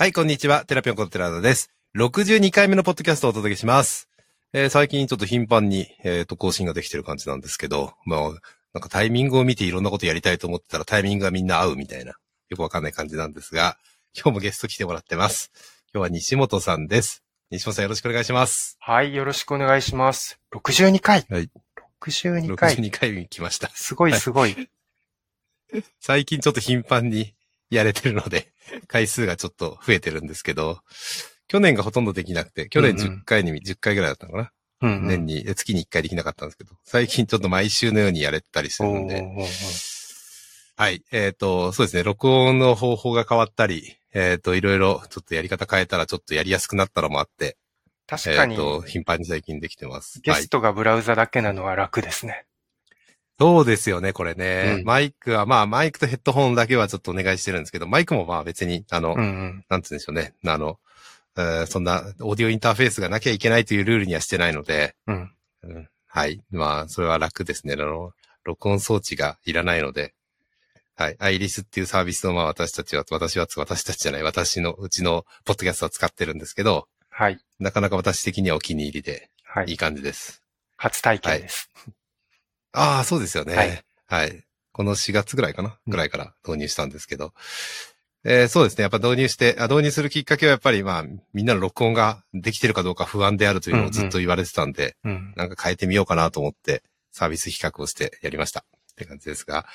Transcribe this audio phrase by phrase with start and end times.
[0.00, 0.64] はい、こんにちは。
[0.64, 1.68] テラピョンコンテラダです。
[1.94, 4.08] 62回目のポッドキャストをお届けします。
[4.54, 8.20] えー最近ちょっと頻繁に、えーと、更新ができてる感じなんですけど、まあ、
[8.72, 12.14] なんかタイミングを見ていろんなことやりたいと思ってたらタイミングがみんな合うみたいな、
[12.48, 13.76] よくわかんない感じなんですが、
[14.14, 15.52] 今日もゲスト来てもらってます。
[15.92, 17.22] 今日は西本さんです。
[17.50, 18.78] 西本さんよろしくお願いします。
[18.80, 20.40] はい、よろしくお願いします。
[20.54, 21.26] 62回。
[21.28, 21.50] はい。
[22.00, 22.74] 62回。
[22.74, 23.68] 62回に来ました。
[23.74, 24.70] すごいすごい。
[26.00, 27.34] 最近ちょっと頻繁に
[27.68, 28.50] やれてるので、
[28.86, 30.80] 回数がちょっと増えてるんですけど、
[31.48, 35.08] 去年がほとんどできなくて、去年うんうん10回に、10回ぐらいだったのかな、うん、うん。
[35.08, 39.24] 年に、月に1回できなかったんですけど、最近ちょっと毎週のようにやれたりするんで、
[40.76, 41.02] はい。
[41.12, 47.56] えっ、と、そうですね、録音の方法が変わったり、えっ、と、いろいろちょっとやり方変えたらちょっとやりやすくなったのもあって、
[48.06, 50.20] 確かに、えっ、と、頻繁に最近できてます。
[50.24, 50.48] はいゲス。
[50.48, 52.44] トがブラウザだけなのは楽ですね。
[53.40, 54.76] そうですよね、これね。
[54.78, 59.64] うんマイクは、まあ、マイクとヘッドホンだけはちょっとお願いしてるんですけど、マイクもまあ別に、あの、うんうん。
[59.70, 60.34] なんつうんでしょうね。
[60.44, 60.78] あの、
[61.38, 65.32] えーそんな、オーディオインターフェースがなきゃいけないというルールにはしてないので、うん。
[65.62, 66.42] うんはい。
[66.50, 67.74] まあ、それは楽ですね。
[67.74, 68.12] あの、
[68.44, 70.12] 録音装置がいらないので、
[70.96, 71.16] はい。
[71.20, 77.38] アイリスっていうサービスをまあ私たちは、私は、私たちじゃない、私の、うちのポッドキャストは使ってるんですけど、はい。
[77.58, 79.72] なかなか私的にはお気に入りで、はいい。
[79.74, 80.42] い感じです。
[80.76, 81.70] 初体験です。
[82.72, 83.82] ああ、そうですよね。
[84.08, 84.40] ははいい。
[84.72, 85.76] この4月ぐらいかな？
[85.86, 87.32] うんぐらいから導入したんですけど。
[88.22, 88.82] えーそうですね。
[88.82, 95.32] やっぱ導入してあ、導入するきっかけはやっぱりまあ、みんなの録音ができてるかどうか不安であるというのをずっと言われてたんで、うん。
[95.36, 98.60] なんか変えてみようかなと思って、サービス比較をしてやりました。
[98.60, 99.66] って感じですが。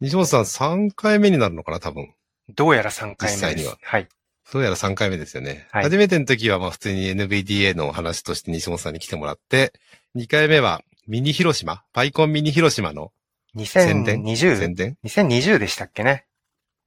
[0.00, 2.12] 西本さん3回目になるのかな多分。
[2.48, 3.78] どうやら3回目です実際には。
[3.82, 4.08] はい。
[4.52, 5.68] どうやら3回目ですよね。
[5.70, 9.72] はい初めての時はまあ普通に NVDA の話として西本さんに来てもらって、
[10.16, 13.10] 2回目はミニ広島、パイコンミニ広島の
[13.56, 16.24] 宣伝？2020宣、伝？2020でしたっけね。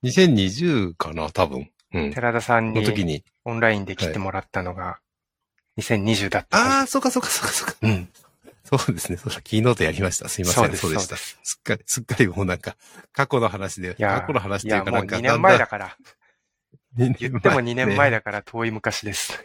[0.06, 1.70] 2020かな多分。
[1.94, 2.14] うん。
[2.14, 3.26] 寺田さんにの時に。
[3.44, 5.00] オンラインで来てもらったのが
[5.78, 6.58] 2020だった。
[6.58, 7.76] ああ、そうかそうかそうかそうか。
[7.82, 8.08] うん。
[8.64, 9.18] そうですね。
[9.18, 10.30] そうだ、キーノートやりました。
[10.30, 10.68] すいません。
[10.68, 11.18] そうそうでした。
[11.18, 11.38] す。
[11.44, 12.78] すっかり、すっかりもうなんか、
[13.12, 15.86] 過去の話で、いや過去の話というかなんか、2年前だだから。
[15.88, 15.90] ん
[16.98, 18.20] だん言っても2年前だ。
[18.20, 19.44] だから遠い昔です。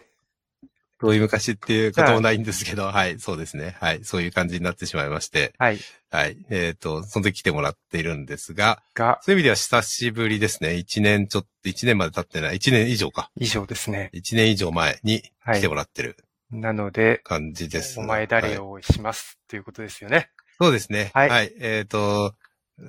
[1.00, 3.76] 遠い昔っていうこともないんですけど、はい、そうですね。
[3.80, 5.78] はい、そういう感じになってしまいまして、はい。
[6.10, 6.36] はい。
[6.50, 10.70] えっ、と、その時来てもらっているんですが、が、そういう意味では久しぶりですね。
[10.70, 13.30] 1年ちょっと、1年まで経ってない、1年以上か。
[13.36, 14.10] 以上ですね。
[14.14, 16.16] 1年以上前に来てもらってる
[16.50, 18.00] なので、感じです。
[18.00, 20.30] お前誰はいをしますっていうことですよね。
[20.58, 21.10] そうですね。
[21.14, 21.50] ははいい。
[21.60, 22.34] えっ、と、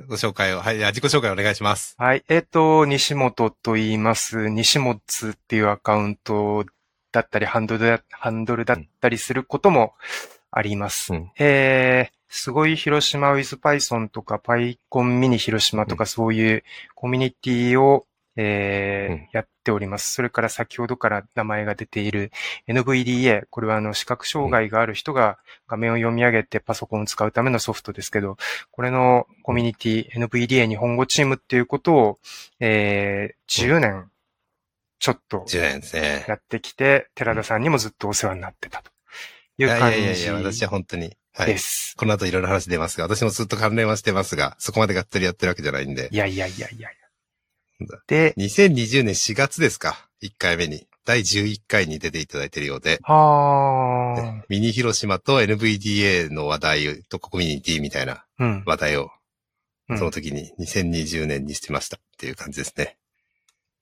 [0.07, 1.95] ご紹介を、はい、自己紹介お願いします。
[1.97, 2.23] はい。
[2.29, 4.49] えっ、と、西本と言います。
[4.49, 6.65] 西本っていうアカウント
[7.11, 9.93] だったり、ハンドルだ、ハンドルだったりすることも
[10.51, 11.13] あります。
[11.13, 16.63] うんえー、すごい広島 with Python とか PyCon ミニ広島とかそういう
[16.95, 18.05] コミュニティを、
[18.35, 20.13] えーうんやっております。
[20.13, 22.31] それから先ほどから名前が出ている
[22.67, 23.45] NVDA。
[23.49, 25.37] これはあの視覚障害がある人が
[25.67, 28.37] 画面を読み上げてパソコンを使うためのソフトですけど、
[28.71, 32.19] これのコミュニティ、NVDA 日本語チームっていうことを、
[32.59, 34.09] えー、10年
[34.99, 36.25] ちょっと10年ですね。
[36.27, 38.91] やってきて、寺田さんにもずっとお世話になってたと
[39.57, 41.15] いいうやい感じやいやいや、私は本当に。
[41.33, 41.57] はいで。
[41.57, 41.95] す。
[41.97, 46.15] この後いろいろ話出ますが、私もずっと関連はしてますが、そこまでがっつりやってるわけじゃないんでい。
[46.17, 46.89] やいやいやいや。
[48.07, 50.85] で、2020年4月ですか ?1 回目に。
[51.05, 52.99] 第11回に出ていただいているようで。
[53.03, 54.43] はー。
[54.49, 58.63] ミニ広島と NVDA の話題とコミュニティみたいなうん。
[58.65, 59.05] 話題を、う
[59.95, 62.97] んその時に2020年にしてましたっていう感じですね。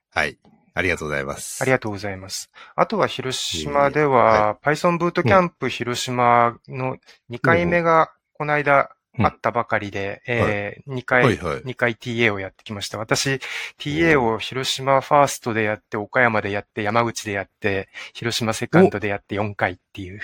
[0.10, 0.38] はい。
[0.78, 1.62] ありがとうございます。
[1.62, 2.52] ありがとうございます。
[2.76, 6.98] あとは広島では、Python ブートキャンプ広島の
[7.32, 11.62] 2回目がこの間うんあったばかりで、えー、2はい回、はい。
[11.64, 13.00] 2回 TA をやってきました。
[13.00, 13.40] 私、
[13.80, 20.22] TA を広島ファーストでやって、岡山でやって、山口でやって、広島セカンドでやって4回っていう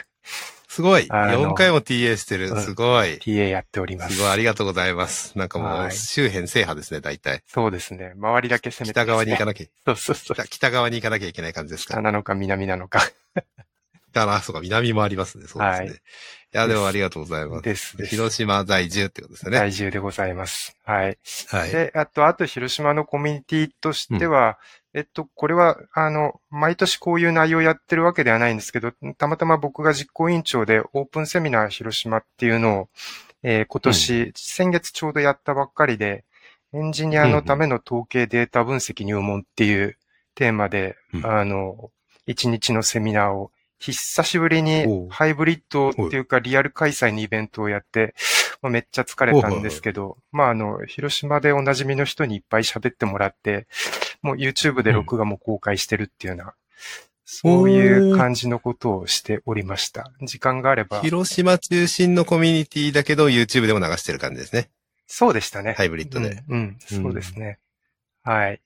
[0.74, 1.06] すごい。
[1.10, 2.58] あの4回も TA してるう。
[2.58, 3.20] んすごい。
[3.20, 4.16] TA やっております。
[4.16, 4.32] すごい。
[4.32, 5.38] ありがとうございます。
[5.38, 7.44] なんかもう、はい周辺制覇ですね、大体。
[7.48, 8.14] そうですね。
[8.16, 10.36] 周りだけ攻めて、北側に行かななきゃ、そうそうそう。
[10.36, 11.94] 北北側に行かなきゃいけない感じですか？
[11.94, 12.02] 北。
[12.02, 13.02] なのか南なのか。
[14.12, 15.46] 北な、そうか、南もありますね。
[15.48, 15.88] そうですね。
[15.90, 16.02] はい
[16.56, 17.64] いや、でもありがとうございます。
[17.64, 17.98] です。
[17.98, 19.58] です広島在住ってことですよね。
[19.58, 20.78] 在住でございます。
[20.84, 21.18] はい。
[21.50, 21.72] はい。
[21.72, 24.60] で、あと、あと、広島のコミュニティとしては、
[24.94, 32.90] えっと、これは、あの、毎年こういう内容をやってるわけではないんですけど、たまたま僕が実行委員長でオープンセミナー広島っていうのを、
[33.42, 36.24] えー今年、先月ちょうどやったばっかりで、
[36.74, 39.98] エンジニアのための統計データ分析入門っていう
[40.36, 41.26] テーマで、うん。
[41.26, 41.92] あの、
[42.26, 45.08] 一日のセミナーを、久しぶりおにう。
[45.10, 48.16] ハイブリッドっていうかリアル開催のイベントをやって、
[48.62, 53.68] まあ、めっちゃ疲れたんですけど、まああの、広島でおなじみの人にいっぱい喋ってもらって、
[54.24, 56.54] もう YouTube で録画も公開してるっていうような、
[57.26, 60.12] そういう感じのことをしておりました。
[60.22, 61.02] 時間があれば。
[61.02, 64.70] 広島中心のコミュニティだけど YouTube でも流してる感じですね。
[65.06, 65.74] そうでしたね。
[65.74, 66.44] ハイブリッドで。
[66.50, 67.60] うん、うん、そうですね。
[68.24, 68.62] はい。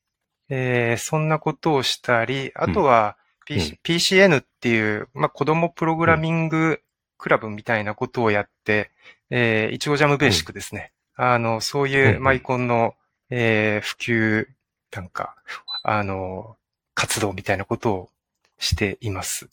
[0.50, 6.82] えー、そんなことをしたり、あとは、PC うん PCN っていう、まあ、子供プログラミング
[7.18, 8.92] クラブみたいなことをやって、
[9.30, 10.92] えー、いちごジャムベーシックですね。
[11.16, 12.94] あの、そううんいううんマイコンの、
[13.30, 14.48] えー、普及、
[14.92, 15.36] なんか、
[15.84, 16.58] あの、
[16.94, 18.10] 活動みたいなことを
[18.58, 19.50] しています。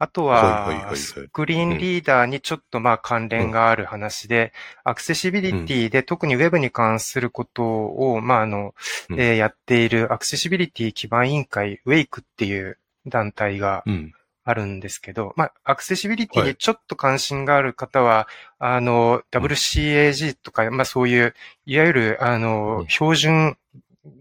[0.00, 4.52] あとは、スクリーンリーダーにちょっとまあ関連がある話で、
[4.84, 8.74] アクセシビリティで特に Web に関することを、まああの、
[9.10, 9.20] うん。
[9.20, 14.12] えーやっているアクセシビリティ基盤委員会 WAKE っていう団体がうん。
[14.44, 16.48] あるんですけど、まあ、アクセシビリティはい。
[16.50, 21.34] にちょっと関心がある方は、あの、WCAG とか、まあそういう、
[21.66, 22.88] いわゆる、あのう、ん。
[22.88, 23.58] 標準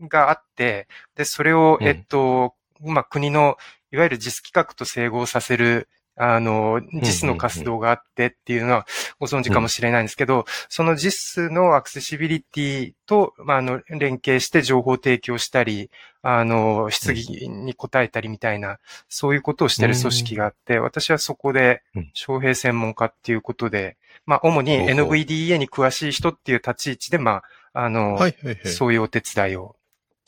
[0.10, 1.88] があって、で、それを、うん。
[1.88, 3.58] えっと、まあ国の、
[3.92, 5.88] いわゆる JIS 規格と整合させる、
[6.20, 8.88] あの、JIS の活動があってっていうのは
[9.20, 15.92] ご存知かもしれないんですけど、その JIS のアクセシビリティと、まあ、あの、連携して情報提供したり、
[16.24, 27.44] あの、質疑に答えたりみたいな、そういうことをしている組織があって、私はそこでうん、招聘専門家っていうことで、まあ、主に NVDA に詳しい人っていう立ち位置で、ま
[27.74, 28.20] あ、あの。
[28.66, 29.77] そういうお手伝いを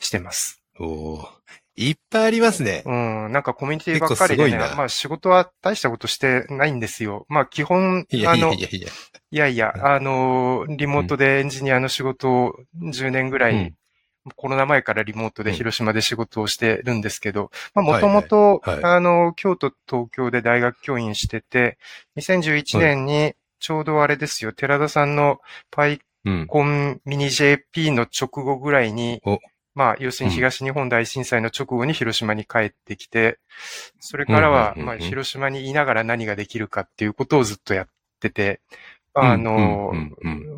[0.00, 0.62] してます。
[0.78, 1.40] おー
[1.76, 2.82] いっぱいありますね。
[2.84, 7.24] うん、なんかコミュニティばっかりでね、まあ仕事は大したことしてないんですよ。
[7.28, 8.88] まあ基本、いやあの、いやいやいや。
[9.32, 13.74] いやいや、あの、リモートでエンジニアの仕事を10年ぐらい、うん
[14.36, 21.78] コロナ前からリモートでうん広島で仕事をしてるんですけど、まあもはいともと、はいあの、京都、東京で大学教員してて、
[22.18, 25.40] 2011年にちょうどあれですよ、寺田さんの
[25.72, 27.00] PyCon うん。
[27.06, 29.38] ミニ JP の直後ぐらいにお、
[29.80, 33.38] まあ、要するに東日本大震災の直後に広島に帰ってきて、
[33.98, 37.88] それからは、まあ、広島にいながら何ができるかっていうことをずっとやっ
[38.20, 38.60] てて、
[39.14, 39.94] あの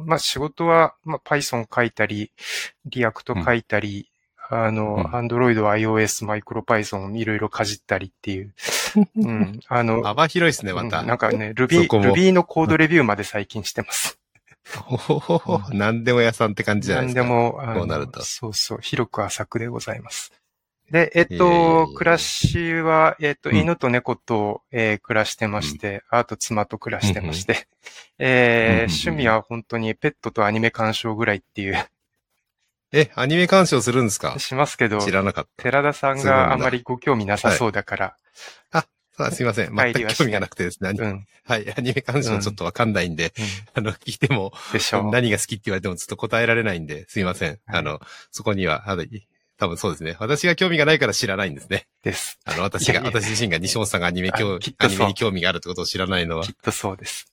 [0.05, 2.33] まあ、仕事は、まあ、Python 書いたり、
[2.85, 4.09] React 書いたり、
[4.51, 8.53] あの、うん Android、iOS、 MicroPython いろいろかじったりっていう。
[9.15, 9.61] うん。
[9.69, 10.99] あの、幅広いですね、また。
[10.99, 14.19] うんなんかね、Ruby、Ruby のコードレビューまで最近してます。
[14.71, 15.61] ほほほほ。
[15.73, 17.23] 何でも屋さんって感じじゃないですか。
[17.23, 18.23] 何でも、こうなると。
[18.23, 20.33] そうそう、広く浅くでございます。
[20.91, 23.57] で、えっと、や暮らしは、えっと、うん。
[23.57, 27.67] 犬と猫と、えー暮らしてまして、あと妻と暮らしてまして、
[28.19, 31.89] えーうんうん趣味は本当にペットとアニメ鑑賞ぐらいっていう、
[32.93, 34.39] え、アニメ鑑賞するんですか？
[34.39, 35.63] しますけど、知らなかった。
[35.63, 38.17] 寺田さんがあまりご興味なさそうだから、
[39.17, 39.75] さあすいません。
[39.75, 40.91] 全く興味がなくてですね。
[40.91, 41.75] うん、うん、はい。
[41.77, 43.33] アニメ鑑賞ちょっとわかんないんで、
[43.75, 44.53] あの、聞いても。
[45.13, 47.59] 何が好きって言われてもずっと答えられないんで、すいません。
[47.67, 48.01] あの、
[48.31, 49.05] そこには、あの、
[49.59, 50.17] 多分そうですね。
[50.19, 51.87] 私が興味がないから知らないんですね。
[52.03, 52.39] です。
[52.45, 57.33] あの、私が、いやいや私自身が西本さんがアニメあ興きっとそうアニメに興味があるってことを知らないのはきっ、とそうです。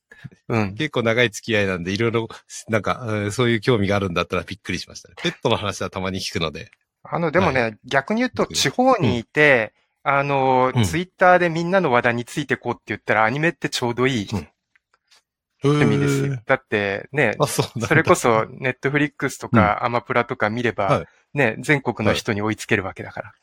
[0.50, 0.76] うん。
[0.76, 2.28] 結構長い付き合いなんで、いろいろ、
[2.68, 5.16] なんか、えーそういう興味があるんだったらびっくりしましたね。
[5.22, 6.72] ペットの話はたまに聞くので。
[7.04, 9.74] あの、でもね、は逆に言うと、地方にいて、
[10.18, 14.48] あの、うんツイッターでみんなの話題についてこうって言ったら、アニメってちょうどいいうん
[15.62, 23.34] 趣味ですだってね、あ、そうなんだそれこそ、ネットフリックスとかアマプラとか見れば、はいね、全国の人に追いつけるわけだか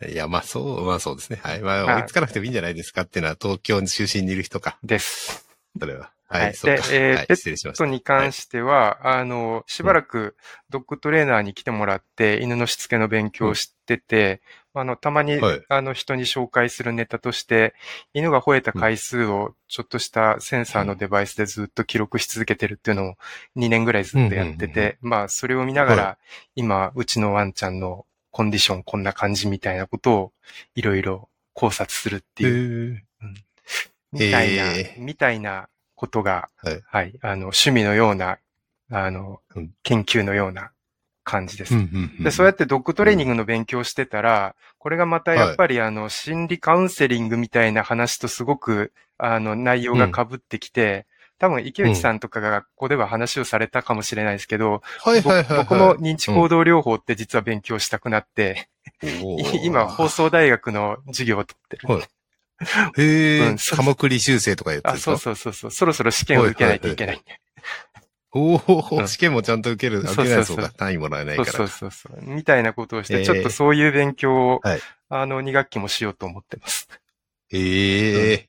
[0.00, 0.08] ら。
[0.08, 1.40] いや、まあそう、まあそうですね。
[1.42, 1.60] はい。
[1.60, 4.78] まあ、まあ追いつかなくてもいいんじゃないですかっていうのは、東京中心にいる人か。
[4.82, 5.46] です。
[5.78, 6.10] それは。
[6.28, 6.82] はい、はいそうか。
[6.82, 7.84] はい、でえーペッ失礼しました。
[7.84, 10.36] 人に関しては、あの、しばらく
[10.70, 14.40] ドッグトレーナーに来てもらって、犬のしつけの勉強をしてて、
[14.76, 15.62] あの、たまに、はい。
[15.68, 17.74] あの、人に紹介するネタとして、
[18.12, 23.14] 犬が吠えた回数をちょっとしたセンサーのデバイスでずっと記録し続けてるっていうのを
[23.56, 26.18] 2年ぐらいずっとやってうんうんうんて、まあ、それを見ながら、は
[26.56, 30.32] 今、うちのワンちゃんのコンディションこんな感じみたいなことを
[30.74, 32.98] いろいろ考察するってへいう、ー
[34.12, 34.64] みたいな、
[34.98, 36.82] みたいなことが、はい。
[36.84, 38.38] はい、あの、趣味のような、
[38.90, 39.70] あの、うん。
[39.84, 40.72] 研究のような
[41.24, 41.74] 感じです。
[42.20, 51.06] で、そうやってドッグトレーニングの勉強してたら、これがまたやっぱりあの、心理カウンセリングみたいな話とすごく、あの、内容が被ってきて、
[51.38, 54.82] 多分池内さんとかが学校では話をされたかもしれないですけど。
[55.56, 58.68] 僕も認知行動療法って実は勉強したくなって、
[59.64, 61.88] 今放送大学の授業を取ってる。
[61.88, 62.04] はい
[62.96, 65.70] へえ、科目離修正とかやってるんあ、そうそうそうそう。
[65.72, 67.20] そろそろ試験を受けないといけない。
[68.34, 68.60] おう
[68.90, 71.52] お、ん試験もちゃんと受ける、受けないそう単位もらえないから。
[71.52, 72.18] そうそうそう。
[72.20, 76.88] みたいなことをして、えーちょっとそういう勉強を、はいあの、2学期もしようと思ってます。
[77.52, 78.48] ええ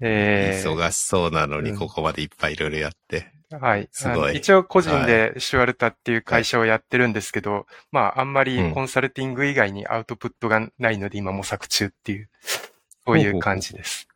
[0.00, 3.30] えー、忙しそうなのに、うんここまでいっぱいいろいろやって。
[3.50, 3.88] はい。
[3.92, 12.28] すごい一応個人でシュワルタっていう会社をやってるんですけど、まああんまりコンサルティング以外にアウトプットがないので今模索中っていう、
[13.06, 14.08] そういう感じです。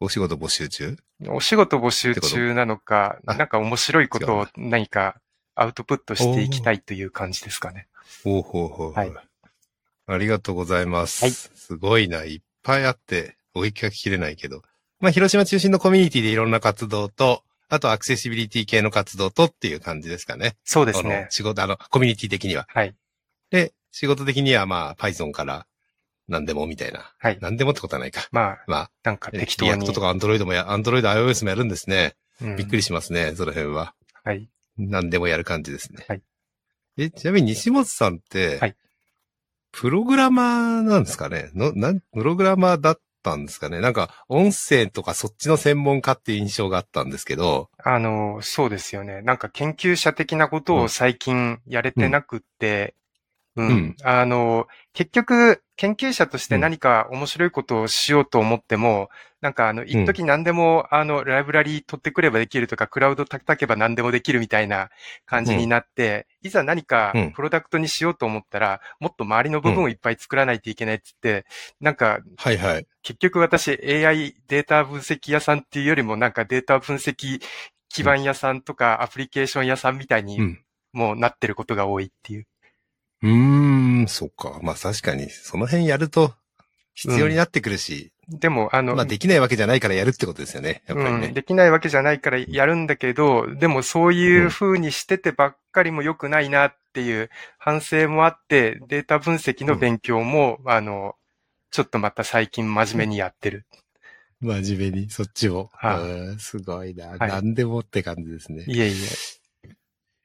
[0.00, 0.96] お仕事募集中
[1.28, 5.16] お仕事募集中なのか、あなんか面白いことを何か
[5.54, 7.88] アウトプットしていきたいという感じですかね。
[8.24, 8.92] ほうほうほう。
[8.92, 9.12] はい
[10.06, 11.24] ありがとうございます。
[11.24, 12.24] はいすごいな。
[12.24, 14.62] いっぱいあって、おいきがききれないけど。
[15.00, 20.56] まあ、広島中心のコミュニティでいろんな活動と、あとアクセシビリティ系の活動とっていう感じですかね。
[20.64, 21.28] そうですね。
[21.30, 22.66] 仕事、あの、コミュニティ的には。
[22.68, 22.94] はい。
[23.50, 25.66] で、仕事的にはまあ、Python から
[26.32, 27.12] 何でもみたいな。
[27.18, 27.38] はい。
[27.40, 28.26] 何でもってことはないか。
[28.32, 29.92] まあ、まあ、なんか適当に React。
[29.92, 32.14] とか Android もや、Android、iOS もやるんですね。
[32.40, 33.94] うんびっくりしますね、その辺は。
[34.24, 34.48] はい。
[34.76, 36.04] 何でもやる感じですね。
[36.08, 36.22] はい。
[36.96, 38.76] え、ちなみに西本さんって、はい
[39.74, 41.50] プログラマーなんですかね？
[41.54, 43.80] の、なん、プログラマーだったんですかね？
[43.80, 49.22] なんか、音声とかそっちの専門家っていう印象があったんですけど、あの、そうですよね。
[49.22, 52.94] なんか研究者的なことを最近やれてなくって、
[53.56, 53.68] うん。
[53.68, 59.08] うんあの、結局、研究者として何か面白いことをしようと思っても、
[59.40, 64.90] なんかあの、一時何でも、あの、ライブラリ取ってくればできるとか、クラウド叩けば何でもできるみたいな
[65.26, 71.44] 感じになって、いざ何かうんプロダクトにしようと思ったら、もっと周りの部分をいっぱい作らないといけないっつって、
[71.80, 72.86] なんかはいはい。
[73.02, 77.40] 結局私 AI データ分析屋さんっていうよりもなんかデータ分析
[77.88, 80.64] 基盤屋さんとかアプリケーション屋さんみたいうにん。
[80.92, 82.46] もうなってることが多いっていう。
[83.22, 84.58] うーん、そっか。
[84.62, 86.34] まあ確かに、その辺やると
[86.94, 90.82] 必要になってくるし、でもあの、まあできないわけじゃないからやるってことですよね。
[90.86, 91.26] やっぱりね。
[91.28, 101.16] うん、できないわけじゃないからやるんだけど、でもそういう風にしててばっかりも良くないなっていう反省もあって、データ分析の勉強も、あの、
[101.70, 103.66] ちょっとまた最近真面目にやってる。
[104.40, 105.70] 真面目に、そっちを。
[105.72, 107.08] はいうんすごいな。
[107.08, 108.64] はい何でもって感じですね。
[108.66, 108.94] いえいえ。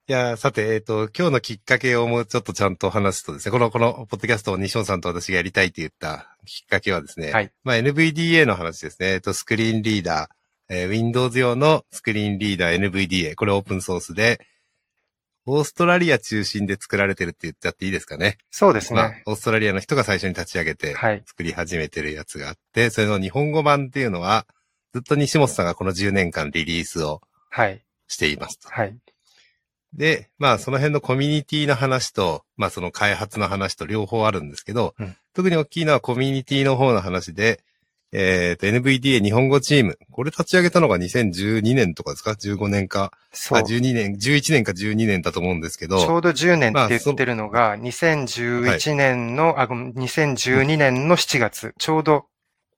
[0.10, 9.16] いや、さて、えっ、と、今日のきっかけをもうちょっとちゃんと話すとですね、この、この、ポッドキャストを西本さんと私がやりたいって言ったきっかけはですね、はいまあ NVDA の話ですね。
[9.16, 14.40] えっ、と、スクリーンリーダー、えー Windows 用のスクリーンリーダー NVDA、これオープンソースで、
[15.46, 18.38] オーストラリア中心で作られてるって言っちゃっていいですかね。
[18.50, 21.22] そうですまあね。、オーストラリアの人が最初に立ち上げて、はい。
[21.26, 24.48] 作り始めてるやつがあって、それの日本語版っていうのは、
[24.94, 27.84] ずっと西本さんがこの10年間リリースをはい。
[28.08, 28.70] していますと。
[28.70, 28.98] はい。
[29.94, 37.60] で、まあその辺のコミュニティの話と、まあその開発の話と両方あるんですけど、うん特に大きいのはコミュニティの方の話で、
[38.12, 40.00] えっ、と NVDA 日本語チーム。
[40.12, 43.12] これ立ち上げたのが2012年とかですか ?15 年か？
[43.14, 43.62] あ、そう。
[43.62, 52.26] 12年、11年か12年だと思うんですけちょど、うど10年まあって言ってるのが、2011年の、あ、ごめん2012年の7月、ちょうど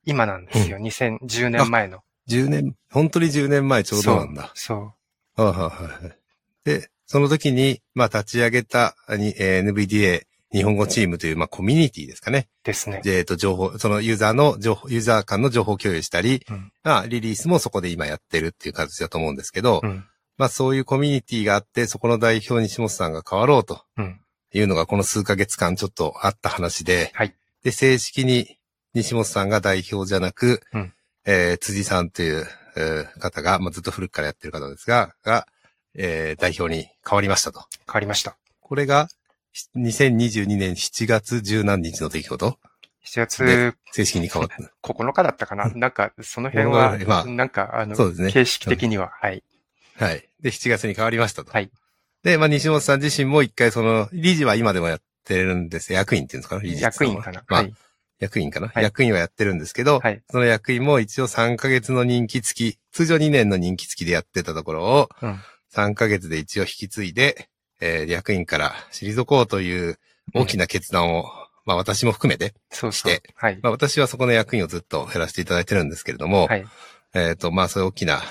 [0.04, 0.78] 今なんですよ。
[0.80, 2.00] 2010年前の。
[2.28, 4.52] 10年、本当に10年前ちょうどなんだ。
[4.56, 4.94] そ
[5.38, 5.42] う。
[5.42, 5.54] はいは
[6.02, 6.18] いはい。
[6.66, 12.50] で、その時に、まあ立ち上げた、にえー NVDA 日本語チームという、まあコミュニティですかね。
[12.64, 13.02] ですね。
[13.04, 20.06] で、えっと、情報、そのユーザーの情報、ユーザー間の情報共有したり、うんまあ、リリースもそこで今やってるっていう形だと思うんですけど、うん。
[20.38, 24.22] まあ、そういうコミュニティがあって、そこの代表に下本さんが変わろうとうん。
[24.54, 27.34] いうのが、この数ヶ月間ちょっとあった話で、はい。
[27.64, 28.60] で、正式に
[28.94, 30.94] 西本さんが代表じゃなく、うん
[31.26, 32.46] えー辻さんという、
[32.78, 35.48] えー方が、まあ、ずっと古くからやってる方ですが、が、
[35.96, 37.66] えー代表に変わりましたと。
[37.88, 38.38] 変わりました。
[38.62, 39.08] これが、
[39.52, 42.58] し2022年7月十何日の出来事
[43.06, 44.72] ？7月正式に変わった。
[44.88, 45.70] 9日だったかな？
[45.74, 49.44] なんか、その辺まはあ、なんか、あの、そうですね形式的には、はい。
[49.98, 50.30] はい。
[50.42, 51.52] で、7月に変わりましたと。
[51.52, 51.72] はい。
[52.24, 55.92] で、まあ、西本さん自身も一回その、理事は今でもやってるんです。
[55.94, 56.58] 役員っていうんですか？
[56.58, 57.44] ね理事役員かな。
[57.48, 57.74] まあ、はい。
[58.20, 60.22] 役員かな、はい役員はやってるんですけど、はい。
[60.30, 65.40] その役員も一応3ヶ月の任期付き、通常2年の任期付きでやってたところを、うん。
[65.80, 67.50] 3ヶ月で一応引き継いで、
[67.82, 69.98] えー役員から退こうという
[70.34, 71.26] 大きな決断を、
[71.66, 73.24] まあ私も含めて、そうそうして。
[73.36, 73.60] はい。
[73.62, 76.66] まあ私はそこの役員をずっと減らしていただいてるんですけれども、はい。
[77.14, 78.22] えっ、と、まあそういう大きな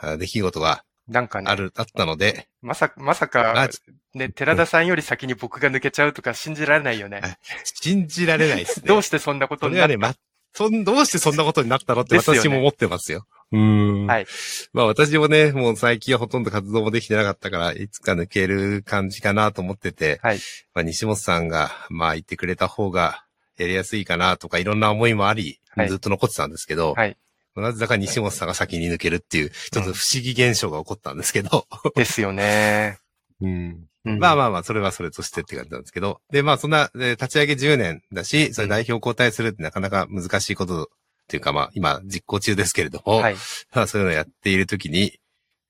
[0.00, 3.68] あ出来事がなんかねあ、る、あったので、まさ、まさまあか、
[4.14, 7.20] ね、寺田さんより先に僕が抜けちゃうとか信じられないよね。
[7.20, 8.86] はい信じられないですね。
[8.88, 10.14] どうしてそんなことになっそれはね、ま、
[10.52, 13.26] そん、どうしてそんなことになったのって私も思ってますよ。
[13.56, 14.06] うーん。
[14.06, 14.26] はい。
[14.72, 20.38] まあ私もね、もう最近はほとんど活動もできてなかったから、いつか抜ける感じかなと思ってて、はい。
[20.74, 23.24] まあ西本さんが、まあ言ってくれた方が
[23.56, 27.16] やりやすいかなとかいろんな思いもあり、はいずっと残ってたんですけど、はい。
[27.54, 32.98] なぜだか西本さんが先に抜けるっていう、ちょっと不思議現象が起こったんですけど、ですよね。
[33.40, 33.86] うん。
[34.04, 36.20] うんまあまあまあ、それはそれとしてって感じなんですけど。
[36.30, 40.90] で、まあそんな、えー立ち上げ10年だし、それ代表交代するってなかなか難しいこと
[41.26, 43.36] っていうかまあ今実行中ですけれども、はい。
[43.74, 45.18] まあそういうのをやっているときに、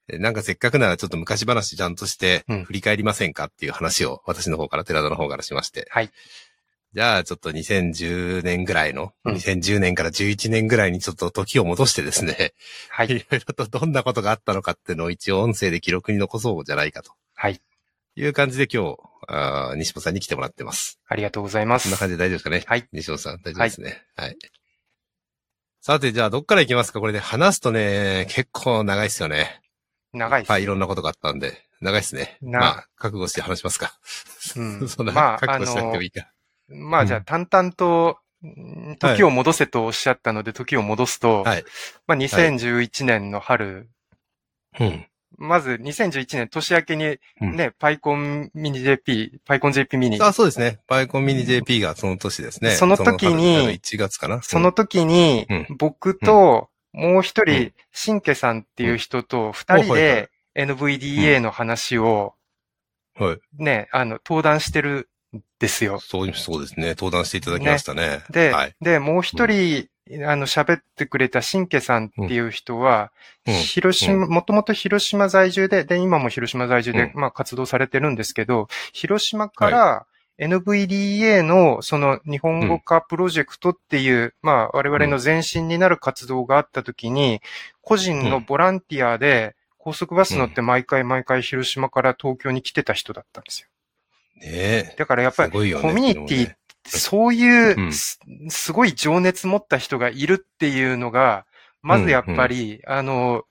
[0.08, 5.86] えなんかせっかくならちょっと昔話ちゃんとしてうん振り返りませんかっていう話を私の方から寺田の方からしまして。
[5.90, 6.10] はい。
[6.94, 12.52] じゃあちょっと2010年ぐらいの、うん2010年から11年ぐらいにちょっと時を戻してですね、
[12.90, 13.08] はいい。
[13.10, 17.60] ろいろとどんなことがあったのかっていうのを一応音声で記録に残そうじゃないかとはい。
[18.18, 18.96] いう感じで今日、
[19.28, 20.98] あー西本さんに来てもらってます。
[21.06, 21.82] ありがとうございます。
[21.82, 22.62] こんな感じで大丈夫ですかね？
[22.66, 22.88] はい。
[22.92, 24.02] 西本さん、大丈夫ですね。
[24.16, 24.36] はい。
[25.86, 26.98] さて、じゃあどっから行きますか？
[26.98, 29.60] これで話すとね、結構長いっすよね。
[30.12, 30.50] 長いです。
[30.50, 32.38] はい、いろんなことがあったんで、長いっすね。
[32.42, 33.92] なまあ、覚悟して話しますか？
[34.56, 36.28] うん そんな、まあ覚悟しなくてもいいか。
[36.66, 41.64] まあじゃあ淡々と、ん時を戻せとおっしゃったので、時を戻すと、はい。
[42.08, 43.88] まあ2011年の春、
[44.80, 45.06] うん。
[45.38, 50.80] まず2011年年明けにうんね、パイコンミニ JP、パイコン JP ミニ、あ、そうですね。
[50.86, 52.70] バイコンミニ JP がその年ですね。
[52.70, 54.42] その時にその春1月かな。
[54.42, 62.34] その時にうん、僕と、もう一人うん、シンケさんっていう人と二人で NVDA の話を。
[63.58, 65.98] ね、あの、登壇してるんですよ。
[66.00, 66.88] そう、そうですね。
[66.90, 68.22] 登壇していただきましたね。
[68.30, 69.88] ではい。、で、もう一人、
[70.24, 73.10] あの、喋ってくれたシンケさんっていう人は、
[73.46, 73.54] うん。
[73.54, 77.20] 広島、もともと広島在住で、で、今も広島在住で、うん。
[77.20, 80.06] まあ活動されてるんですけど、広島から
[80.38, 87.40] NVDA のその日本語化プロジェクトっていう、まあ我々の前身になる活動があった時に、
[87.82, 93.68] 個人のボランティアで高速バス乗って毎回毎回広島から東京に来てた人だったんですよ。
[94.36, 94.46] ね
[94.92, 94.94] え。
[94.96, 97.92] だからやっぱりコミュニティそれもねそういう、うん。
[97.92, 101.46] すすごい情熱持った人がいるっていうのが、
[101.82, 103.44] まずやっぱり、あの、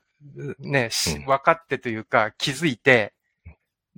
[0.58, 0.90] ね、
[1.26, 3.12] 分かってというか気づいて、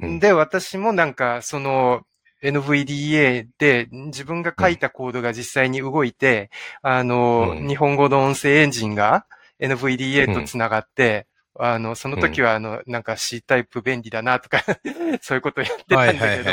[0.00, 0.18] うん。
[0.18, 2.02] で、私もなんか、その、
[2.40, 6.50] NVDA で自分が書いたコードが実際に動いて、
[6.83, 7.66] あの、うん。
[7.66, 9.26] 日本語の音声エンジンが
[9.61, 11.26] NVDA とつながって、
[11.61, 14.62] あの、その時はあの、なんか C タイプ便利だなとか、
[15.23, 16.50] そういうことやってたはいんだけど。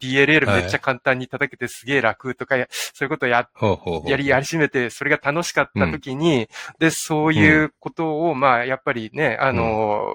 [0.00, 3.48] DLL はいめっちゃ簡単に叩けてすげえ楽とかや、そういうことや。
[4.06, 10.06] やり、やりしめて、それが楽しかった時に、で、そういうことを、まあ、やっぱりね、あの、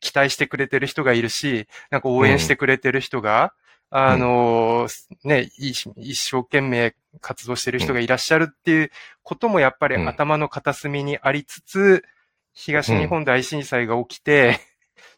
[0.00, 3.52] 期待してくれてる人がいるし、なんか応援してくれてる人が、
[3.90, 4.88] あの、
[5.24, 8.90] ね、一一生懸命活動してる人がいらっしゃるっていう
[9.22, 10.08] こともやっぱりうん。
[10.08, 12.04] 頭の片隅にありつつ、
[12.52, 14.60] 東日本大震災が起きて、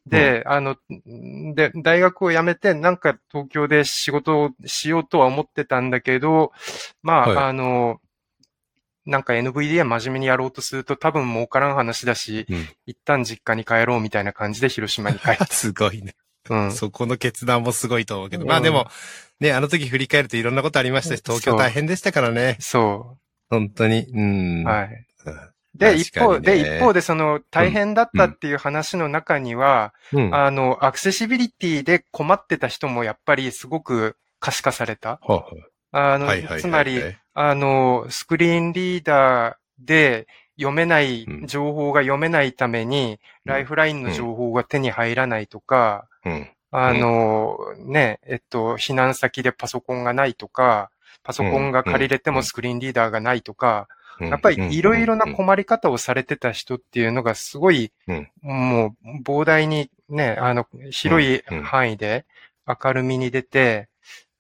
[0.07, 0.77] で、あの、
[1.55, 6.53] で、大学を辞めて、なんか東京で仕事をしようとは思ってたんだけど、
[7.03, 8.01] まあ、はいあの、
[9.05, 15.47] なんか NVDA 真面目にやろうとすると多分儲からん話だし、うん一旦実家に帰ろうみたいな感じで広島に帰って。
[15.51, 16.15] すごいね。
[16.51, 16.73] うん。
[16.73, 18.43] そこの決断もすごいと思うけど。
[18.43, 18.89] うんまあでも、
[19.41, 22.57] ね、あの時振り返るといろんなことありましたし、東京大変でしたからね。
[22.61, 23.19] そ
[23.51, 24.07] 本当に。
[24.13, 24.63] うん。
[24.63, 24.69] う。
[24.69, 25.07] はい。
[25.75, 30.35] うんで、一方、で、一方でその大変だったっていう話の中には、うん。
[30.35, 35.19] あの、アクセシビリティで困ってた人もやっぱりすごく可視化された。
[35.23, 35.71] ほうほう。
[35.93, 36.61] あの、はいはいはいはい。
[36.61, 37.03] つまり、
[37.35, 43.53] あの、スクリーンリーダーで読めないうん、情報が読めないために、うん。
[43.53, 46.51] ライフラインの情報が手に入らないとか、うん。
[46.71, 50.91] あの、ね、えっと、避難先でパソコンがないとか、
[51.23, 58.31] パソコンが借りれてもスクリーンリーダーがないとか、うんやっぱりいろいろな困り方をされてた人っていうのがすごい、うん。
[58.43, 61.59] もう膨大にね、あの、広いうん。
[61.59, 61.63] うん。
[61.65, 62.25] 範囲で
[62.67, 63.89] 明るみに出て、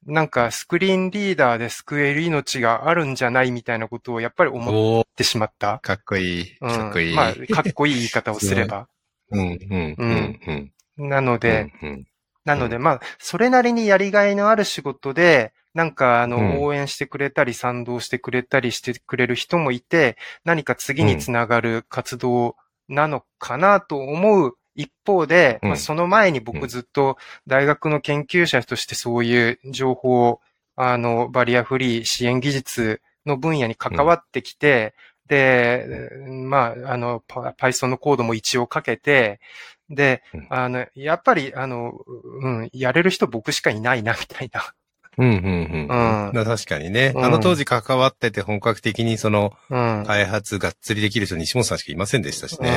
[0.07, 5.79] なんかスクリーンリーダーで救える命があるんじゃないみたいなことをやっぱり思ってしまった。
[5.79, 6.57] かっこいい。
[6.61, 6.68] うん。
[6.68, 7.14] かっこいい。
[7.14, 8.88] まあ、かっこいい言い方をすれば。
[9.31, 9.37] う。
[9.37, 11.09] ん、うん、うん、うん。
[11.09, 12.07] なので、うん、
[12.45, 16.30] なので、まあ、それなりにやりがいのある仕事で、なんか、あうん。
[16.30, 22.56] の、応援してくれたり、賛同してくれたりしてくれる人もいて、何か次につながる活動
[22.88, 26.44] なのかなと思う一方で、その前にうん。
[26.44, 30.40] 僕ずっと大学の研究者としてそういう情報、
[30.76, 34.94] あの、バリアフリー支援技術の分野に関わってきて、
[35.26, 39.40] で、まあ、あの、パ Python のコードも一応かけて、
[39.88, 41.92] でうん、あの、やっぱり、あの、
[42.40, 44.74] うん、やれる人僕しかいないな、みたいな。
[45.18, 45.87] うん、うん、うん。
[45.90, 47.12] うんうん確かにね。
[47.14, 50.05] うんあの当時関わってて本格的にそのうん。
[50.07, 52.70] 開発がっつりできる人西本さんしかいませんでしたしね。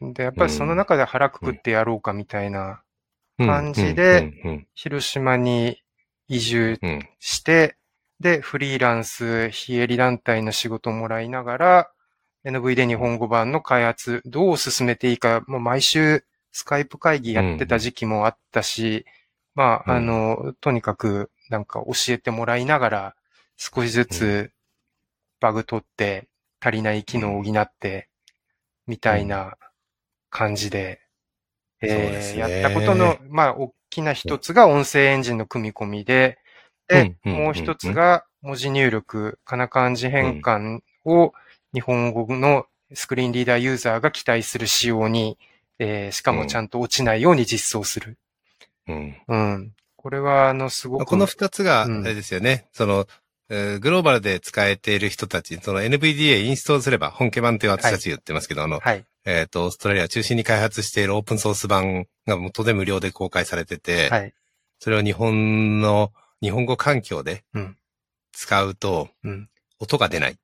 [0.00, 0.12] うん。
[0.14, 2.76] で、やっぱりその中で腹くくってやろうかみたいな、うん
[3.38, 4.32] 感じで、
[4.74, 5.82] 広島に
[6.26, 6.78] 移住
[7.20, 7.76] して、
[8.18, 11.90] で、フリーランス、非営利団体の仕事をもらいながら、
[12.46, 19.04] NV で日本語版の開発、どう進めていいか、もう毎週スカイプ会議やってた時期もあったし、
[19.54, 23.16] まあ、うんあの、とにかくなんか教えてもらいながら、
[23.56, 24.52] 少しずつ
[25.40, 26.28] バグ取って、
[26.60, 28.08] 足りない機能を補って、
[28.86, 29.56] みたいな
[30.30, 31.00] 感じで
[31.82, 36.38] えそうですねやったことの、まあ、大きな一つが音声エンジンの組み込みで、
[36.88, 41.32] で、もう一つが文字入力、かな漢字変換を
[41.74, 45.38] 日本語のスクリーンリーダーユーザーが期待する仕様に、
[45.78, 48.16] えーしかもちゃんと落ちないように実装する。
[48.88, 49.16] うん。
[49.28, 49.74] うん。
[50.06, 51.04] これは、あの、すごく。
[51.04, 52.68] この二つが、あうんれですよね。
[52.72, 53.08] その、
[53.48, 59.04] えーグローバルで使えている人たち、その NVDA インストールすれば、本家版って私たち言ってますけど、あの、はい。
[59.24, 64.32] えっ、と、オーストラリアを中心に開発しているオープンソース版が元で無料で公開されてて、はい。
[64.78, 67.76] それを日本の、日本語環境でうん
[68.30, 69.48] 使うと、うん。
[69.80, 70.36] 音が出ない。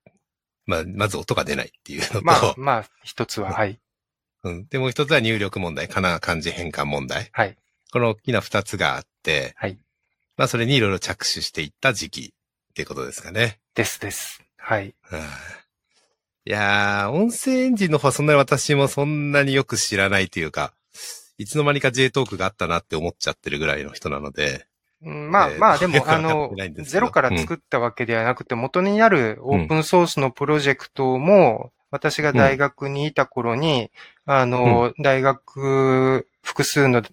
[0.65, 3.79] まあ、まず音が出ないっていうのと、まあ、まあ、一つは、はい。
[4.43, 4.67] うん。
[4.67, 7.29] で、もう一つは入力問題、かな漢字変換問題。
[7.31, 7.55] はい。
[7.93, 9.03] この大きな二つがあ
[9.55, 9.77] はい。
[10.37, 12.33] まあ、それにいろいろ着手していった時期
[12.71, 13.59] っていうことですかね。
[13.75, 14.41] ですです。
[14.57, 14.95] はい。
[15.01, 15.21] はい
[16.45, 20.73] いやー、音声エンジンの方はそんなに私もそんなによく知らないというか、
[21.37, 24.67] いつの間にか J トークがあったなって思っちゃってるぐらいの人なので、
[25.01, 33.91] うんまあえーまあ、でも、あのゼロから作ったわけではなくて、元にあるオープンソースのプロジェクトも、私が大学にいた頃に、
[34.25, 37.03] あの、大学、複数の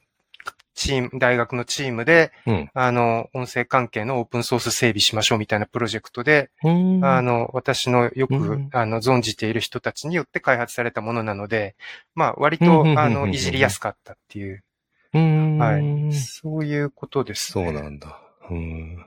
[0.81, 2.71] チーム、大学のチームで、うん。
[2.73, 11.77] あの、音声関係のオープンソース整備しましょうみたいなプロジェクトで、うんあの、私のよく、うんあの、存じている人たちによって開発されたものなので、
[12.15, 14.65] まあ、割と、あの、いじりやすかったっていう、
[15.13, 16.15] うんはい。
[16.15, 17.65] そういうことですね。
[17.67, 18.19] そうなんだ。
[18.49, 19.05] うん。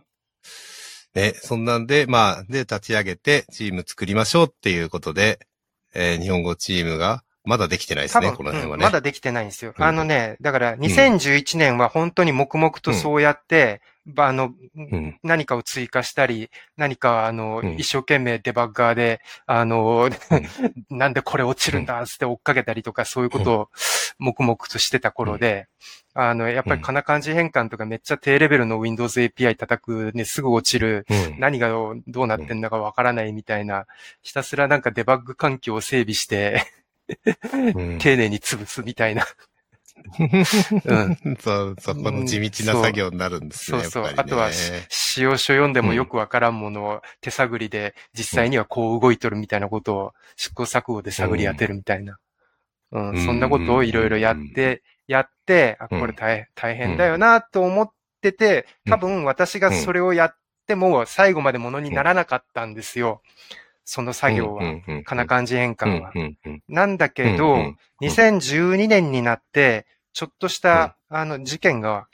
[1.16, 5.40] ね、そんなんで、まあ、で、立ち上げて、チーム作りましょうっていうことで、
[5.96, 8.82] えー日本語チームが、まだできてないですね、この辺はね。
[8.82, 9.74] うんまだできてないんですよ。
[9.78, 15.20] うんあのね、だから2011年は本当に黙々とそうやって、ばあの、うん。
[15.24, 20.10] 何かを追加したり、何かあの、うん一生懸命デバッガーで、あの、
[20.90, 23.70] なんでこれ落ちるんだっつって追っかけたりとか、そういうことを
[24.20, 25.68] 黙々としてた頃で、
[26.14, 31.40] あの、やっぱりかな漢字変換とかめっちゃ低レベルの Windows API 叩くね、すぐ落ちる、うん。
[31.40, 31.70] 何が
[32.08, 33.86] どうなってんだかわからないみたいな、
[34.22, 36.83] ひたすらなんかデバッグ環境を整備して、うん
[38.00, 39.26] 丁寧に潰すみたいな。
[40.86, 41.38] うん。
[41.40, 43.82] そう、そこの地道な作業になるんですね。
[43.84, 44.14] そうそう。
[44.16, 44.52] あとは、
[44.90, 52.18] 使用書読んでもよくわからんものを手探りで実際にはこう動いとるみたいなことを試行錯誤で探り当てるみたいな。
[52.92, 53.26] うん、うん。
[53.26, 56.00] そんなことをいろいろやって、やって、あ、うん。
[56.00, 60.36] これ大大変だよなと思ってて、多分私がそれをやっ
[60.68, 63.22] ても最後までものにならなかったんですよ。
[63.86, 65.04] その作業は。
[65.04, 66.14] かな漢字変換は。
[66.68, 72.08] なんだけどん、2012年になって、ちょっとした、あの、事件が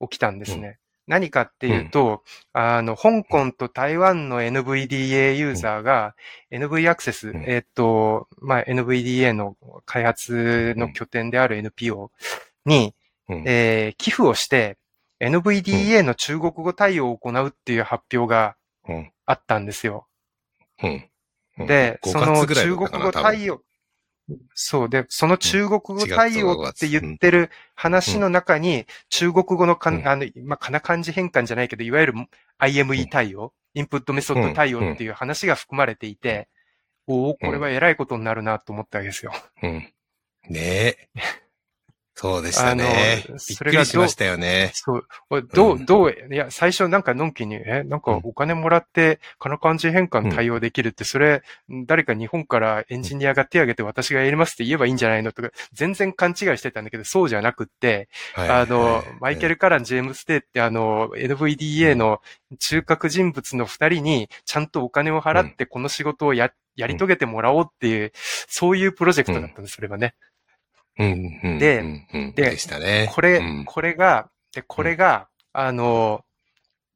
[0.00, 0.78] 起きたんですね。
[1.06, 6.14] 何かっていうと、あの、香港と台湾の NVDA ユーザーが、
[6.50, 7.44] NV アクセス、うん。
[7.46, 12.10] えっと、まあ、NVDA の開発の拠点である NPO
[12.64, 12.94] に、
[13.28, 13.44] うん。
[13.46, 14.78] えー寄付をして、
[15.20, 18.56] NVDA の中国語対応を行うっていう発表が
[18.88, 19.12] うん。
[19.26, 20.06] あったんですよ。
[20.82, 21.10] うん。
[21.58, 21.66] うん。
[21.66, 23.62] で、5その中国語対応、
[24.54, 24.88] そう。
[24.88, 30.08] で、その中国語対応って言ってる話の中に、中国語のかん、うん。
[30.08, 32.14] あの、まあ、かな漢字変換じゃないけど、いわゆる
[32.58, 36.48] IME 対応、インプットメソッド対応っていう話が含まれていて、
[37.06, 39.32] おおこれは偉いことになるなと思ったわけですよ。
[39.62, 39.92] うん。
[40.48, 41.08] ねえ。
[42.16, 43.24] そうでしたね。
[43.28, 44.70] びっそれがどうくりしましたよね。
[44.74, 45.06] そう。
[45.30, 51.42] おどう、うんどう、いや、最初なんかのんきに、え、なんかお金もらって、かな漢字変換対応できるって、それ、
[51.86, 62.20] 誰か日本からエンジニアが手挙げて私がやりますって言えばいいんじゃないのとか、全然勘違いしてたんだけど、そうじゃなくって、はいあのはい、マイケル・カラン、ジェームス・テイってあの、NVDA の
[62.60, 70.14] 中核人物の二人に、ちゃんとお金を払ってこの仕事をや、やり遂げてもらおうっていう、そういうプロジェクトだったんです、それはね。
[70.98, 73.10] うんうんでうんうんででしたね。
[73.12, 76.24] これ、うんこれが、で、これが、あの、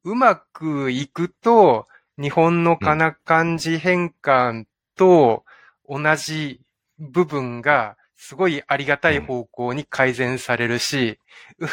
[0.03, 1.85] うまくいくと、
[2.19, 5.43] 日本のかな漢字変換と
[5.87, 6.61] 同じ
[6.97, 11.19] 部分が、すごいありがたい方向に改善されるし、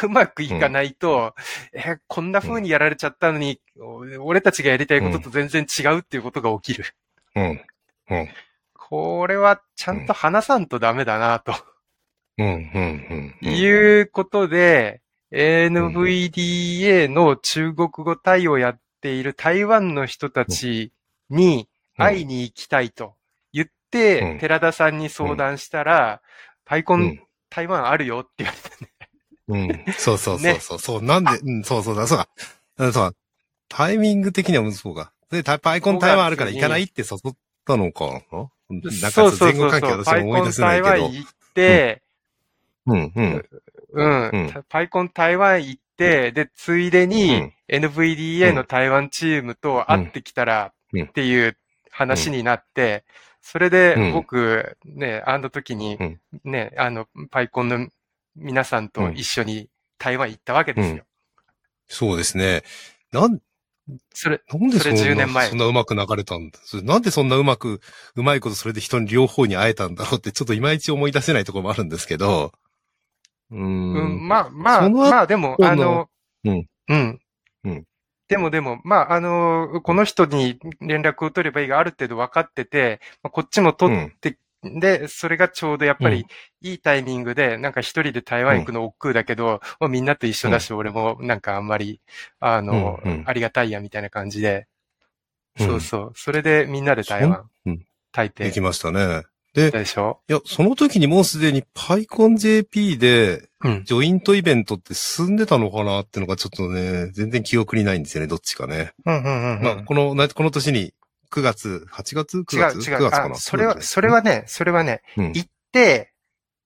[0.03, 1.35] うまくいかないと、
[1.73, 6.85] え、こんな風にやられちゃったのに、お俺たちがやりたいことと全然違うっていうことが起きる。
[7.35, 7.61] うん。
[8.09, 8.29] うん。
[8.73, 11.53] これはちゃんと話さんとダメだなと。
[12.37, 12.45] うん。
[12.45, 13.35] うん。
[13.41, 13.53] うん。
[13.53, 20.91] いうことで、NVDA の中国語対応をやっている台湾の人たち
[21.29, 23.15] に会いに行きたいと
[23.51, 26.21] 言って、うん寺田さんに相談したら、
[26.65, 27.21] パイコンうん。
[27.49, 28.91] 台湾あるよって言われたね。
[29.85, 29.93] うん。
[29.93, 30.79] そうそうそうそう。
[30.79, 32.27] そう、なんで、うん、そうそうだ、そうだ。
[32.79, 33.13] うんそうだ。
[33.69, 35.13] タイミング的にはそうか。
[35.31, 38.49] で、パイコン台湾あるから行かないって誘ったのかな？
[38.69, 39.81] なんかそうそう前後そうそう。
[39.81, 40.89] 関係私も思い出せないけど。
[40.89, 42.01] 台湾行って、
[42.87, 43.45] うん、うん。
[43.93, 44.29] うん。
[44.29, 44.65] うん。
[44.69, 51.03] パイコン台湾行って、で、ついでうにん NVDA の台湾チームと会ってきたらうん。
[51.03, 51.57] っていう
[51.91, 53.03] 話になって、
[53.41, 54.13] それでうん。
[54.13, 57.87] 僕、ね、あの時にうん、ね、あの、パイコンの
[58.35, 61.03] 皆さんと一緒に台湾行ったわけですよ。
[61.87, 62.63] そうですね。
[63.11, 63.39] なん、
[64.13, 65.49] それ、なんでそんな、それ10年前。
[65.49, 67.81] そんなうまく流れたんだそれなんでそんなうまく、
[68.15, 72.53] うまいことそれで人に両方に会えたんだろうって、ちょっといまいち思い出せないところもあるんですけど。
[73.51, 73.61] うーん。
[73.61, 76.09] うん、まあ、まあ、まあ、でも、のあの、
[76.43, 76.67] うん。
[76.89, 77.19] うん。
[77.63, 77.83] うん
[78.27, 86.25] でもでも、まあ、あの、この人に連絡を取ればいいがある程度分かってて、まあこっちも取って、で、それがちょうどやっぱり
[86.61, 92.01] いいタイミングで、なんか一人で台湾行くの億劫だけど、まあみんなと一緒だし、俺もなんかあんまり、
[92.41, 94.67] あの、うんうんありがたいやみたいな感じで、
[95.59, 96.11] うんそうそう。
[96.15, 99.23] それでみんなで台湾、うん台北できましたね。
[99.57, 100.19] で、でしょ？
[100.29, 103.83] いや、その時にもうすでに PyConJP で、うん。
[103.85, 108.91] ジョイントイベントって進んでたのかなってのがちょっとね、全然記憶にないんですよね、どっちかね。
[109.03, 109.63] うんうんうんうん。
[109.63, 110.93] まあ、この、なこの年に、
[111.31, 112.99] 9月、8月 ?9 違う月違 ?9 う。
[112.99, 113.33] 月かな？
[113.33, 116.13] あ、それは、それはね、それはね、うん行って、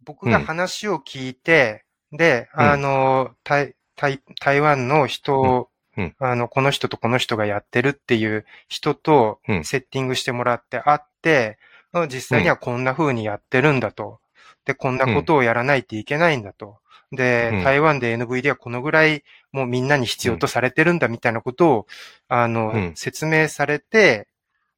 [0.04, 11.70] 僕が話を聞いて、で、うんあの、台、台、台湾の人を、うんうんあの、この人とこの人がやってるっていう人とうんセッティングしてもらって会って、うん
[12.08, 14.19] 実際にはこんな風にやってるんだと。
[14.65, 16.77] で、こんなことをやらないといけないんだと。
[17.12, 17.63] で、うん。
[17.63, 21.88] 台湾で NVD はこのぐらいもうみんなに必要とされてるんだみたいなことを、
[22.27, 22.93] あの、うん。
[22.95, 24.27] 説明されて、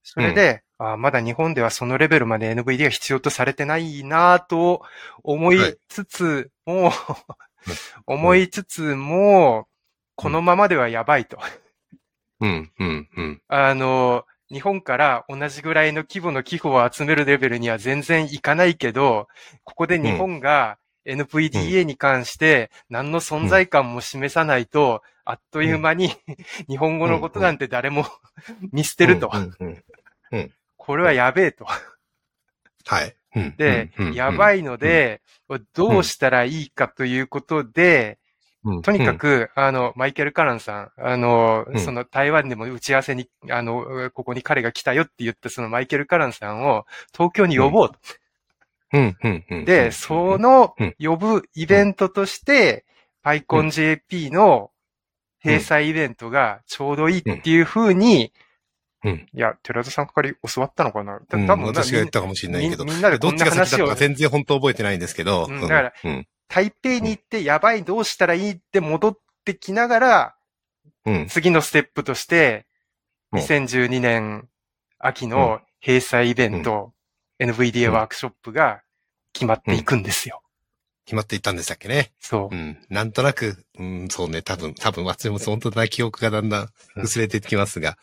[0.04, 4.82] それで、あまだ日本ではそのレベルまで NVD が必要とされてないなぁと
[5.24, 6.92] 思いつつも、
[8.06, 9.68] 思いつつも、
[10.16, 11.38] このままではやばいと。
[12.42, 13.42] うん、うん、うん。
[13.48, 19.28] あの、日本から同じぐらいの規模の寄付を集めるレベルには全然いかないけど、
[19.64, 26.12] ここで日本が NVDA に関して何の存在感も示さないと、あっという間に
[26.68, 28.06] 日本語のことなんて誰も
[28.72, 29.32] 見捨てると。
[30.78, 31.66] これはやべえと。
[32.86, 33.16] はい。
[33.36, 33.56] うん。
[33.58, 35.22] で、やばいので、
[35.74, 38.20] どうしたらいいかということで、
[38.84, 41.80] とにか、く、あの、マイケル・カランさん、あの、うん。
[41.80, 47.92] その台湾でも打ち合わせに、あの、ここに彼が来たよって言ったそのマイケル・カランさんを東京に呼ぼう
[49.66, 50.96] で、そ、のうん。
[51.00, 52.86] 呼ぶイベントとして、
[53.26, 54.72] PyConJP の
[55.44, 58.32] 閉鎖イベントがちょうどいいっていう風に、
[59.04, 59.28] うん。
[59.34, 61.20] いや、寺田さんから教わったのかな。
[61.28, 61.48] たうん。
[61.48, 62.86] 多分私が言ったかもしれないけど。
[62.86, 65.48] みんなでどっちが先だったか全然本当覚えてないんですけど。
[65.50, 65.62] うん。
[65.62, 70.36] だからうん、台北に行ってやばいどうしたらいいって戻ってきながら、
[71.06, 71.28] うん。
[71.28, 72.74] 次のステップとして、うん
[73.40, 74.48] 2012年
[75.00, 76.94] 秋の閉鎖イベント、
[77.40, 78.84] NVDA ワークショップが
[79.34, 80.44] 決まっていくんですよ。
[81.06, 82.12] 決まっていったんでしたっけね？
[82.20, 82.58] そうう。
[82.58, 82.78] ん。
[82.90, 87.98] なんとなく、うん、そうね、多分、多分、私も本当な記憶がだんだん薄れてきますが。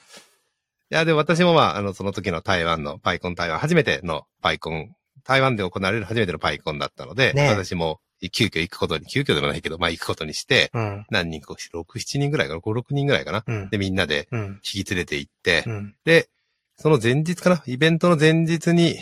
[0.91, 11.07] いや、でも私もまあ、あの、その時の台湾のパイコン台湾、初めてのパイコン、台湾で行われる初めてのパイコンだったので、ねえ私も急遽行くことに、急遽でもないけど、まあ行くことにして、うん。
[11.11, 13.45] 何人か、6、7人ぐらいかな、5、6人ぐらいかな？
[13.47, 13.71] うん。
[13.71, 14.61] で、みんなでうん。
[14.63, 15.95] 引き連れて行って、うん。
[16.05, 16.29] で、
[16.77, 17.63] その前日かな？
[17.67, 18.99] イベントの前日に、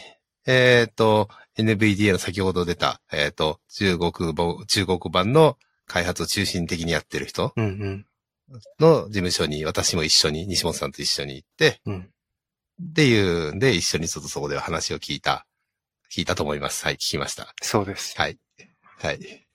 [0.47, 7.53] えっ、と、NVDA の先ほど出た、えっ、と、中国語、中国版の開発を中心的にやってる人。
[8.79, 12.09] の事務所に私も一緒に、西本さんと一緒に行って、うん。
[12.83, 15.47] っていうんで、一緒にちょっとそこで話を聞いた、
[16.11, 16.85] 聞いたと思います。
[16.85, 17.53] はい、聞きました。
[17.61, 18.15] そうです。
[18.17, 18.39] はい。
[19.01, 19.47] はい。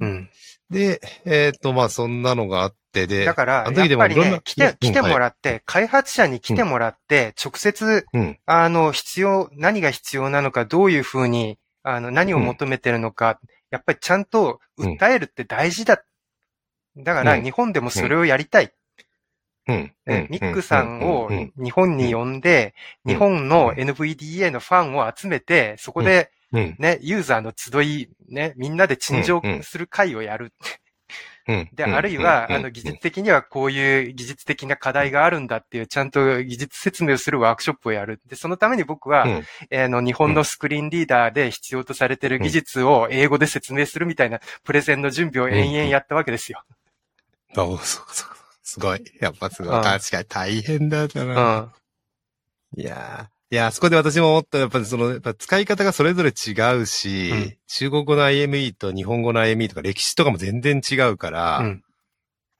[0.00, 0.30] うん。
[0.70, 5.18] で、えっ、と、まあ、そんなのがあって、で、だから、やっぱりね、来て、来てもうん。
[5.18, 16.02] らって、開発者に来てもらって、直接、うん、あの、必要、何が必要なのか、どういうふうに、あの、何を求めてるのか、やっぱりちゃんと訴えるって大事だ。
[16.96, 17.42] だから、うん。
[17.42, 18.72] 日本でもそれをやりたい。
[19.68, 21.52] うん、ねミックさんをうん。
[21.56, 21.64] うん。
[21.64, 23.12] 日本に呼んで、うん。
[23.12, 30.52] 日本の NVDA のファンを集めて、そこでうん、ね、ユーザーの集い、ね、みんなで陳情する会をやる。
[31.48, 31.68] うん。
[31.74, 38.20] で、あるいは、あの、技術的にはこういう技術的な課題があるんだっていう、ちゃんと技術説明をするワークショップをやる。
[38.26, 39.44] で、そのために僕は、うん
[39.76, 46.62] あの、日本のスクリーンリーダーで必要とされている技術を英語で説明するみたいなプレゼンの準備を延々やったわけですよ。
[47.52, 48.28] あ、そうそう。
[48.62, 49.04] すごい。
[49.20, 49.76] やっぱすごい。
[49.76, 51.52] うん確かに大変だったうな。
[51.60, 51.72] ん。
[52.76, 61.82] いやーいやー、そこで私も思った、やっぱりその、やっぱ使い方がそれぞれ違うし、うん中国語の IME と日本語の IME とか歴史とかも全然違うから、うん。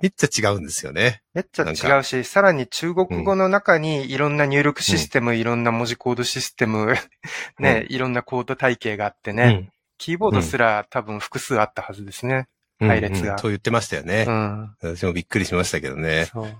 [0.02, 1.22] めっちゃ違うんですよね。
[1.32, 6.94] めっちゃ違うし、さらに中国語の中にいろんな入力システム、いろんな文字コードシステム、
[7.58, 12.48] ね、いろんなコード体系があってね、キーボードすら多分複数あったはずですね。
[12.80, 14.30] うん配列がうんそう言ってましたよねう。
[14.30, 14.74] ん。
[14.82, 16.26] 私もびっくりしましたけどね。
[16.26, 16.56] そう。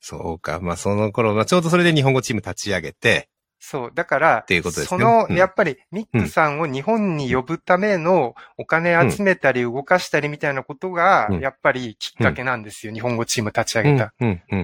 [0.00, 0.60] そうか。
[0.60, 3.92] まあその頃、まあちょうどそれで日本語チーム立ち上げて、そう。
[3.94, 4.98] だから、ていうことですね。
[4.98, 5.36] その、うん。
[5.36, 12.92] やっぱり、ミックさんを日本に呼ぶためのお金集めたり動かしたりみたいなことがうん、やっぱりきっかけなんですよ。
[12.92, 14.12] 日本語チーム立ち上げた。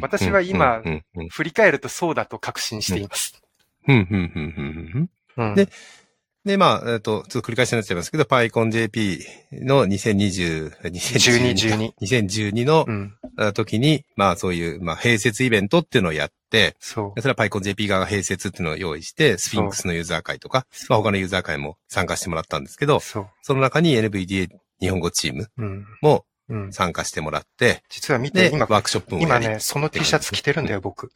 [0.00, 0.82] 私は今
[1.30, 3.42] 振り返るとそうだと確信しています。
[5.54, 5.68] で
[6.44, 13.14] で、まあ、えっと、ちょっと繰り返しになっちゃいますけど、PyConJP の2020、2012 12 2012のうん。
[13.36, 17.20] あ時に、まあそういう、まあ併設イベントっていうのをやって、そう。
[17.20, 23.26] それは PyConJP 側が併設っていうのを用意して、スフィンクスのユーザー会とか、まあ他のユーザー会も参加してもらったんですけど、そう。
[23.42, 24.48] その中に NVDA
[24.80, 25.86] 日本語チームうん。
[26.02, 26.72] もうん。
[26.72, 29.22] 参加してもらって、実は見て、で、今、ワークショップも。
[29.22, 31.12] 今ね、その T シャツ着てるんだよ、僕。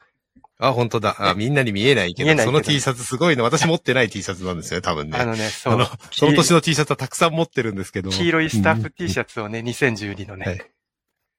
[0.59, 1.17] あ、本当だ。
[1.19, 3.45] あ、みんなに見えないけど、けどその T シャツすごいの。
[3.45, 5.19] 私持ってない T シャツなんですよね、多分ね。
[5.19, 8.11] あのね、そうあの。、その年の T シャツはたくさん持ってるんですけど。
[8.11, 9.09] 黄色いスタッフ T。
[9.09, 10.71] シャツをね、2012のはいね。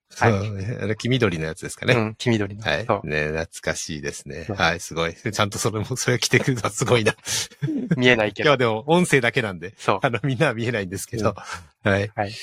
[0.10, 0.78] そうね。
[0.82, 1.94] あれ、黄緑のやつですかね。
[1.94, 2.64] うん、黄緑の。
[2.64, 2.78] はい。
[2.80, 4.48] ね、懐かしいですね。
[4.56, 5.16] はい、すごい。
[5.16, 7.16] ちゃんとそれも、それ着てくるのはすごいな。
[7.98, 8.50] 見えないけど。
[8.50, 10.00] 今日はでも音声だけなんで、そう。
[10.02, 11.36] あの、みんなは見えないんですけど。
[11.84, 12.12] はい。
[12.16, 12.30] はい。
[12.30, 12.34] い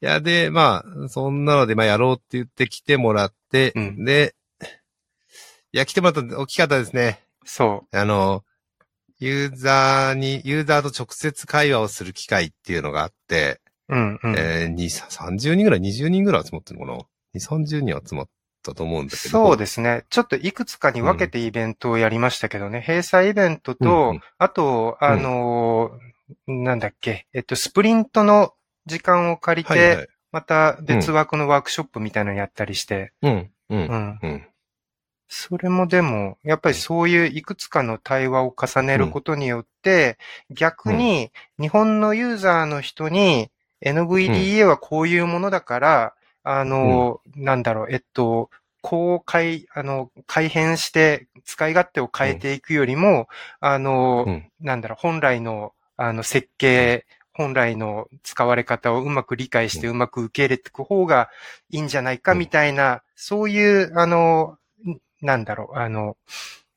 [0.00, 4.34] や、で、まあ、そんなので、まあ、やろうって言って来てもらって、うんで、
[5.72, 7.20] いや、来てもらった大きかったですね。
[7.44, 8.44] そあの、
[9.18, 13.96] ユーザーに、ユーザーと直接会話をする機会っていうのがあって、う。
[13.96, 14.34] うん、うん。
[14.36, 18.28] えー、2、30人ぐらい、20人ぐらい集まってるのかな ?2、30人集まっ
[18.62, 19.30] たと思うんだけど。
[19.30, 20.04] そうですね。
[20.10, 22.84] ちょっといくつかに分けてイベントをやりましたけどね。
[22.86, 26.12] 閉鎖イベントと、うんうんあと、あのー
[26.46, 28.54] なんだっけ、えっと、スプリントの
[28.86, 30.08] 時間を借りて、はいはい。
[30.32, 34.18] また別枠のワークショップみたいなのやったりして、うん、うん、うん。
[34.22, 34.46] うん。
[35.34, 40.18] それもでも、やっぱりそういういくつかの対話を重ねることによって、
[40.50, 43.50] 逆に日本のユーザーの人に
[43.82, 46.14] NVDA はこういうものだから、
[46.44, 48.50] あの、なんだろう、えっと、
[48.82, 53.26] こう改、あの、改変して使い勝手を変えていくよりも、
[53.58, 54.50] あの、うん。
[54.60, 61.30] なんだろう、本来の、あの、設計、本来の使われ方をうまく理解してうまく受け入れていく方が
[61.70, 62.38] いいんじゃないかうん。
[62.38, 64.61] みたいな、そういう、あの、ん
[65.22, 66.16] なんだろう、あの、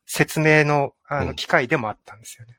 [0.05, 2.57] 説明の、あの、うん機会でもあったんですよね。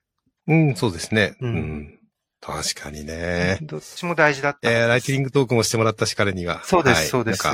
[0.49, 1.37] うん、そうですね。
[1.41, 1.99] ううんん。
[2.41, 3.59] 確かにね。
[3.63, 4.71] どっちも大事だった。
[4.71, 6.63] えー、ライティングトークもしてもらったし、彼には。
[6.65, 7.49] そうです、はいそうです。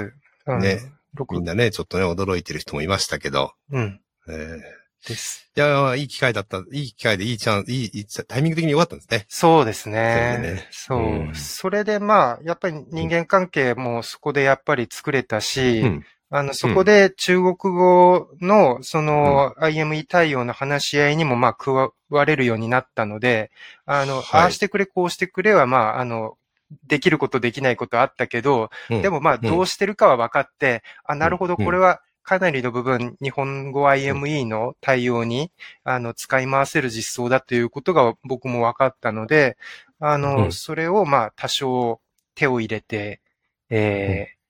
[0.47, 0.81] うんね
[1.15, 3.53] 録みんなね、ちょっとね、驚いてる人もいましたけど。
[3.71, 4.01] うん。
[4.29, 5.51] えーです。
[5.57, 6.59] いや、いい機会だった。
[6.73, 9.27] いい機会でいいチャンス、いい、タイミング的に良かったんですね。
[9.29, 10.39] そうですね。
[10.41, 16.05] でねそう、うんそれでまあ、やっぱり人間関係もそこでやっぱり作れたし、うん。
[16.35, 21.71] あの、そこで中国語の、その、IME 対応の話し合いにもまあ加
[22.09, 23.51] われるようになったので、
[23.85, 24.43] あの、はい。
[24.45, 26.39] ああしてくれ、こうしてくれはまあ、あの、
[26.87, 29.03] できることできないことあったけど、うん。
[29.03, 31.65] でもまあ、どうしてるかは分かって、あ、なるほど、うん。
[31.67, 35.51] これはかなりの部分、日本語 IME の対応に、
[35.85, 39.59] あの、使い回せる実装だということが僕も分かったので、
[40.01, 40.53] あの、うん。
[40.53, 42.01] それをまあ、多少
[42.35, 43.21] 手を入れて、
[43.69, 44.42] えー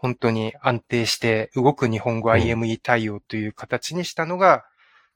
[0.00, 4.64] 本当に安定して動く日本語うん IME 対応という形にしたのが、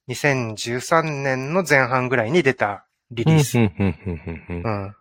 [0.08, 3.58] 2013年の前半ぐらいに出たリリース。
[3.58, 4.96] うんうんうんうんうん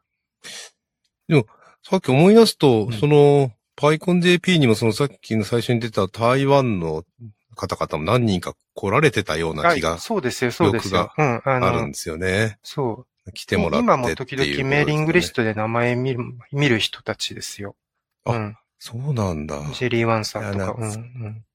[1.30, 1.46] うん。
[1.84, 7.04] さっき思い出すと、うんその、PyConJP にもそのさっきの最初に出た台湾の
[7.56, 11.12] 方々も何人か来られてたような気があそうですよ、そうですよ。
[11.18, 11.42] うん。
[11.44, 12.60] あるんで、すよね。
[12.62, 13.32] そう。
[13.34, 15.38] 来てもらって今も時々メーリングリスト。
[15.38, 16.20] トで名前見る
[16.52, 17.76] 見る人たちですよ。
[18.26, 18.58] あうん。
[18.84, 19.62] そうなんだ。
[19.76, 20.76] ジェリーワンさんとか。
[20.76, 21.46] うんうん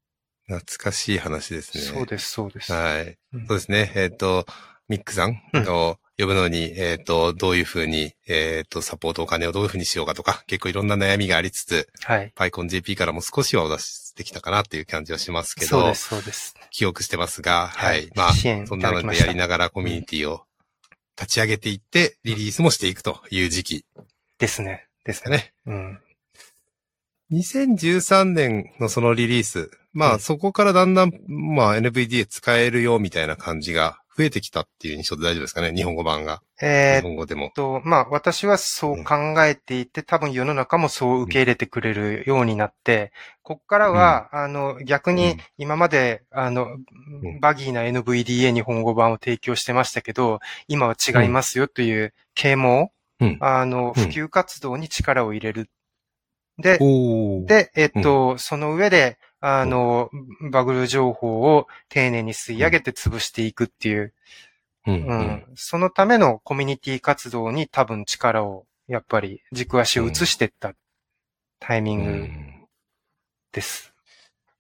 [0.49, 1.83] 懐かしい話ですね。
[1.83, 2.73] そうです、そうです。
[2.73, 3.19] はい。
[3.33, 3.93] うんそうですね。
[3.97, 4.47] えっ、と、
[4.89, 12.33] ミックさんうんを呼ぶのに、えっ、と、どういうふうに、えっ、と、サポートお金をどういうふうにしようかとか、結構いろんな悩みがありつつ、はい。
[12.37, 16.55] PyConJP からも少しはお出してきたかなっていう感じはしますけどそうで、す、そうです。
[16.71, 18.11] 記憶してますが、ははいい。
[18.15, 20.45] まあ、支援そんなのでやりながらコミュニティを
[21.21, 23.85] 立ち上げていって、リリースもしていくという時期
[24.39, 24.87] ですね。
[25.05, 25.29] です。
[25.29, 25.53] ね。
[25.67, 26.01] うん。
[27.33, 35.73] 2013年のそのリリース、まうんあそこからだんだん、まあ NVDA 使えるよみたいな感じが増えてきたっていう印象で大丈夫ですかね？
[35.75, 36.41] 日本語版が。
[36.59, 37.51] 日えーっ本語でも。
[37.55, 39.15] と、まあ、私はそう考
[39.45, 43.13] えていて、多分世の中もそう受け入れてくれるようになって、
[43.43, 46.85] こっからは、あの、逆にうん今まで、あの、ん
[47.41, 53.37] バギーな NVDA 日本語版を提供してましたけど、今は違いますよという啓蒙、うん。
[53.41, 55.69] あの、うん普及活動に力を入れる。
[56.59, 56.79] で。
[57.45, 60.11] で、えっと、その上で、あの、
[60.51, 64.15] バグル情報を丁寧に吸い上げて潰していくっていう、
[64.87, 65.45] うん、ううんん。
[65.55, 70.75] そのためのコミュニティ活動に多分力をやっぱり軸足を移してった
[71.61, 72.69] タイミうングん。
[73.53, 73.93] です。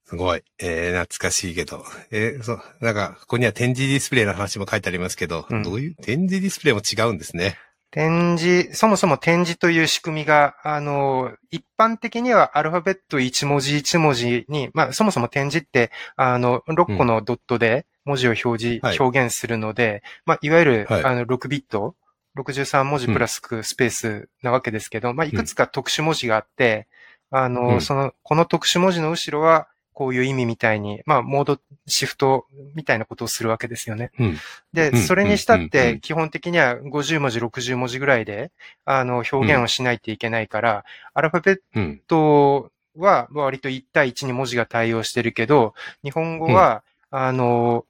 [0.04, 0.42] すごい。
[0.60, 1.84] えー、懐かしいけど。
[2.12, 7.58] えー、そう、なんか、ここには展示ディスプレイの話も書いてありますけど、うんどういう、展示ディスプレイも違うんですね。
[7.90, 18.98] 展示、そもそも展示という仕組みが、あの、一般的にはアルファベット1文字1文字に、まあ、そもそも展示って、あの、6個のドットで文字を表示、はい。
[18.98, 21.04] 表現するので、まあ、いわゆる、はい。
[21.04, 21.94] あの、6ビット、
[22.36, 26.86] 63文字プラススペースなわけですけど、まあ、いくつか特殊文字があって、
[27.30, 27.80] あの、うん。
[27.80, 32.44] その、この特殊文字の後ろは、こういう意味みたいに、まあ、モード、シフト
[32.74, 34.10] みたいなことをするわけですよね。
[34.18, 34.36] うん。
[34.74, 38.52] で、うんそれにしたって、基本的には50文字、60文字ぐらいで、
[38.84, 40.84] あの、表現をしないといけないから、
[41.14, 42.02] アルファベッうん。
[42.06, 45.72] トは割と1対1に文字が対応してるけど、
[46.04, 47.86] 日本語は、あの、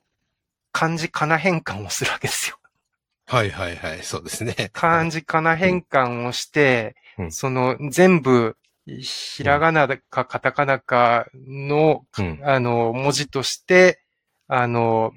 [0.71, 2.57] 漢字かな変換をするわけですよ。
[3.27, 4.05] はいはいはい。
[4.05, 4.71] そうですね。
[4.73, 12.41] 漢字かな変換をして、うんその全部、ひらがなかカタカナかの、うん。
[12.45, 14.01] あの、文字として、
[14.49, 15.12] あの、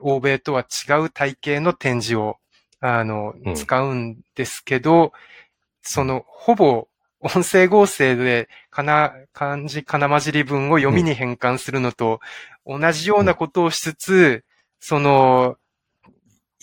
[0.00, 2.36] 欧米とは違う体系の展示を、
[2.80, 3.54] あのう、ん。
[3.54, 5.12] 使うんですけど、
[5.82, 6.86] その、ほぼ、
[7.22, 12.20] 音声合成で、かな、漢字かな混じり文を読みに変換するのと、
[12.64, 14.44] 同じようなことをしつつ、
[14.78, 15.56] その、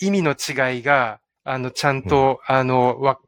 [0.00, 3.18] 意味の違いが、あの、ちゃんと、あの、わ、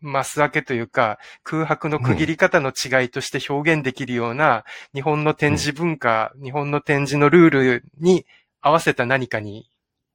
[0.00, 8.26] マス分けというか、空白の区切り方の違いとして表現できるような、日本の展示文化、日本の展示のルールに
[8.60, 9.70] 合わせた何かに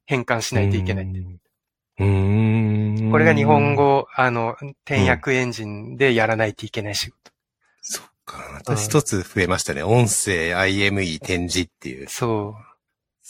[0.06, 1.06] 変換しないといけない。
[1.06, 3.12] うーん。
[3.12, 3.76] これが日本。
[3.76, 7.32] 語、あの、転訳エンジンでやらないといけない仕事。
[7.82, 8.38] そっか。
[8.54, 9.84] また一つ増えましたね。
[9.84, 12.08] 音声 IME 展示っていう。
[12.10, 12.56] そ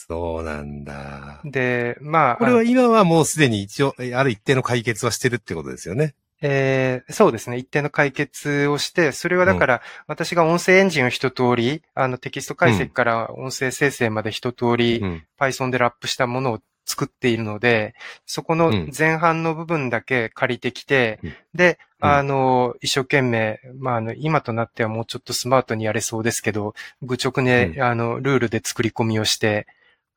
[0.10, 1.40] そうなんだ。
[1.46, 1.52] う。
[1.52, 6.16] で、まあ、これは今はもうすでに一応、ある一定の解決はしてるってことですよね？
[6.42, 7.58] えーそうですね。
[7.58, 15.24] 一定の解決をして、それはだから、私が音声エンジンを一通り、あのテキスト解析から音声生成まで一通り、うん。
[15.40, 17.94] Python でラップしたものを作っているので、
[18.26, 29.68] そこのうん前半の部分だけ借りてきて、うんで、うんあの、一生懸命、まあ、あの、今となってはもうちょっとスマートにやれそうですけど、愚直ね、うんあの、ルールで作り込みをして、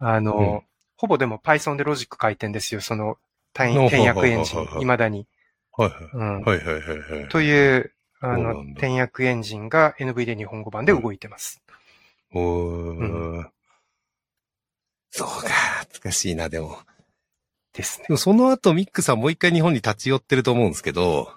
[0.04, 0.60] あの、うん
[0.98, 3.18] ほぼでも Python でロジック書いてんですよ、その、
[3.54, 5.26] 転ほうほうほうほう転訳エンジン、未だに。
[5.72, 6.00] はいはい。
[6.12, 6.42] うん。
[6.42, 7.28] はいはい。
[7.28, 11.60] という、あの転訳エンジンが NVIDIA 日本語版で動いてます。
[12.32, 13.40] おー。
[13.40, 13.50] う
[15.10, 15.48] そうか、
[15.80, 16.78] 懐かしいな、でも。
[17.72, 18.12] ですねで。
[18.12, 21.32] もその後、ミックさんもう一回日本に立ち寄ってると思うんですけど、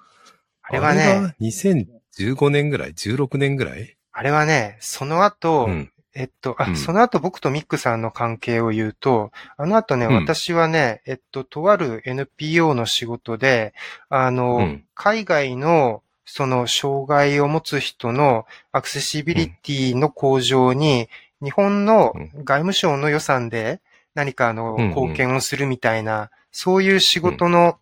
[0.61, 3.97] あれはね、が2015年ぐらい ?16 年ぐらい？
[4.11, 5.91] あれはね、その後、うん。
[6.15, 6.75] えっと、あ、うん。
[6.77, 10.15] その後僕とミックさんの関係を言うと、あの後ね、うん。
[10.15, 13.73] 私はね、えっと、とある NPO の仕事で、
[14.09, 14.83] あの、うん。
[14.95, 21.09] 海外の、その、障害を持つ人のアクセシビリティの向上に、
[21.43, 22.31] 日本のうん。
[22.33, 23.81] 外務省の予算で
[24.15, 27.77] 何かあの、貢献をするみたいな、そういう仕事の、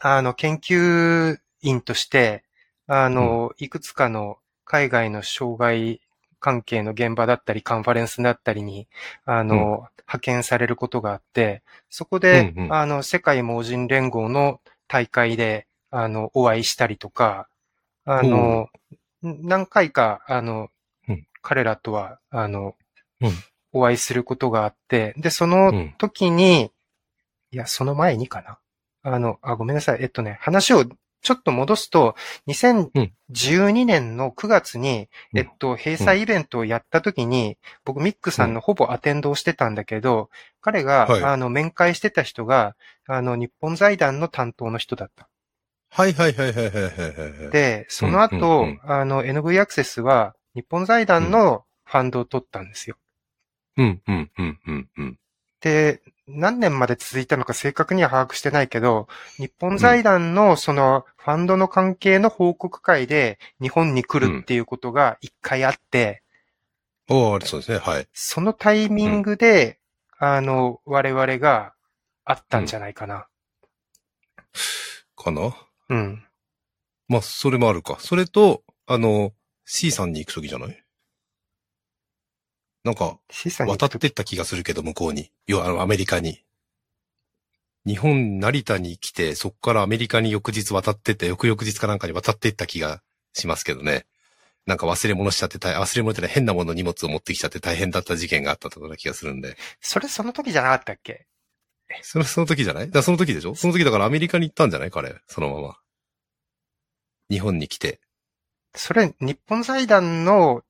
[0.00, 2.42] あの、研究員として、
[2.86, 6.00] あの、いくつかの海外の障害
[6.46, 8.86] 関係の現場だったり、カンファレンスだったりに、
[9.24, 9.62] あの、うん。
[10.06, 12.72] 派遣されることがあって、そこで、うんうん。
[12.72, 17.48] あの、世界盲人連合の大会で、あの、お会いしたりとか、
[18.04, 18.68] あの、
[19.22, 20.68] 何回か、あの、
[21.08, 21.26] うん。
[21.42, 22.76] 彼らとは、あの、
[23.20, 23.32] うん。
[23.72, 25.94] お会いすることがあって、で、そのうん。
[25.98, 26.70] 時に、
[27.50, 28.58] いや、その前にかな。
[29.02, 29.98] あの、あ、ごめんなさい。
[30.00, 30.84] えっとね、話を
[31.26, 32.14] ちょっと戻すと、
[32.46, 42.76] 2012年の9月に、うんえっと、閉鎖イベントをやった時に、僕、ミックさんのほぼアテンドをしてたんだけど、彼が、はいあの、面会してた人が、
[43.08, 45.28] あの、日本財団の担当の人だった。
[45.90, 47.50] はいはいはいはいはいはいはい。
[47.50, 52.94] で、その後、あの、NV アクセスは、日本財団のファンドを取ったんですよ。
[53.78, 55.18] うんうんうんうんうん。
[55.60, 66.22] で、何年まで続いたのか正確には把握してないけど、日本財団のそのファンドの関係の報告会で日本に来るっていうことが一回あって、
[67.08, 68.08] おー、そうですね、はい。
[68.12, 69.78] そのタイミングで、
[70.18, 71.74] あの、我々が
[72.24, 73.28] あったんじゃないかな。
[75.14, 75.54] かな？
[75.88, 76.24] うん。
[77.06, 77.98] まあ、それもあるか。
[78.00, 79.32] それと、あの、
[79.64, 80.84] C さんに行くときじゃない？
[82.86, 83.18] なんか、
[83.66, 85.32] 渡ってった気がするけど、向こうに。
[85.48, 86.44] 要は、あの、アメリカに。
[87.84, 94.06] 日本、成田に来て、そっからアメリカに翌日渡ってって、翌々日かなんかに渡ってった気がしますけどね。
[94.66, 99.56] なんか忘れ物しちゃって大、忘れ物って変なもの荷物を持ってきちゃって大変だった事件があったとか気がするんで。
[99.80, 101.26] それその時じゃなかったっけ？
[102.02, 102.90] それその時じゃない？
[102.90, 103.54] だその時でしょ？
[103.54, 104.90] その時だからアメリカに行ったんじゃない？
[104.92, 105.76] 彼、そのまま。
[107.30, 108.00] 日本に来て。
[108.74, 110.62] それ、日本財団の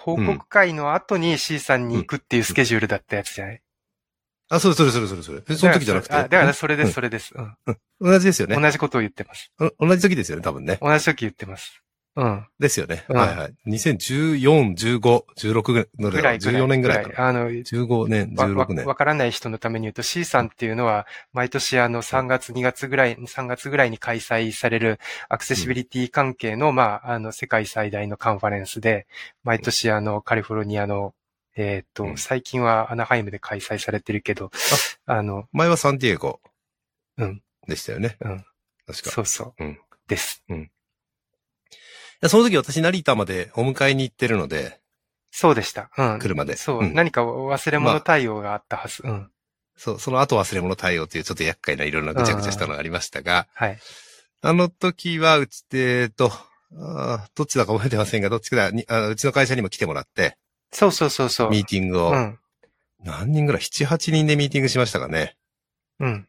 [0.00, 3.62] 報告会の後に C さんに行くっていうスケジュールだったやつじゃない、
[4.48, 5.42] あ、それそれそれそれそれ。
[5.48, 6.14] えその時じゃなくて。
[6.14, 7.56] あだからそれです、うんそれです、うん
[8.00, 8.56] 同じですよね。
[8.60, 9.52] 同じことを言ってます。
[9.78, 10.78] お同じ時ですよね、多分ね。
[10.80, 11.82] 同じ時言ってます。
[12.16, 12.46] うん。
[12.58, 13.04] ですよね。
[13.08, 13.54] うんはいはい。
[13.68, 16.62] 2014、15、16ぐらいのぐらいぐらい。
[16.62, 17.28] 14年ぐらいかな。
[17.28, 18.86] あの、15年、わわ16年。
[18.86, 24.98] わからない人のために言うと C さんっていうのは、毎年あの3月、2月ぐらい、3月ぐらいに開催される
[25.28, 29.06] アクセシビリティ関係の、まあ、あの、世界最大のカンファレンスで、
[29.44, 31.14] 毎年あの、カリフォルニアの、
[31.56, 34.50] えっと、うん最近はアナハイムで開催されてるけど、
[35.06, 36.40] あの、前はサンディエゴ。
[37.18, 37.42] うん。
[37.68, 38.16] でしたよね。
[38.20, 38.44] うん。
[38.86, 39.10] 確か。
[39.10, 39.64] そうそう。
[39.64, 40.42] うんです。
[40.48, 40.56] いや
[42.28, 44.80] その時私成田までお迎えに行ってるので、
[45.30, 45.90] そうでした。
[45.96, 46.18] うん。
[46.18, 46.56] 車で。
[46.56, 49.02] そう、ん何か忘れ物対応があったはず。
[49.04, 49.30] うん。
[49.76, 53.78] そう、その後忘れ物対応っていうちょっと厄介ないろんなぐちゃぐちゃしたのがありましたが、はい。
[54.42, 56.30] あの時はうちで、えっと、
[56.76, 60.36] あーどっちだか覚えてませんが、どっちかだにあうちの会社にも来てもらって、
[60.72, 61.50] そうそうそうそう。
[61.50, 62.38] ミーティングを、うん。
[63.02, 65.36] 何人ぐらい ?7、8人でミーティングしましたかね。
[65.98, 66.28] うん。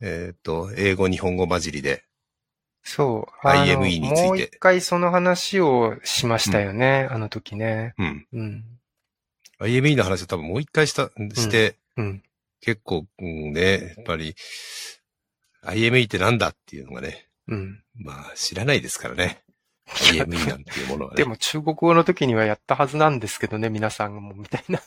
[0.00, 2.04] えっ、と、英語、日本語混じりで。
[2.82, 3.46] そう。
[3.46, 7.94] IME についてもう一回その話をしましたよね、あの時ね。
[7.98, 8.26] うん。
[8.32, 8.64] うん。
[9.60, 12.22] IME の話を多分もう一回した、して、うん。
[12.60, 14.34] 結構、うんね、やっぱり、
[15.64, 17.82] IME ってなんだっていうのがね、うん。
[17.94, 19.42] まあ知らないですからね。
[19.86, 21.16] IME なんていうものはね。
[21.16, 24.80] でも中国語の時にはやったはずなんですけどね、皆さんも、みたいな。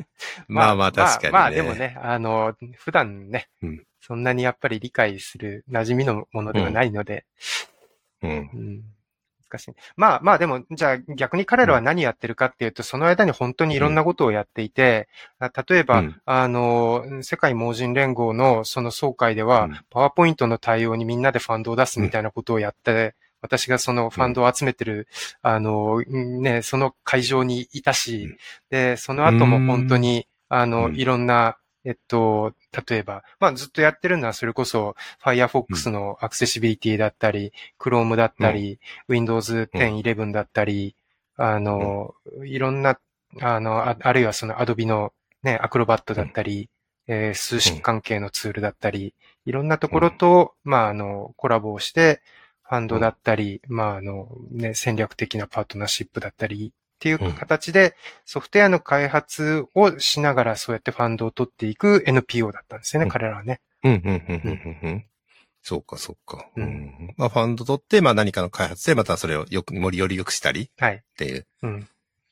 [0.48, 1.30] まあまあ確かにね。
[1.30, 7.24] まあ、まあでもね、あの、普段ね、うんそんなにやっぱり理解する馴染みのものではないので、
[8.20, 8.30] うん。
[8.30, 8.82] うん。
[9.48, 9.74] 難しい。
[9.96, 16.20] まあまあでも、じゃあ逆に彼らは何やってるかっていうと、その間に本当にいろんなことをやっていて、あ例えば、うん。
[16.24, 19.80] あの、世界盲人連合のその総会では、うん。
[19.88, 25.06] パワーポイントの対応にみんなでファンドを出すみたいなことをやって、私がそのファンドを集めてる、
[25.42, 28.36] あの、ね、その会場にいたし、うん。
[28.70, 30.96] で、その後も本当に、あの、うん。
[30.96, 32.54] いろんな、えっと、
[32.88, 38.78] 例えば、まあずっとやってるのはそれこそ Firefox のアクセシビリティだったり、Chrome だったり、
[39.08, 40.94] Windows 10、11だったり、
[41.36, 42.14] あの、
[42.44, 42.98] いろんな、
[43.40, 45.12] あの、ああるいはその Adobe の
[45.42, 46.68] ね、アクロバットだったり、
[47.08, 49.14] えー数式関係のツールだったり、
[49.44, 52.22] いろんなところと、まあ、あの、コラボをして、
[52.62, 56.72] ファンドだったり、まあ、あの、ね、戦略的なパートナーシップだったり、
[57.02, 63.60] っていう形で、ソフトウェアの開発をしながらそうやってファンドを取っていく NPO だったんですよね、うん彼らはね。
[63.82, 65.04] うん、うん、うん、うん、うん。
[65.62, 66.48] そうか、そうか。
[66.56, 67.14] ううんん。
[67.16, 70.94] まあ、ファンド取って、まあ何かの開発で、またそれをよく、よりより良くしたりはい。
[70.94, 71.46] っていう。
[71.62, 71.88] うん。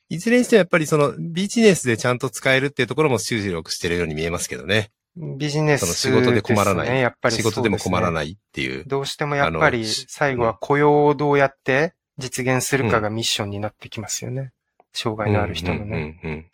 [0.09, 4.91] いずれにしてもやっぱりそのビジネスでちゃんと使えるっていうところも注力してるように見えますけどね。
[5.15, 8.11] ビジネスその仕事で困らないやっぱり仕事でも困らい。
[8.11, 8.83] ないっていう。
[8.87, 14.51] どうしてもやっぱり最後は雇用をどうやって実現するかがミッションになってきますよね。
[14.93, 16.53] 障害のある人のね。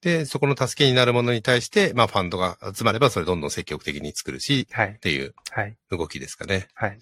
[0.00, 4.98] で、そこの助けになるものに対して、まあファンドが集まればそれどんどん積極的に作るし、はいっ。
[5.00, 5.76] ていうはい。
[5.90, 6.68] 動きですかね。
[6.74, 6.98] はい。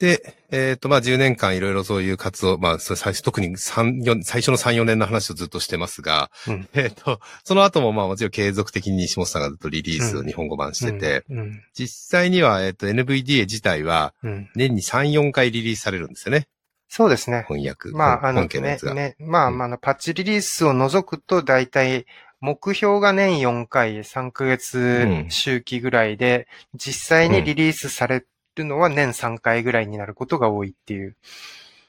[0.00, 11.62] で、えっ、と、まあ10年間いろいろそういう活動、まあそれ最初、特に3、4、最初の3、4年の話をずっとしてますが、うんえっ、と、その後もまあもちろん継続的に西本さんがずっとリリースを日本語版してて、うん。
[11.74, 14.48] 実際には、えっ、と NVDA 自体はうん。
[14.56, 16.48] 年に3、4回リリースされるんですよね。
[16.92, 17.44] そうですね。
[17.48, 17.90] 翻訳。
[17.90, 18.46] まあ、あの。
[18.46, 22.04] ねね、まあ、うんまあ、あの、パッチリリースを除くと、だいたい、
[22.40, 28.24] 目標が年4回、3ヶ月周期ぐらいで、実際にリリースされ
[28.56, 31.16] るのは年3回ぐらいになることが多いっていう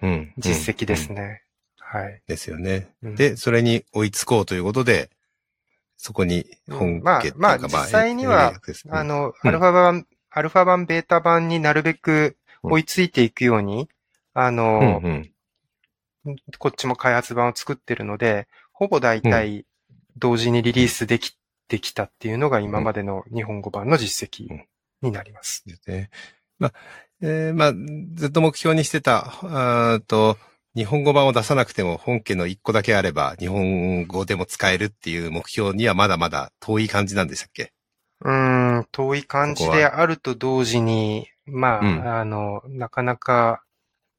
[0.04, 1.42] うん実績ですうんね。
[1.80, 2.22] はい。
[2.28, 2.90] ですよね。
[3.02, 5.10] うんで、それに追いつこうということで、
[5.98, 8.54] そこに本家っていうか、うんまあまあ実際には
[8.90, 13.90] あ、の、アルファ版、アルファ版、ベータ版になるべく追いついていくように、
[14.34, 15.32] あうんの、うん。
[16.60, 19.66] こっちも開発版を作ってるので、ほぼ大体
[20.18, 24.48] 同時にリリースできてきたっていうのが今までの日本語版の実績
[25.02, 25.64] になります。
[25.66, 26.10] ですね。
[26.60, 26.74] まあ、
[27.22, 27.74] えーまあ、
[28.14, 30.38] ずっと目標にしてた、あーと、
[30.76, 37.74] 日本語版を出さなくても本家の一個だけあれば日本語でも使えるっていう目標にはまだまだ遠い感じなんでしたっけ？
[38.22, 42.20] うーん、遠い感じであると同時に、まあ、うん。
[42.20, 43.64] あの、なかなか、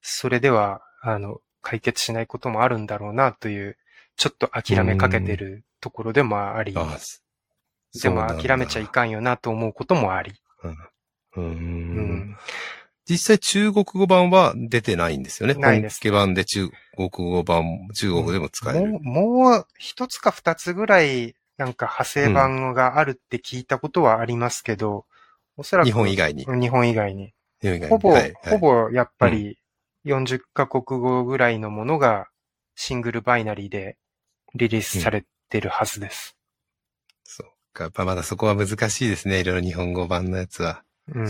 [0.03, 3.77] それでは、あの、解決しないこともあるんだろうなという、
[4.17, 6.97] ちょっと諦めかけてるところでもあり、あ
[8.01, 10.33] でも諦めちゃいかんよなと思うこともあり。
[11.37, 11.41] う。
[11.41, 12.37] うんん。
[13.09, 15.55] 実際中国語版は出てないんですよね。
[15.55, 18.91] ないです本家版で中国語版、中国でも使える。
[18.91, 25.05] もう、もう一つか二つぐらい、なんか派生版があるって聞いたことはありますけど、
[25.55, 25.85] おそらく。
[25.85, 26.45] 日本以外に。
[26.45, 27.33] 日本以外に。
[27.89, 29.57] ほぼ、はいはいほぼやっぱり
[30.05, 32.27] 40カ国語ぐらいのものが
[32.75, 33.97] シングルバイナリーで
[34.55, 36.37] リリースされてるはずです。
[37.23, 37.85] そうか。
[37.85, 39.39] やっぱまだそこは難しいですね。
[39.39, 40.83] いろいろ日本語版のやつは。
[41.13, 41.27] うん。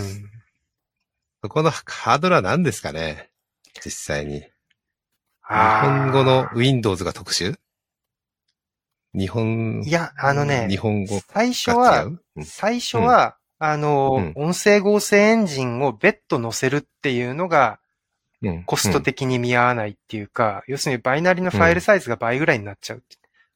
[1.42, 3.30] そこのハードルは何ですかね？
[3.84, 4.40] 実際に。
[4.40, 4.48] 日
[5.48, 7.56] 本語の Windows が特殊？
[9.16, 12.20] 日本、いや、あのね日、本語最初は、う？
[12.36, 17.76] うん最初は、あの、うん音声合成エンジンを別途載せるっていうのがうん
[18.66, 23.02] コスト的に見合わないっていうか、要するにバイナリのファイルサイズが倍ぐらいになっちゃう。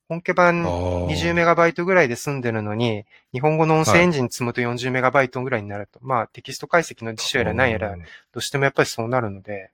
[0.08, 8.02] 本家版20メガバイトぐらいで済んでるのに、日本語の音声エンジン積むと40メガバイトぐらいになると、まあテキスト解析の辞書やら何やら、ど
[8.36, 9.70] うしてもやっぱりそうなるので、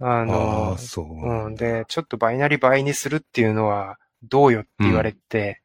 [0.00, 1.06] ああのー、そう。
[1.06, 1.54] うん。
[1.54, 5.60] で、ちょっとバイナリ倍にするっていうのは、どうよって言われて、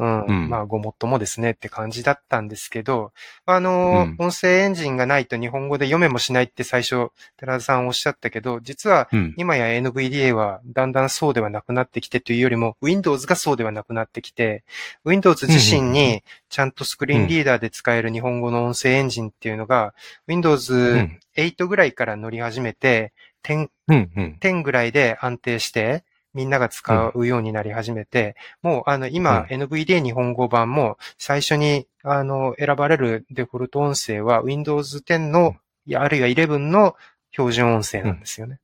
[0.00, 0.24] うん。
[0.24, 3.12] うんまあ、ごもっともですねって感じだったんですけど、
[3.44, 9.34] あの、うん音声エンジンがないと日本語で読めもしないって最初、寺田さんおっしゃったけど、実は、うん。
[9.36, 14.64] 今や NVDA はだんだんそうではなくなってきてというよりも、Windows がそうではなくなってきて、
[15.04, 19.94] Windows 自身にちゃんとスクリーンリーダーで使える日本語の音声エンジンっていうのが、
[20.26, 21.20] Windows うん。
[21.36, 23.12] 8ぐらいから乗り始めて、
[23.44, 24.10] 10うん。
[24.16, 24.38] うん。
[24.40, 35.56] 10ぐらいで安定して、みんなが使うようになり始めて、もうあの今、NVDA 日本語版も最初にあの選ばれるデフォルト音声は Windows 10の、
[35.86, 36.94] いやあるいは11の
[37.32, 38.58] 標準音声なんですよね。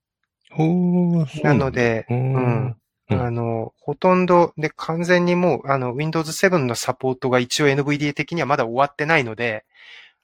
[0.51, 2.35] ほーなの、で、ううん。
[2.35, 2.77] ん。
[3.11, 3.21] うん。
[3.21, 9.65] あの、ほとんどで完全にもう、あの、Windows 7のサポートが一応 NVDA 的にはまだ終わってないので、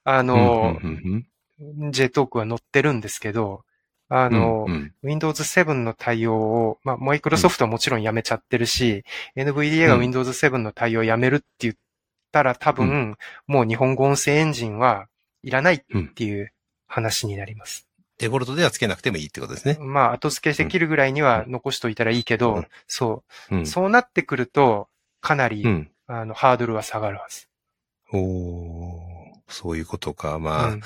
[0.04, 1.26] あの、うんうん
[1.62, 3.62] JTalk は載ってるんですけど、
[4.14, 9.04] あの、うんうん Windows 7の対応を、まあ、マイクロソフトはもちろんやめちゃってるし、
[9.36, 11.74] NVDA がうん Windows 7の対応をやめるって言っ
[12.30, 15.06] たら多分、もう日本語音声エンジンは
[15.42, 15.80] いらないっ
[16.14, 16.52] ていう
[16.86, 17.88] 話になります。
[18.18, 19.76] デフォルトではつけなくてもいいってことですね。
[19.80, 23.66] まあ、後付けできるぐらいには残しといたらいいけど、うんそうう、ん。
[23.66, 24.88] そうなってくると、
[25.20, 25.90] かなり、うん。
[26.06, 27.48] あの、ハードルは下がるはず。
[28.12, 29.02] おー
[29.48, 30.38] そういうことか。
[30.38, 30.76] まあ、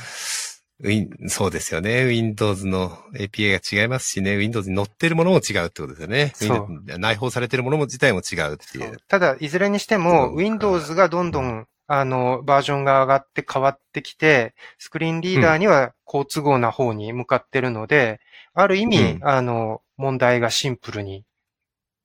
[1.29, 2.05] そうですよね。
[2.05, 4.37] Windows の API が違いますしね。
[4.37, 6.33] Windows に載ってるものも違うってことですよね。
[6.35, 8.99] そう Windows 内包されてるものも自体も違うっていう。
[9.09, 18.20] ただ、いずれにしてそも、Windows がどんどん、あの、バージョンが上がって変わってきて、スクリーンリーダーには好都合な方に向かってるので、
[18.53, 21.24] ある意味、うんあの、問題がシンプルに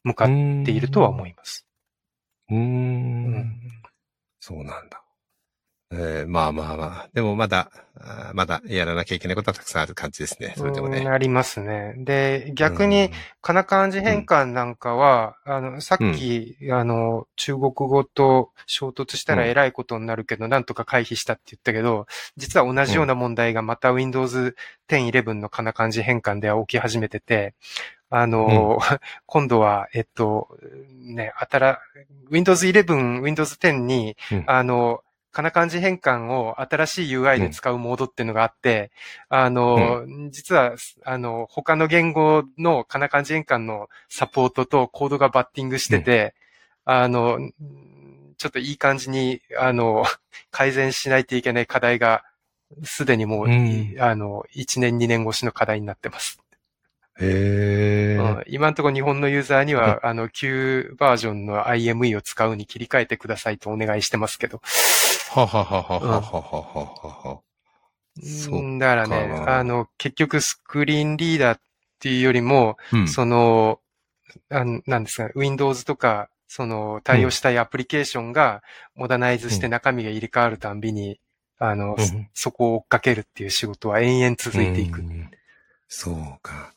[0.04, 1.68] 向かっているとは思います。
[2.50, 2.56] うー。
[2.56, 3.62] うんん
[4.40, 5.01] そうなんだ。
[5.94, 7.10] えーまあまあまあ。
[7.14, 7.70] でもまだ、
[8.34, 10.54] まだやらなきゃいけないことはたくさんある感じですね。
[10.56, 11.04] それでもね。
[11.04, 11.96] なりますね。
[11.98, 13.12] で、逆に、
[13.42, 24.56] かな漢字変換なんかは、あの、さっき、あの、中国語と衝突したら偉いことになるけど、なんとか回避したって言ったけど、実は同じような問題がまた Windows
[24.88, 27.54] 10、11のかな漢字変換では起き始めてて、
[28.10, 28.80] あの、
[29.26, 30.50] 今度は、えっと、
[31.00, 31.80] ね、あたら、
[32.30, 35.02] Windows 11、Windows 10に、うんあの、
[35.32, 38.92] かな漢字変換を新しい UI で使うモードっていうのがあって、
[39.30, 40.76] あの、実は、
[41.06, 46.36] あの、他の言語のかな漢字変換のサポートとコードがバッティングしてて、
[46.84, 47.40] あの、
[48.38, 50.04] ちょっといい感じに、あの、
[50.52, 52.24] 改善しないといけない課題が、
[52.84, 56.42] すでにもう、うんあの、1年2年越しの課題になってます。
[57.20, 58.18] へえ。
[58.18, 64.62] うん今のところ日本のユーザーには、あの、旧バージョンの IME を使うに切り替えてくださいとお願いしてますけど。
[65.34, 66.52] ははははははは
[67.24, 67.42] は
[68.52, 71.62] ううんだからね、かあの、結局スクリーンリーダーっ
[72.00, 73.08] ていうよりも、うん。
[73.08, 73.80] その、
[74.50, 78.62] あんなんですか、Windows とか、その、対応したいアプリケーションが、
[78.94, 81.22] モダナイズして中身が入れ替わるたんびに、
[81.58, 85.00] あの、うんそこを追っかけるっていう仕事は延々続いていく。
[85.00, 85.32] うん
[85.88, 86.74] そうか。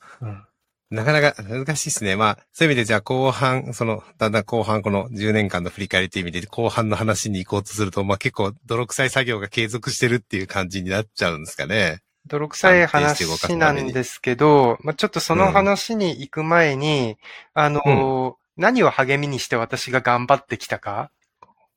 [0.94, 2.16] うんなかなか難しいですね。
[2.16, 12.02] まあ、そういう意味でじゃあ後半、その、だんだん後半この10年間の振り返りという意味で後半の話に行こうとすると、まあ結構泥臭い作業が継続してるっていう感じになっちゃうんですかね。
[12.26, 13.24] 泥臭い話
[13.56, 17.18] なんですけど、まあ、ちょっとその話に行く前に、
[17.52, 21.10] あの、何を励みにして私が頑張ってきたか、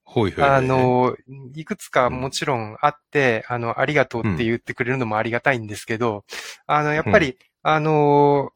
[0.04, 0.46] ほいほい。
[0.46, 1.18] あ、の、
[1.54, 6.24] いくつかもちろんあって、あの、ありがとうって言ってくれるのもありがたいんですけど、
[6.66, 8.52] あの、やっぱり、あの、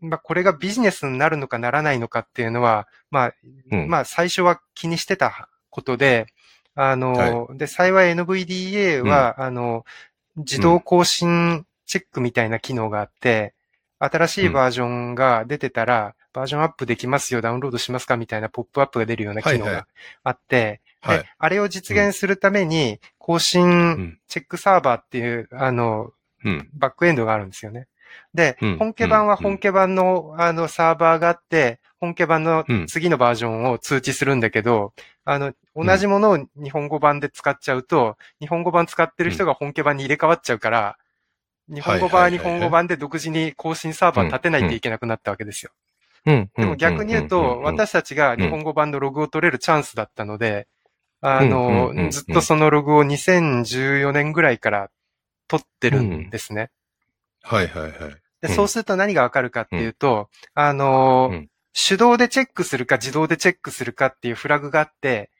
[0.00, 3.34] まあ、これがビジネスになるのかならないのかっていうのは、まあ、
[3.70, 3.88] うん。
[3.88, 6.26] まあ、最初は気にしてたことで、
[6.74, 9.84] あの、で、幸い NVDA は、あの、
[10.36, 13.54] 自動更新チェックみたいな機能があって、
[13.98, 19.88] 新しいバージョンが出てたら、バージョンアップできますよ、ダウンロードしますかみたいなポップアップが出るような機能が
[20.22, 21.18] あって、はい。
[21.18, 24.18] で、あれを実現するために、更う新ん。
[24.28, 26.12] チェックサーバーっていう、あの、
[26.44, 26.70] うん。
[26.74, 27.88] バックエンドがあるんですよね。
[28.34, 34.92] で、うん本家版は本家版の、あの、サーバーがあって、本家版のうん次のバージョンを通知するんだけど、
[35.24, 40.96] あの、同じものを日本語版で使っちゃうと、日本語版使ってる人が本家版に入れ替わっちゃうから、
[41.68, 45.70] 日本語版は日本語版で独自に更新サーバー立てないといけなくなったわけですよ。
[46.26, 46.50] うん。
[46.56, 50.66] でも逆に言うと、私たちが日本語版のログを取れるチャンスだったので、
[51.20, 54.90] あの、ずっとそのログを2014年ぐらいから
[55.48, 56.70] 取ってるんですね。
[57.48, 57.92] はいはいはい。
[58.42, 61.48] で、うんそうすると何がわかるかっていうと、あのーうん
[61.80, 65.30] 手動でチェックするか自動でチェックするかっていうフラグがあって、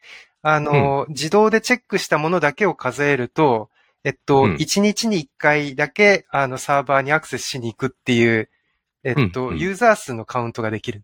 [0.43, 3.71] あのー自動でチェックしたものだけを数えると、
[4.05, 8.49] えっと、うん1日に1回だけ、あの、サーバーにアクセスしに行くっていう、
[9.05, 11.03] えっと、うんうんユーザー数のカウントができる。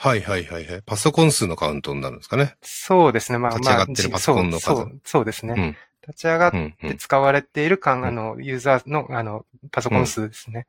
[0.00, 0.82] はいはいはいはい。
[0.86, 2.54] パソコン数のカウントになるんですかね。
[2.62, 3.38] そうですね。
[3.38, 5.76] まあ立ち上がってるパソコンの数そうそうそうですね。
[6.08, 6.74] うん立ち上がっうん。
[6.80, 8.04] で使われているかん、うん。
[8.06, 10.66] あの、ユーザーの、あの、パソコン数ですね。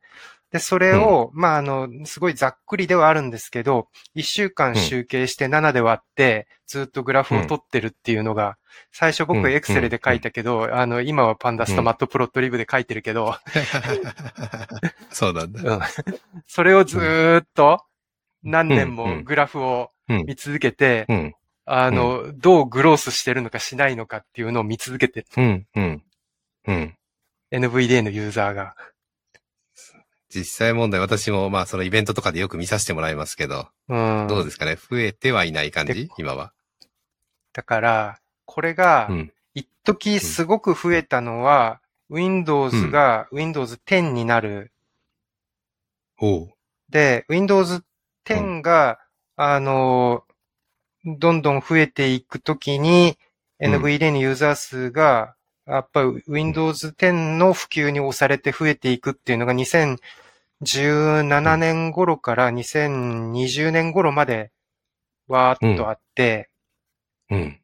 [0.51, 8.57] で、それを、まあ、あの、すごいざっくりではあるんですけど、1週間集計して7で割って、ずっとグラフを取ってるっていうのが、
[8.91, 9.51] 最初僕うん。
[9.51, 13.35] エクセルで書いたけど、あの、今はパンダスとマットプロットリブで書いてるけど、
[15.11, 15.75] そうなんだ。
[15.75, 15.81] うん。
[16.47, 17.83] それをずーっと
[18.43, 18.89] 何年うん。
[18.89, 18.95] うん。
[19.17, 20.25] もグラフをうん。
[20.25, 21.05] 見続けて、
[21.69, 21.77] うん。
[21.77, 25.67] あの、どうグロースしてるのかしないのかっていうのを見続けて、うん。
[25.75, 26.03] うん。
[26.67, 26.97] うん。
[27.51, 28.75] NVDA のユーザーが。
[30.29, 34.27] 実際問題、私もまあそのイベントとかでよく見させてもらいますけど、うん。
[34.27, 34.75] どうですかね？
[34.75, 36.53] 増えてはいない感でじ今は。
[37.53, 39.33] だから、これがう、ん。
[39.55, 44.71] 一時すごく増えたのは、Windows が Windows 10になる。
[46.19, 46.53] おう。
[46.89, 47.83] で、Windows
[48.25, 48.99] 10が、
[49.35, 50.23] あの、
[51.17, 53.29] どんどん増えていくときに、うん
[53.61, 55.35] NVDA のユーザー数が、
[55.67, 64.51] やっぱり Windows 10の普及に押されて増えていくっていうのが2017年頃から2020年頃まで
[65.27, 66.49] わーっとあって、
[67.29, 67.59] うん。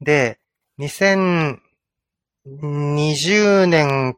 [0.00, 0.38] で、
[0.78, 4.16] 2020年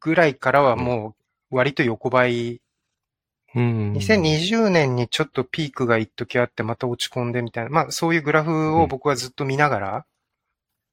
[0.00, 1.14] ぐらいからはも
[1.50, 2.60] う割と横ばい。
[3.58, 3.92] うん。
[3.94, 7.70] 2020年にちょっとピークが一時あってまた落ち込んでみたいな。
[7.70, 10.06] まあそういうグラフを僕はずっと見ながら。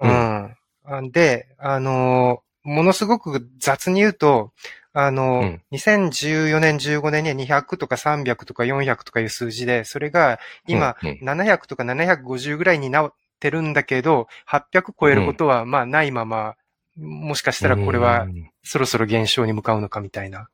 [0.02, 0.58] ううんん。
[0.86, 4.52] あで、あのーものすごく雑に言うと、
[4.92, 16.56] あのーうん2014年、15年には200とか300とか400とかいう数字で、それが今、うん、700とか750ぐらいになってるんだけど、800超えることはまあないまま、
[16.98, 18.26] もしかしたらこれは
[18.64, 20.48] そろそろ減少に向かうのかみたいな。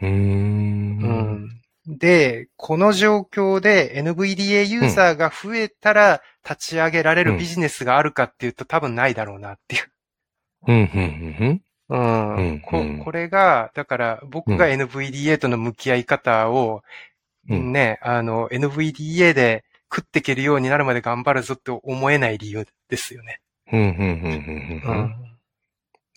[0.00, 0.98] うーん。
[1.00, 1.06] う
[1.44, 1.48] ん
[1.90, 9.90] で、この状況で NVDA ユーザーが増えたら立ち上げられるビジネスがあるかっていうと多分ないだろうなっていう。
[10.66, 10.74] うん。
[10.74, 11.62] うん。
[11.90, 16.82] うんうんこうんこれが、だから僕が NVDA との向き合い方を、
[17.48, 23.40] うんね、あの、NVDA で食っていけるようになるまで頑張るぞって思えない理由ですよね。
[23.72, 23.80] うん。
[23.80, 23.90] うん。
[23.90, 24.82] うん。
[24.84, 25.27] うん。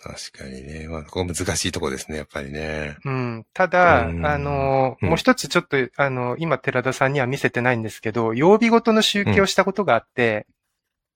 [0.06, 0.12] うん。
[0.12, 0.88] うん確かにね。
[0.88, 2.98] まあ、ここ難しいとこですね、やっぱりね。
[3.06, 3.46] うん。
[3.54, 10.48] ただ、うんあの、うんもう一つちょっと、あの、今寺田さんには見せてないんですけど、曜日ごとの集計をしたことがあって、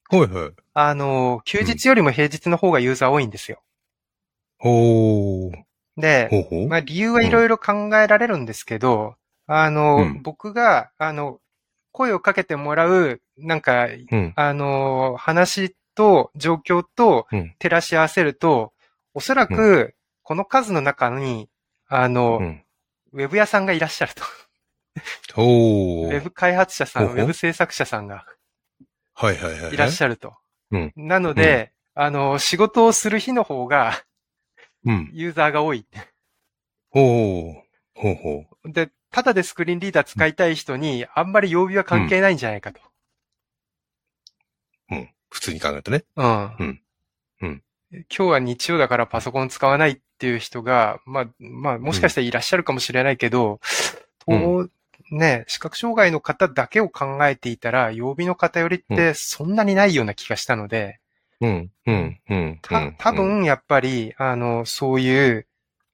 [0.10, 0.52] はいはい。
[0.74, 3.62] あの、休日よりも平日の方がユーザー多いんですよ。
[4.60, 5.52] ほー。
[5.98, 6.68] で、ほうほう。
[6.68, 9.16] まあ理由はいろいろ考えられるんですけど、
[9.48, 11.40] あの、うん僕が、あの、
[11.92, 14.34] 声をかけてもらう、なんか、うん。
[14.36, 18.74] あの、話と状況とうん照らし合わせると、
[19.16, 21.50] おそらく、この数の中に、
[21.88, 22.66] あの、うん。
[23.14, 24.24] ウェブ屋さんがいらっしゃると。
[25.34, 26.08] ほー。
[26.08, 28.26] ウェブ開発者さん、ウェブ制作者さんが
[29.14, 29.74] はいはいはい。
[29.74, 30.36] いらっしゃると。
[30.72, 34.04] うんなので、あの、仕事をする日の方が、
[34.86, 35.10] うん。
[35.14, 35.88] ユーザーが多い。
[36.90, 37.54] ほー。
[37.96, 38.72] ほうほう。
[38.72, 42.82] で、ただでスクリーンリーダー使いたい人に、あんまり曜日は関係ないんじゃないかと。
[44.92, 45.10] うん。
[45.30, 46.04] 普通に考えるとね。
[46.18, 46.26] うん。
[46.26, 46.82] うんうん
[47.92, 53.60] 今日は日曜だからパソコン使わないっていう人が、まあ、まあ、もしかしたらいらっしゃるかもしれないけど、
[54.28, 54.68] うん。
[54.68, 54.70] と
[55.12, 61.00] ね、視覚障害の方だけを考えていたら、曜日の偏りってそんなにないような気がしたので、
[61.42, 61.72] うん。
[61.86, 62.20] うん。
[62.30, 62.60] うん。
[62.62, 65.48] た、多分やっぱり、あの、そういう、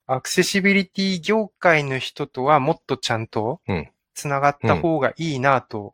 [0.08, 5.94] アクセシビリティ業界の人とはもっとちゃんとうん、つながった方がいいな、と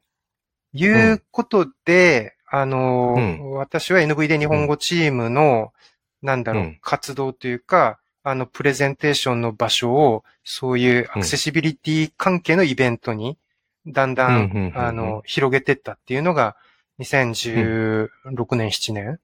[0.73, 5.73] いうことで、あの、うん私は NV で日本語チームの、
[6.21, 13.37] なんだろう、うん活動というか、あの、プレゼンテーションの場所を、そういうアクセシビリティ関係のイベントに、
[13.85, 16.55] だんだうんうんうんう、んんあの、広げてったっていうのが、
[16.99, 19.19] 2016年、7年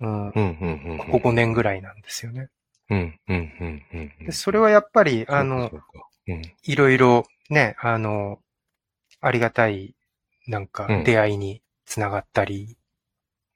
[0.00, 0.28] うん。
[0.28, 0.32] うん。
[0.32, 0.90] うん。
[0.90, 0.98] うん。
[0.98, 2.48] ここ5年ぐらいなんですよね。
[2.90, 2.98] うん、
[3.28, 4.26] うん、うん、うんうん。
[4.26, 5.70] でそれはやっぱり、あの
[6.62, 8.38] いろいろね、あの、
[9.20, 9.94] ありがたい、
[10.46, 12.76] なんかうん、出会いにつながったり、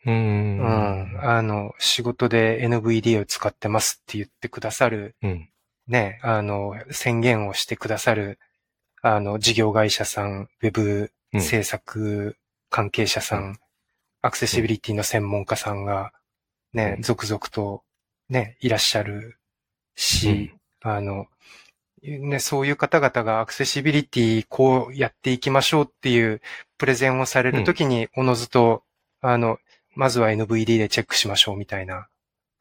[0.07, 0.15] うん。
[0.15, 1.21] ううん、ん。
[1.23, 5.51] あの、仕事で NVD を使ってますって言ってくださる、うん。
[5.89, 8.39] ね、あの、宣言をしてくださる、
[9.03, 12.37] あの、事業会社さん、ウェブうん制作
[12.71, 13.55] 関係者さん、う
[14.23, 16.13] アクセシビリティの専門家さんが、
[16.73, 17.83] ね、うん続々と、
[18.29, 19.39] ね、いらっしゃる
[19.97, 20.53] し、
[20.83, 21.27] あの、
[22.03, 26.41] ね、そういう方々がアクセシビリティこうやっていきましょうっていう
[26.79, 28.83] プレゼンをされるときに、おのずと、
[29.21, 29.59] あの、
[29.95, 32.09] まずは NVD でチェックしましょうみたいな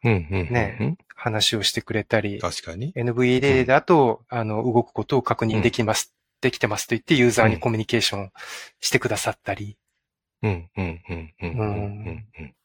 [0.04, 0.54] うん、うん。
[0.54, 0.98] ねうん。
[1.16, 2.94] 話をしてくれたり、確かに。
[2.94, 8.32] NVD だと、あの、動くことを確認できます、できてますと言ってユーザーにコミュニケーション
[8.80, 9.78] してくださったり、
[10.42, 11.50] うん、うん、うん、うん。
[11.50, 12.26] うん。
[12.40, 12.56] うん。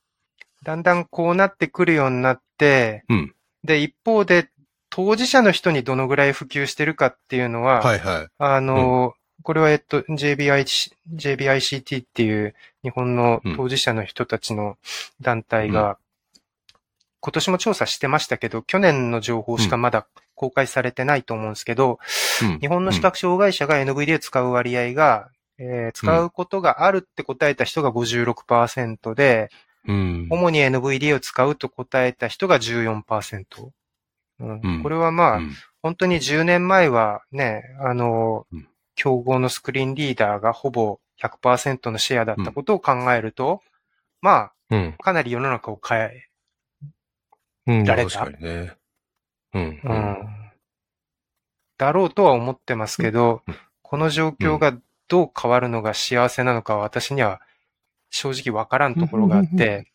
[0.63, 4.51] だんだんこうなってくるようになって、うんで、一方で、
[4.97, 8.29] 当事者の人にどのぐらい普及してるかっていうのは、はい、はい。
[8.39, 14.77] あの、これは、えっと、JBI、JBICT っていう日本の当事者の人たちの
[15.21, 15.99] 団体が、
[17.19, 21.99] 今年も調査してましたけど、去年の情報しかまだ公開されてないと思うんですけど、
[22.43, 25.29] うん日本の視覚障害者が NVD を使う割合が、
[25.59, 29.51] えー使うことがあるって答えた人が56%で、
[29.89, 30.29] うん。
[30.31, 33.71] 主に NVD を使うと答えた人が14%。
[34.41, 43.61] うんうんこれはまあ、うん本当に10年前はね、あのうん、競合のスクリーンリーダーがほぼ100%のシェアだったことを考えると、
[44.23, 44.95] まうん。
[44.99, 46.29] あ、かなり世の中を変え、
[47.67, 47.85] うん。
[47.85, 48.73] られた確かにね。
[49.53, 49.81] うん。
[49.85, 49.93] う。
[49.93, 50.17] ん、
[51.77, 53.55] だろうとは思ってますけど、うん
[53.87, 54.77] この状況が
[55.07, 57.41] どう変わるのが幸せなのかは私には
[58.11, 59.87] 正直わからんところがあって、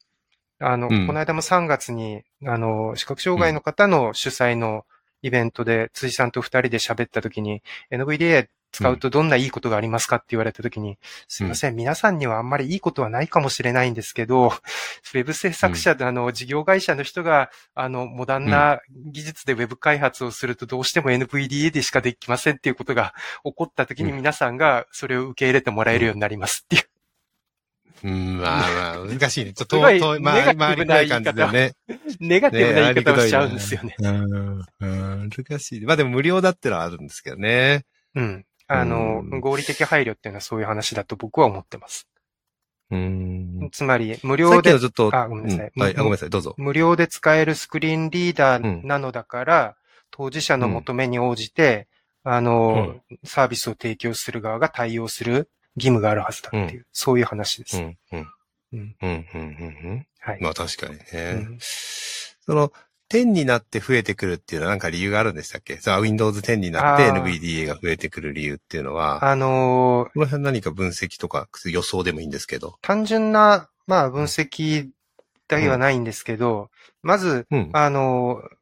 [0.60, 1.08] あの、うん。
[1.08, 4.86] この間も3月に、あの、視覚障害の方の主催の
[5.22, 10.98] イベントで、辻さんと二人で喋った時に、NVDA 使うとどんないいことがありますかって言われた時に、
[11.28, 14.48] すいません、皆さんにはあんまりいいことはないかもしれないんですけど、
[15.14, 24.18] ウェブ制作者で、あの、事業会社の人が、あの、モダンな技術でウェブ開発をするとどうしても NVDA でしかできませんっていうことが起こった時にうん。
[24.18, 26.89] 皆さんがそれを受け入れてもらえるようになりますっていう。
[28.04, 29.54] うん、まあまあ、難しいね。
[29.54, 31.74] ちょっとまあ、ネガテ回ィブなりたい感じだよね。
[32.20, 33.96] ネガティブな言い方をしちゃうんですよね。
[34.00, 34.62] うん。
[34.80, 35.82] うん難しい。
[35.82, 37.86] まあでも無料だってのはあるんですけどね。
[38.16, 38.46] うん。
[38.68, 42.08] あのうん、合理的配慮っていうのはそういう話だと僕は思ってます。
[42.92, 43.70] うん。
[43.72, 46.56] つまり、無さ料でちょっと、あごめんなさいうんはい、あごめんなさい、どうぞ。
[46.58, 49.76] 無料で使えるスクリーンリーダーなのだから、
[50.12, 51.88] 当事者の求めに応じて、
[52.24, 57.78] あの、サービスを提供する側が対応する義務があるはずだっていう、そういう話です。
[57.78, 58.28] うん、うん。
[58.72, 60.08] うんうん、うん、うん、うん。
[60.20, 60.42] はい。
[60.42, 61.04] まあ確かにね。
[61.14, 62.72] うんその、
[63.10, 65.78] 10になって増えてくるっていうのはなんか理由があるんでしたっけ？
[65.78, 72.78] さあ、Windows 10になって NVDA が増えてくる理由っていうのは、あのーこの辺何か分析とか予想でもいいんですけど。
[72.82, 74.90] 単純な、まあ、分析
[75.48, 76.70] だけはないんですけど、
[77.02, 77.70] まず、うん。
[77.74, 78.60] あのー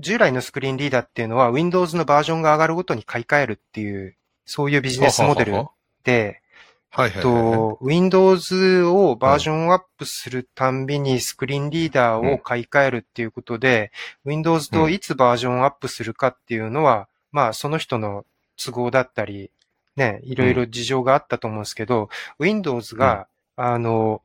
[0.00, 5.70] 従来のスクリーンリーダーっていうのは Windows のバージョンが上がるごとに買い替えるっていう、そういうビジネスモデルは
[6.04, 6.42] で、
[6.90, 7.22] はいはいはい。
[7.22, 13.92] と、Windows をバージョンアップするたんびにスクリーンリーダーを買い替えるっていうことで、
[14.24, 18.24] Windows といつバージョンアップするかっていうのは、まあその人の
[18.56, 19.50] 都合だったり、
[19.96, 24.22] ね、いろいろ事情があったと思うんですけど、Windows が、あの、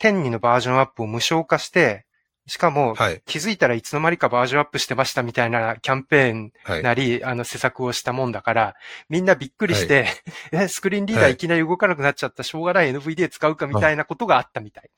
[0.00, 2.06] 10にのバージョンアップを無償化して、
[2.50, 3.22] しかも、はい。
[3.26, 6.82] 気づいたらいつの間にかバージョンアップしてましたみたいなキャンペーンはい。
[6.82, 8.74] なり、あの、施策をしたもんだから、
[9.08, 10.08] みんなびっくりして、
[10.50, 14.90] え、スクリーンリーダはいーいきなり動かなくなっちゃった、しょうがない NVDA 使うかみたいなことがあったみたい。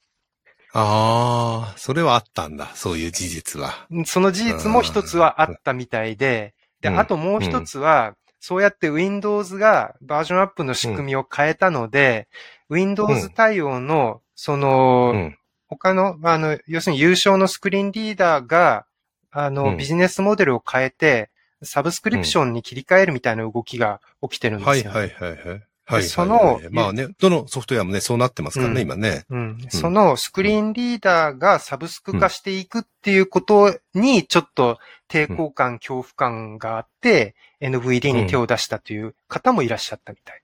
[0.73, 2.71] ああ、それはあったんだ。
[2.75, 3.87] そういう事実は。
[4.07, 12.29] その事実も一つはあったみたいで、で、うんあともう一つは、そうやって Windows がバージョンアップの仕組みを変えたので、
[12.71, 15.39] Windows 対応の、その、うん。
[15.77, 18.87] 他の、あの、要するに優勝のスクリーンリーダーが、
[19.31, 21.31] あの、うんビジネスモデルを変えて、
[21.63, 24.91] サブスクリプションに切り替えるみたいな動きが起きてるんですよ、ね。
[24.91, 25.63] はいはいはいはい。
[25.85, 26.05] はい。
[26.05, 29.25] そのまあね、どのソフトウェアもね、そうなってますからね、うん今ね。
[29.31, 29.59] うん。
[29.69, 40.42] そのスクリーンリーダーがサブスク化していくっていうことにちょっと抵抗感、恐怖感があって、NVD に手を出したという方もいらっしゃったみたい。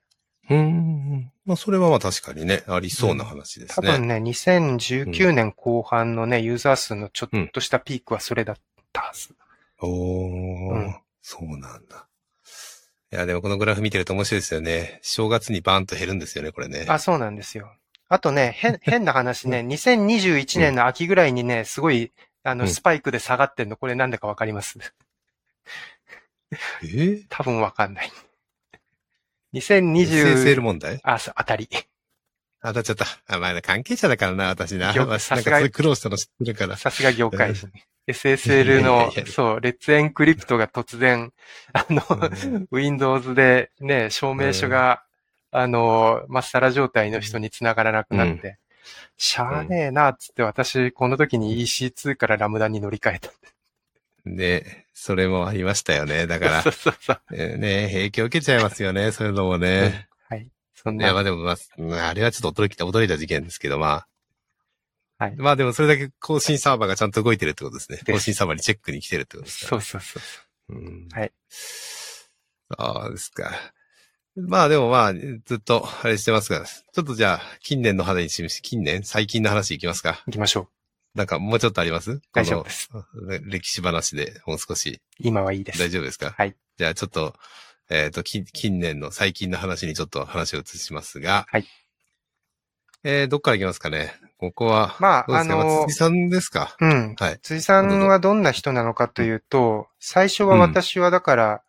[0.49, 1.31] うーん。
[1.45, 3.87] まあそれはまあ確かにね、ありそうな話ですね。
[3.87, 8.55] 多分ね、2019年後半のね、ユーザー数のちょっとしたピークはそれだっ
[8.93, 9.35] たはず。
[9.81, 12.07] おー、うんそうなんだ。
[13.11, 14.99] いや、でもこのグラフ見てると面白いですよね。
[15.03, 16.85] 正月にバーンと減るんですよね、これね。
[16.89, 17.71] あ、そうなんですよ。
[18.07, 22.11] あとね、変、 変な話ね、2021年の秋ぐらいにね、すごい、
[22.43, 24.77] あの、うんスパイクで下がってんの、これなんでかわかります？
[26.83, 28.11] えー、多分わかんない。
[29.53, 30.99] ?SSL 2020、問題？
[31.03, 31.69] あ、そう当たり。
[32.61, 33.05] 当たっちゃった。
[33.27, 34.93] あ、まあ、関係者だからな、私な。
[34.93, 36.77] 業まあさすがなんかそれ苦労したの知ってるから。
[36.77, 37.69] さすが業界人。
[38.07, 41.31] SSL のそう、レッツエンクリプトが突然、
[41.73, 42.03] あの、
[42.71, 45.03] Windows でね、証明書が、
[45.51, 48.57] あの、まっさら状態の人に繋がらなくなって、
[49.17, 53.31] しゃあねえな、つって私、この時に EC2 からラムダに乗り換えた。
[54.25, 56.27] で、それもありましたよね。
[56.27, 57.21] だからそ、うそうそう。
[57.31, 60.09] えーね、影響受けちゃいますよね、そういうのもね。
[60.27, 60.51] はい。
[60.75, 64.05] そんいや、まな、あでも、まあうん、あれはちょっと驚きた、驚いた事件ですけど、ま
[65.17, 65.23] あ。
[65.23, 67.99] はいまあでも、それだけ更新サーバーがちゃんと動いてるってことですね。
[68.05, 70.19] 更新サーバーにチェックに来てるってことですかそうそうそ
[70.69, 70.75] う。
[70.75, 71.31] うんはい。
[71.47, 73.51] そうですか。
[74.35, 79.03] まあでもまあ、ずっと、あれしてますが、ちょっとじゃあ、近年の話にし近年？
[79.03, 80.21] 最近の話いきますか。
[80.27, 80.78] 行きましょう。
[81.15, 82.21] なんかもうちょっとあります？
[82.33, 82.89] 大丈夫です。
[83.45, 85.79] 歴史話でもう少し今はいいです。
[85.79, 86.31] 大丈夫ですか？
[86.37, 86.55] はい。
[86.77, 87.33] じゃあちょっと、
[87.89, 91.45] えっ、と、近近年の最近の話にちょっと話を移しますが。
[91.49, 91.65] はい。
[93.03, 94.13] えー、どっから行きますかね？
[94.37, 94.95] ここは。
[94.99, 96.75] まああのーま辻さんですか？
[96.79, 97.15] うん。
[97.17, 97.39] はい。
[97.41, 101.61] 辻さんはどんな人なのかというと、最初は私はだから、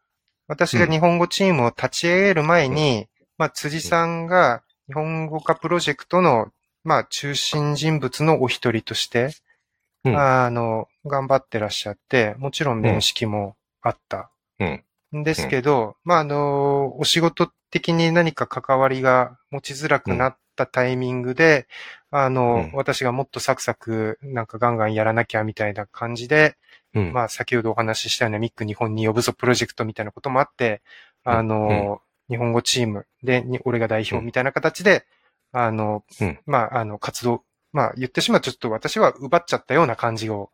[0.49, 3.07] 私が日本語チームを立ち上げる前に、
[3.39, 6.49] まあ、辻さんが日本語化プロジェクトの、
[6.85, 9.31] まあ、中心人物のお一人として、
[10.05, 14.31] うんあの、頑張ってらっしゃって、もちろん面識もあった。
[14.59, 14.85] うん。
[15.17, 21.67] んですけど、まあ、あの、お仕事的に何か関わりが持ちづらくなったタイミングで、
[22.11, 26.57] あの、うん私がもっとサクサク、なんかガンガンやらなきゃみたいな感じで、
[26.95, 27.13] うん。
[27.13, 30.81] まあ、先ほどお話ししたようなミック日本に呼ぶぞプロジェクトみたいなこともあって、
[31.27, 35.05] うんあの、日本語チームで、に俺が代表みたいな形で、
[35.53, 37.43] あの、うんまあ、あの、活動、
[37.73, 40.51] まあ、言ってしまうとちょっと私は奪っちゃったような感じを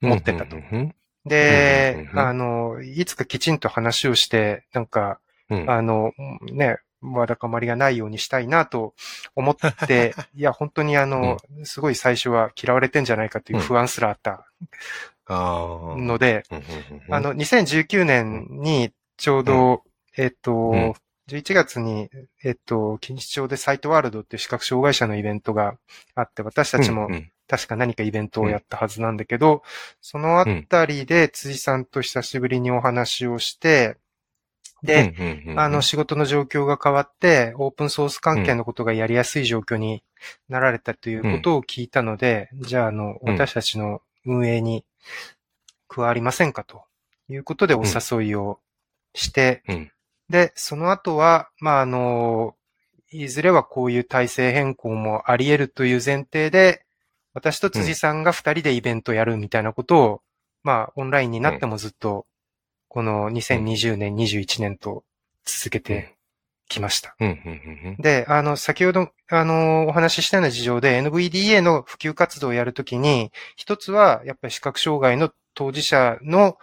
[0.00, 5.20] 持ってたとうんうんでうんうんう、んあの、いつかきちんと話をして、なんか、
[5.50, 6.12] うんうんあの、
[6.52, 8.94] ね、わだかまりがないようにしたいなと
[9.34, 14.46] 思って、いや、本当にあの、すごい最初は嫌われてんじゃないかという不安すらあった
[15.26, 15.96] ああ。
[15.96, 19.82] ので、うんうんうんうんあの、2019年にちょうど、
[20.16, 20.94] えっと、ん
[21.28, 22.08] 11月に、
[22.42, 25.76] えっと、錦糸町でサイトワールドっていう視覚障害者のイベントが
[26.14, 27.30] あって、私たちもうんうん。
[27.48, 29.62] 確か何かイベントをやったはずなんだけど、
[30.02, 33.96] そのあたりで辻さんと久しぶりにお話をして、
[34.82, 40.04] で、うんうんうんあの、仕事の状況が変わって、オープンソース関係のことがやりやすい状況に
[40.50, 43.32] なられたということを聞いたので、じゃあ、あの、うん。
[43.32, 44.84] 私たちの運営に
[45.88, 46.84] 加わりませんかと
[47.30, 48.60] いうことでお誘いを
[49.14, 49.90] して、うん
[50.30, 52.54] で、その後は、まあ、あの、
[53.10, 56.84] いずれはこういう体制変更もあり得るという前提で、
[57.32, 60.22] 私と辻さんが二人でイベントやるみたいなことを、
[60.62, 62.26] まあ、オンラインになってもずっと、
[62.88, 65.04] この2020年、21年と
[65.44, 66.16] 続けて
[66.68, 67.16] きました。
[67.20, 67.34] うんうん
[67.86, 76.58] うんで、あの、先ほど、あの、お話ししたような事情で NVDA の普及活動をやるときに、一つは、やっぱり視覚障害の当事者の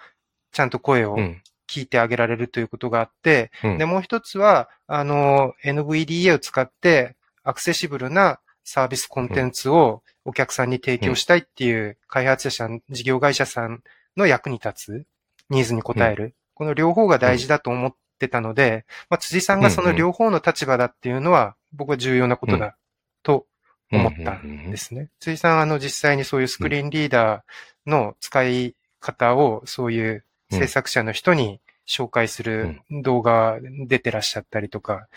[0.52, 1.42] ちゃんと声をうん
[1.76, 3.78] 聞いてあげられるということがあって、うん。
[3.78, 13.84] で、もう一つは、あの、NVDA を使ってアクセシブルなサービスコンテンツをお客さんに提供したいっていう開発者さん、事業会社さん
[14.16, 15.06] の役に立つ
[15.50, 16.34] ニーズに応える。
[16.54, 22.78] この両方が大事だと思ってたので、まあ、辻さんがその両方の立場だっていうのは、僕は重要なことだ
[23.22, 23.48] と
[23.92, 25.10] 思ったんですね。
[25.20, 35.08] 辻さん、あの、実際にそういうスクリーンリーダーの使い方を、そういう制作者の人に紹介する動画出てらっしゃったりとか、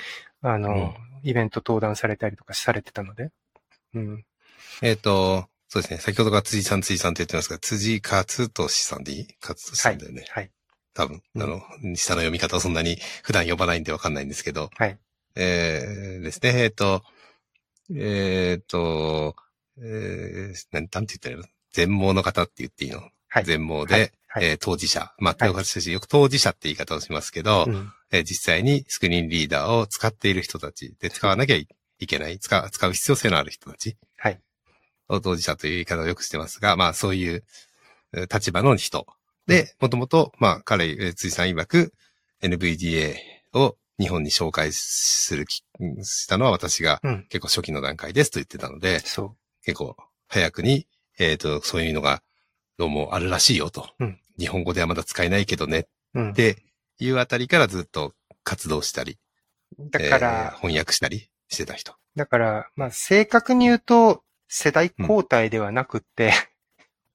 [0.43, 3.31] あの、うんイベント登壇されたりとかされてたので。
[3.95, 4.24] うん。
[4.83, 5.99] えっ、と、そうですね。
[6.01, 8.24] 先ほどから辻さん、辻さんって言ってますが、辻勝
[8.57, 9.29] 利さんでいい？
[9.41, 10.24] 勝利さんだよね。
[10.31, 10.51] はい。
[10.95, 11.61] 多分、うんあの、
[11.97, 14.99] 下の読み方はそんなに 普段呼ばないんでわかんないんですけど、はい。
[15.35, 16.53] えー、ですね。
[16.62, 17.03] えっ、と、
[17.95, 19.35] えっ、と、
[19.79, 21.49] えー、なん、なんて言ったらいいの？
[21.72, 23.03] 全盲の方って言っていいの？
[23.29, 23.45] はい。
[23.45, 25.12] 全盲で、はいはいえー当事者。
[25.18, 31.66] まあ、はい私たちよく当事者って言い方をしますけど、うんえー実際にスクリーンリーダーを使っている人たちで使わなきゃい
[32.07, 34.41] けない、使う、使う必要性のある人たちはい。
[35.09, 37.45] を当事者という言い方をよくしてますが、まあそういう
[38.14, 39.07] えー立場の人。
[39.47, 41.93] で、もともと、まあ彼、えー辻さん曰く
[42.43, 43.14] NVDA
[43.55, 45.62] を日本に紹介するき、
[46.03, 47.26] したのは私がうん。
[47.31, 49.97] 結構初期の段階ですと言ってたので、そ結構
[50.29, 50.87] 早くに、
[51.18, 52.22] えっ、と、そういうのが
[52.79, 53.91] どうもあるらしいよと。
[53.99, 55.83] うん日本語ではまだ使えないけどねっ
[56.14, 56.20] う。
[56.20, 56.33] うん。
[56.33, 56.59] て
[57.01, 58.14] いうあたりからずっと
[58.45, 59.18] 活動したり、
[59.91, 61.95] だから、えー翻訳したりしてた人。
[62.14, 66.33] だから、まあ、正確に言うと、世代交代ではなくって、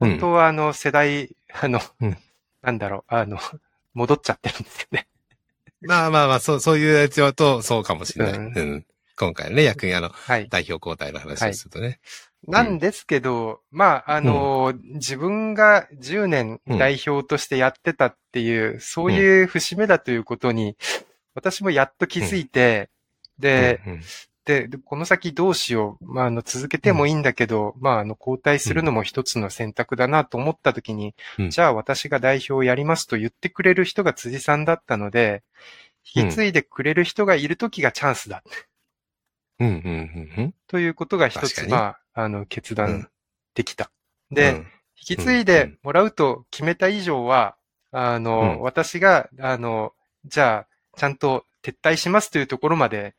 [0.02, 2.18] 本当はあの世代、あの、うん
[2.62, 3.40] なんだろう、あの、
[3.94, 5.08] 戻っちゃってるんですよね。
[5.80, 8.38] まあまあまあ、そう、そういうやつだと、そうかもしれない。
[8.38, 8.86] ううんん。
[9.18, 10.50] 今回のね、役員、あの、はい。
[10.50, 12.02] 代表交代の話をするとね。
[12.48, 20.76] なんですけど、まあ、あの、自分が10年代表としてやってたっていう、そういう節目だということに、
[21.36, 22.90] 私もやっと気づいて、
[23.40, 24.02] で、うんうん
[24.46, 26.06] で、でこの先どうしよう。
[26.14, 31.50] まあ、あの、続けてもいいんだけど、まあ、あの、交代するのも一つの選択だなと思ったときに、うん。
[31.50, 35.44] じゃあ私が代表をやりますと言ってくれる人が辻さんだったので、
[36.14, 38.44] 引き継いでくれる人がいるときがチャンスだ。
[39.60, 40.54] うん、うん、うんうん。
[40.68, 43.08] ということが一つ、まあ、あの、決断うん
[43.56, 43.92] できた。
[44.32, 44.58] で、うん、
[44.98, 47.56] 引き継いでもらうと決めた以上は、
[47.92, 49.94] あの、うん私が、あの、
[50.26, 53.16] じゃあ、ちゃんと撤退しますというところまで、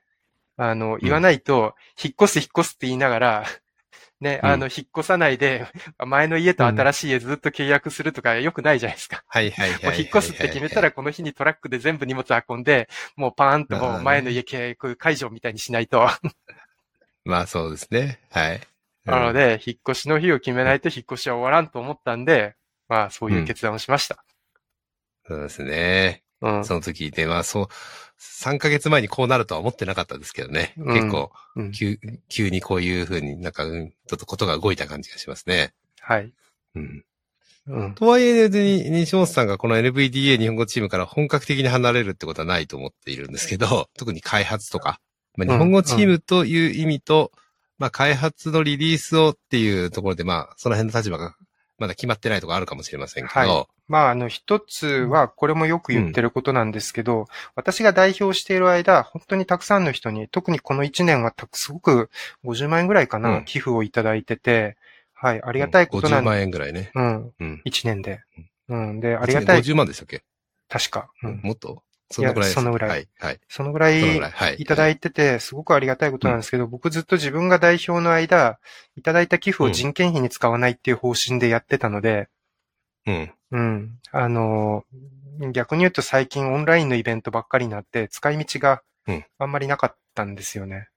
[0.56, 3.44] あの、言わないと、引っ越す引っ越すって言いながら、
[4.20, 5.66] ね、うんあの、引っ越さないで、
[5.98, 9.24] 前の家と新しい家ずっと契約するとか良くないじゃないですか。
[9.26, 16.08] はいはいはい引っ越すって決めたら、この日にトラックで全部荷物運んで、もうパーンともう前の家契約解除みたいにしないと。
[17.24, 18.20] まあそうですね。
[18.30, 18.60] はい。
[19.04, 22.56] なので、引っ越しの日を決めないと引っ越しは終わらんと思ったんで、
[22.88, 24.24] まあそういう決断をしました。
[25.26, 26.22] そうですね。
[26.40, 26.64] うん。
[26.64, 27.66] その時で、まあそう、
[28.18, 30.74] 3ヶ月前にこうなるとは思ってなかったですけどね。
[30.78, 31.98] うん結構、うん急、
[32.28, 35.72] 急にこういう風になんか、うんちょっとことが動いた感じがしますね。
[36.00, 36.32] はい。
[36.74, 37.04] うん。
[37.66, 37.94] うん。
[37.94, 45.00] とはいえ、別に西本さんがこの NVDA 日本語チームから本格的に離れるってことはないと思っているんですけど、特に開発とか、
[45.36, 47.32] まあ、日本語チームという意味と、
[47.78, 51.34] まあ開発のリリースをっていうところで、まあその辺の立場が
[51.78, 62.10] まだ決まってないところあるかもしれませんけど、はまあ、あの、一つは、これもよく言ってることなんですけど、私が代表している間、本当にたくさんの人に、特にこの1年はたすごく
[62.44, 63.44] 50万円ぐらいかな、うん。
[63.44, 64.76] 寄付をいただいてて、
[65.12, 66.92] はい、ありがたいことな50んで、万円ぐらいね。
[66.94, 67.62] うん、うん。
[67.66, 68.20] 1年で。
[68.68, 70.22] うん、で、ありがたい、50万でしたっけ、
[70.68, 71.10] 確か。
[71.22, 71.40] うん。
[71.42, 71.82] もっと？
[72.14, 73.08] そのぐらいそのぐらいはい。
[73.18, 73.40] はい。
[73.48, 74.20] そのぐらいい。
[74.20, 74.56] はい。
[74.58, 78.60] いただいてて、すごくありがたいことなんですけど、僕ずっと自分が代表の間、
[78.96, 82.28] いただいた寄付を人件費に使わないっていう方針でやってたので、
[83.06, 83.32] うん。
[83.50, 83.98] うん。
[84.12, 84.84] あの、
[85.52, 90.88] 逆に言うと最近オンラインのイベントばっかりになって、使い道がうんあんまりなかったんですよね。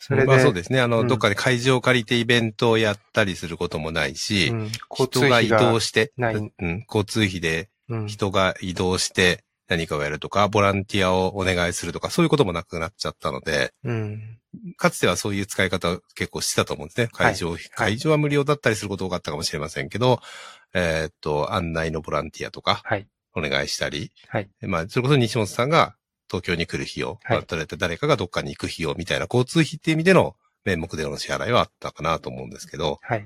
[0.00, 0.80] それで、まあそうですね。
[0.80, 14.38] あの、うんどっかで会場を借りてイベントをやったりすることもないし、うん、交通人が移動して、ないうん、交通費でうん、人が移動して何かをやるとか、ボランティアをお願いするとか、そういうこともなくなっちゃったので、うん、
[14.76, 17.08] かつてはそういう使い方を結構してたと思うんですね。
[17.12, 20.20] 会場、会場は無料だったりすること多かったかもしれませんけど、
[20.74, 25.96] えーっと、案内のボランティアとか、はい、お願いしたり、はい、まあ、それこそ西本さんが
[26.28, 27.46] 東京に来る費用、はい。
[27.78, 33.22] 誰かがどっかに行く費用みたいな交通費っていう意味での名目での支払いはあったかなと思うんですけど、はい。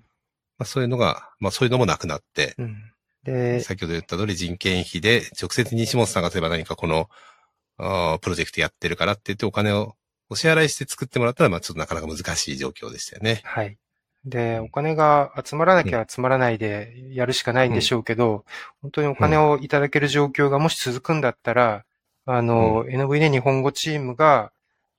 [0.59, 2.91] まあ、そういうのが、まあそういうのもなくなって、うん、
[3.24, 7.08] で、先ほど言った通り人件費で直接西本さんが例えば何かこの、
[7.78, 9.94] あープロジェクトやってるからって言ってお金を
[10.28, 13.40] お支払いして作ってもらったら、まあちょっとなかなか難しい状況でしたよね。
[13.44, 13.76] はい。
[14.24, 18.44] で、お金が集まらなきゃ集まらないでやるしかないんでしょうけど、
[18.80, 21.84] 本当にお金をいただける状況がもし続くんだったら、
[22.24, 24.52] あの、NVD 日本語チームが、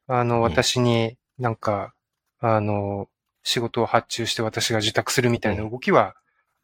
[0.07, 1.93] あの、ん私になんか、
[2.39, 3.07] あの、
[3.43, 6.15] 仕事を発注して私が受託するみたいな動きは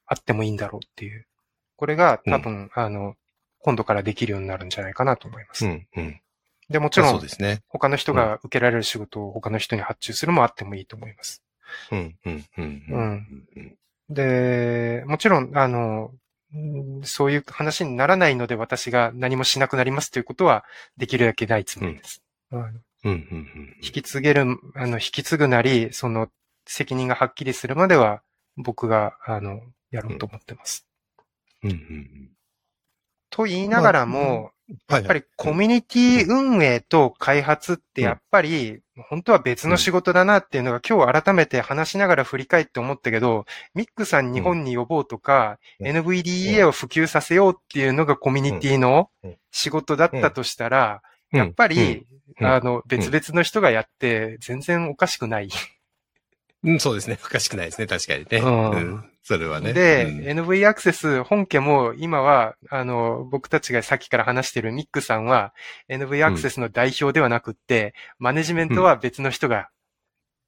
[0.06, 1.26] あってもいいんだろうっていう。
[1.80, 3.16] これが多分、あの、
[3.60, 5.66] 今度からできるようになるんじゃないかなと思います。
[5.66, 6.22] うん、うん。
[6.70, 7.62] で、もちろまあそうんで、すね。
[7.70, 11.42] 他の人が受けられる仕事を他の人に発注するもあってもいいと思います。
[11.94, 12.84] うん、うん、うん。
[12.90, 13.48] うん。
[13.56, 13.78] うん
[14.10, 16.12] で、もちろん、あの、
[16.54, 20.66] うんそういう話にならないので私が何もしなくなりますということは
[20.98, 22.24] できるだけないつもりです。
[23.82, 26.28] 引き継げる、あの、引き継ぐなり、その
[26.66, 28.24] 責任がはっきりするまでは
[28.58, 29.62] 僕が、あの、
[29.92, 30.89] やろうと思ってます。
[31.64, 32.30] うん、うん。
[33.30, 34.52] と言いながらも、
[34.88, 45.88] ややっぱりコミュニティ運営と開発ってやっぱり本当は別の仕事だなっていうのが今日改めて話しながら振り返って思ったけど、ミックさん日本に呼ぼうとか、うん。
[45.88, 49.38] NVDA を普及させようっていうのがコミュニティのうん。
[49.52, 51.02] 仕事だったとしたら、
[51.34, 51.40] うん。
[51.40, 52.06] やっぱり、
[52.40, 52.48] うん。
[52.48, 55.50] あの、別々の人がやって全然おかしくない。
[56.64, 57.18] うん、そうですね。
[57.24, 57.88] おかしくないですね。
[57.88, 58.38] 確かにね。
[58.38, 58.72] うん。
[58.72, 59.09] うん。
[59.22, 59.74] それはね。
[59.74, 65.54] で、うん NV アクセス本家も今は、あの、僕たちがさっきから話してるミックさんは
[65.90, 69.70] NV アクセスの代表ではなくって、マネジメントは別の人が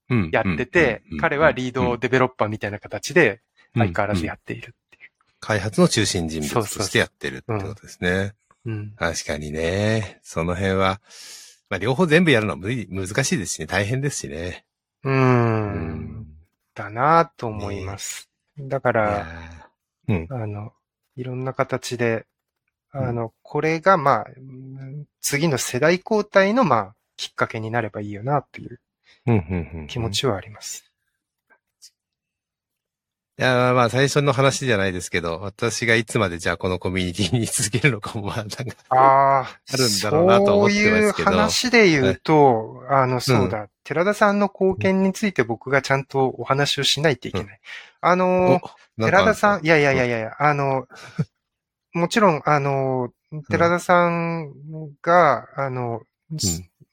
[0.10, 3.42] うんやってて、うん彼はリードデベロッパーみたいな形で
[3.74, 5.00] 相変わらずやうんっているってい
[5.40, 8.34] 開発の中心人物としてやってるってことですね。
[8.66, 8.72] う。
[8.72, 8.92] うん。
[8.96, 10.20] 確かにね。
[10.24, 11.02] その辺は、
[11.70, 13.66] まあ、両方全部やるのは難しいですしね。
[13.66, 14.66] 大変ですしね。
[15.04, 15.14] うー。。
[15.14, 16.28] うん
[16.74, 18.31] だなと思います。
[18.60, 19.28] だから、
[20.08, 20.74] うんあの、
[21.16, 22.26] いろんな形で、
[22.92, 28.82] あの、これが、まあ、うん次の世代交代の、まあ、きっかけになればいいよな、という
[29.28, 29.88] うん、うん、うん。
[29.88, 30.92] 気持ちはあります。
[33.40, 38.58] いや、まあ、最初の話じゃないですけど、私がいつまでじゃあこのコミュニティに続けるのかも、まあ、なんか、
[38.90, 38.96] あ
[39.42, 47.60] あ、あるんだろうなと思ってますけどそういう話で言うと、あの、そうだ、寺田さんの貢献について僕がちゃんとお話をしないといけない。
[48.02, 48.60] あの、
[49.00, 50.88] 寺田さん、いやいやいやいやあの、
[51.94, 53.14] もちろん、あの、
[53.50, 54.52] 寺田さん
[55.02, 56.02] が、あの、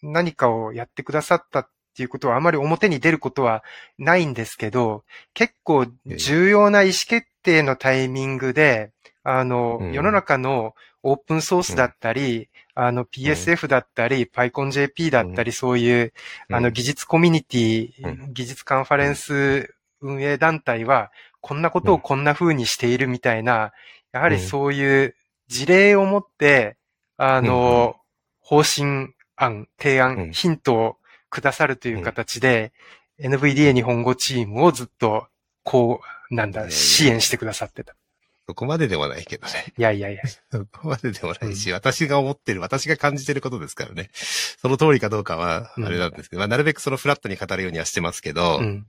[0.03, 3.65] 何かをやってくださったっていうことはあまり表に出ることは
[3.99, 5.05] ないんですけど、
[5.35, 8.93] 結構重要な意思決定のタイミングで、
[9.25, 9.93] あの、うん。
[9.93, 16.13] 世の中のオープンソースだったり、あの PSF だったり、PyConJP だったり、そういう、
[16.51, 21.11] あの技術コミュニティ、う技術カンファレンス運営団体は、
[21.41, 23.73] こんなことをこんな風にしているみたいな、
[24.13, 25.15] やはりそういう
[25.49, 26.77] 事例を持って、
[27.17, 27.97] あの、
[28.41, 30.97] 方針案、提うん案、ヒントを
[31.31, 32.73] くださるという形で、
[33.21, 35.27] NVDA 日本語チームをずっと、
[35.65, 36.01] こ
[36.31, 37.95] う、なんだ、支援してくださってた。
[38.47, 39.75] そこまででもないけどね。
[39.77, 40.23] いやいやいや。
[40.51, 44.09] そこまででもないし、私が思ってる、私が感じてることですからね。
[44.15, 48.87] その通りかどうかは、あれなんですけど、まあ、なるべくそのフラットに語るようにはしてますけど、うん。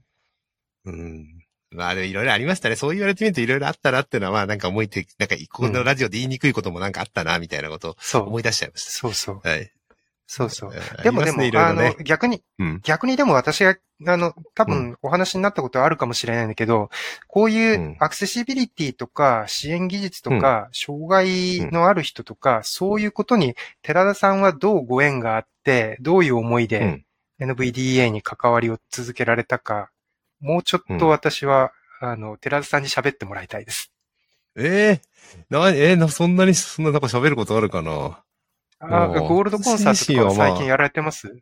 [0.84, 1.26] うん。
[1.70, 2.76] まあ、あれ、いろいろありましたね。
[2.76, 8.26] そう言われてみるといろいろあったなっていうのは、まあ、なんか思いて、なんか、このラジオで言いにくいこともなんかあったな、みたいなことをそう。
[8.26, 9.40] 思い出しちゃいましそうそう。
[9.42, 9.50] た。
[9.50, 9.70] はい。
[10.26, 10.70] そうそう。
[10.72, 12.80] えーでもでも、あの逆に、うん。
[12.84, 13.76] 逆にでも私が、
[14.06, 16.88] あの、多う分お話になったことはあるかもしれないんだけど、
[17.26, 27.04] こういううんアクセシビリティとか支援技術とか、障害のある人とか、そういうことに寺田さんはどうご縁があって、どういう思いうでん。
[27.40, 29.90] NVDA に関わりを続けられたか、
[30.40, 33.92] もうちょっと私は、あの、寺田さんに喋ってもらいたいです。
[34.56, 35.02] ええ
[35.48, 38.24] な、えーな、そんなに、そんななんか喋ることあるかな？
[38.82, 41.36] あおーゴールドコンサートとか最近やられてます、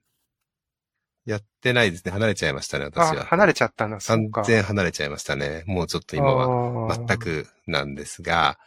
[1.25, 2.11] やってないですね。
[2.11, 3.25] 離れちゃいましたね、私あ、は。
[3.25, 4.43] 離れちゃったな、そう完か。
[4.43, 5.63] 全離れちゃいましたね。
[5.67, 6.49] もうちょっと今は。
[6.87, 7.19] は全。
[7.19, 8.59] くなんですが、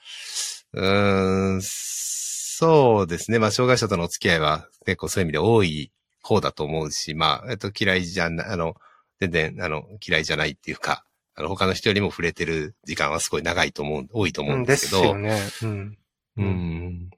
[0.74, 3.40] うーん、そうですね。
[3.40, 5.92] まあ、障害者とのお付き合いは結構そういう意味で多い
[6.22, 8.76] 方だと思うし、まあ、えっと、嫌いじゃな、あの、
[9.22, 15.40] 全然、あの、嫌いじゃないっていうか、あの、他の人よりも触れてる時間はすごい長いと思う、多いと思ううんんでけど、ですすよね。
[15.62, 15.98] うん。
[16.38, 16.42] う。
[16.44, 17.10] ん。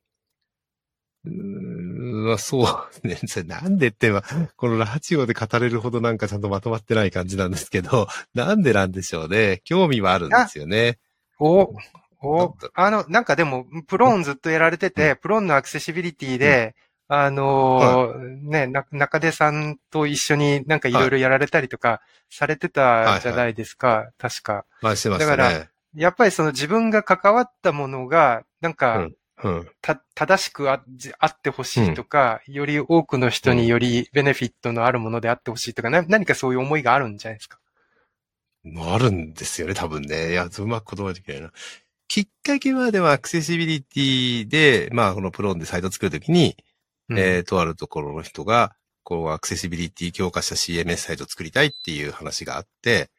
[1.25, 3.17] うーん、まあ、そうね。
[3.25, 4.23] そ れなんでって、まあ
[4.57, 9.61] このラジオで語れるほどなんかちゃんとまとまってない感じなんですけど、 なんでなんでしょうね。
[9.63, 10.99] 興味はあるんですよね。
[11.39, 11.73] お、
[12.21, 16.75] おあの、なんかでも、プローンずっとやられてて、プローンのアクセシビリティで、
[17.07, 24.65] あのーね、な、中出さんと一緒になんかいろいろやられたりとかされてたじゃないですか、確か。
[24.81, 25.69] まあ、してましただね。
[25.95, 29.07] やっぱりその自分が関わったものが、なんか、
[29.43, 29.69] うん。
[29.81, 37.59] た、正しくあじあってほしいとか、より多くの人によりベネフィットのあるものであってほしいとか、な何かそういう思いがあるんじゃないですか？
[38.93, 40.31] あるんですよね、多分ね。
[40.31, 41.51] いや、うまく言葉できないな。
[42.07, 46.55] きっかけはでもアクセシビリティで、まあ、このプローンでサイト作るときに、
[47.09, 47.19] うん。
[47.19, 53.09] えーとあるところの人が、こう、アクセシビリティ強化した CMS サイトを作りたいっていう話があって、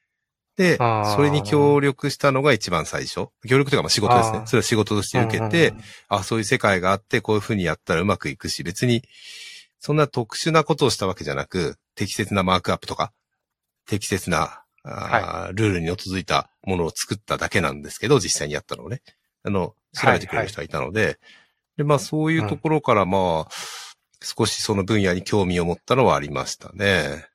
[0.56, 3.26] でそれに協力したのが一番最初。
[3.46, 4.42] 協力というかまあ仕事ですね。
[4.46, 5.74] それは仕事として受けて、
[6.08, 9.02] あ、そういう世界があって、こういうふうにやったらうまくいくし、別に、
[9.80, 13.12] そんな特殊なことをしたわけじゃなく、適切なマークアップとか、
[13.86, 19.02] 適切な、あールールに基づいたものを作っただけなんですけど、実際にやったのをね。
[19.42, 21.18] あの、調べてくれる人がいたので、
[21.76, 23.48] で、まあそういうところからまあ、
[24.22, 27.26] 少しその分野に興味を持ったのはありましたね。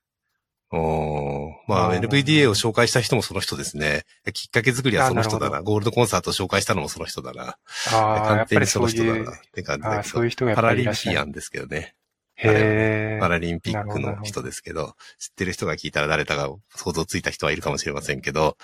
[0.71, 4.03] おーまあ NVDA を紹介した人もその人ですね。
[4.33, 5.61] きっかけ作りはその人だな。
[5.61, 7.57] ゴールドコンサートを紹介したのもその人だな。
[7.91, 9.99] ああ、や完全にその人だな、って感じあだけど。
[10.01, 10.87] あそういう人がパラリ。
[10.87, 11.95] ンピアンですけどね。
[12.35, 13.17] へえ。
[13.19, 18.55] パラリンピックの人ですけど、知ってる人が聞いたら誰かが想像ついた人はいるかもしれませんけど、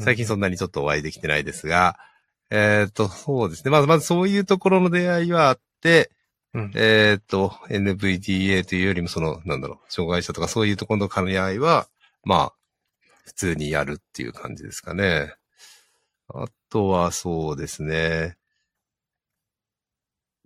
[0.00, 1.96] 最近そんなにちょっとお会いできてないですが、
[2.50, 3.70] えっ、と、そうですね。
[3.70, 6.10] まず、まずそういうところの出会いはあって、
[6.54, 11.88] うんえっ、と、NVDA というよりもその、なんだろう、障害者とかそういうところの兼ね合いは、
[12.24, 12.52] まあ、
[13.24, 15.34] 普通にやるっていう感じですかね。
[16.28, 18.36] あとはそうですね。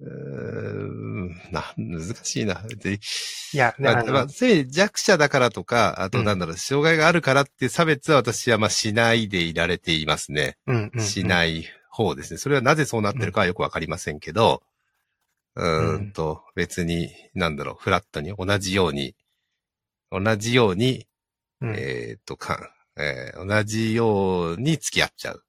[0.00, 2.62] うーんな、難しいな。
[2.62, 10.56] でいや、まあまあ、せい弱者だからとか、あとなんだろう、障害があるからっていう差別は私はまあしないでいられていますね。
[10.66, 11.66] うんうんうんしない
[12.02, 12.38] 方ですね。
[12.38, 14.62] それはなぜそうなってるかはよくわかりませんけど、
[15.56, 19.14] うーんと、別に、なんだろう、フラットに同じように、
[20.10, 21.06] 同じように、
[21.60, 25.44] うんえーっと、か、えー同じように付き合っちゃう。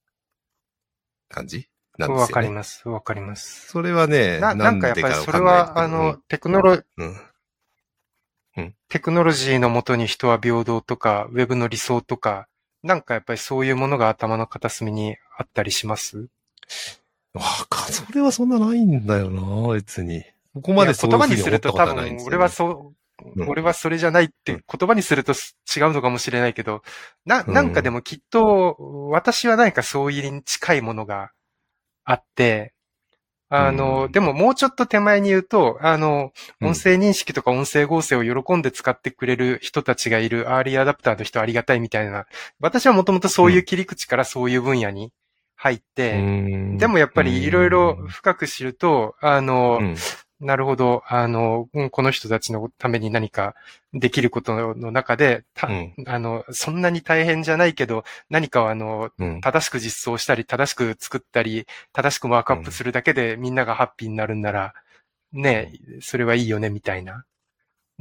[1.29, 1.69] 感じ？
[1.97, 2.21] なんですよ、ね。
[2.21, 2.89] わかります。
[2.89, 3.67] わかります。
[3.67, 7.05] それはね、な、なんかやっぱりそれは、あの、テクノロ、う
[8.61, 12.47] ん、テクノロジーのもとに人は平等とか、ウェブの理想とか、
[12.83, 16.27] なんかやっぱりそういうものが頭の片隅にあったりします？
[17.33, 20.23] わか、それはそんなないんだよな、別に。
[20.53, 22.35] ここまでそういう言葉にふうに思ったすると多分、ことはないんですよ、ね。
[22.35, 22.93] 俺はそ
[23.25, 23.49] う、うん。
[23.49, 24.63] 俺はそれじゃないってうん。
[24.67, 26.81] 言葉にするとす違うのかもしれないけど、
[27.25, 27.53] な、うん。
[27.53, 28.75] なんかでもきっと、
[29.09, 31.31] 私は何かそういうに近いものが
[32.03, 32.73] あって、
[33.53, 34.11] あの、うん。
[34.11, 36.31] でももうちょっと手前に言うと、あの、
[36.61, 36.67] うん。
[36.69, 42.25] 音声認識とか音声合成を喜んで使ってくれる人たちがいるアーリーアダプターの人ありがたいみたいな、
[42.59, 45.11] 私はもともとそういう切り口からそういう分野に
[45.61, 46.77] 入って、うん。
[46.79, 49.95] でもやっぱりいろいろ深く知ると、あの、うん。
[50.39, 51.03] なるほど。
[51.05, 53.53] あの、うんこの人たちのために何か
[53.93, 55.93] できることの中で、たうん。
[56.07, 59.41] あの、そんなに大変じゃないけど、何かをあの、うん。
[59.41, 64.73] 正しく実装したり、正しく作ったり、正しくマークアップするだけでみんながハッピーになるんなら、
[65.31, 67.23] ね、それはいいよね、みたいな。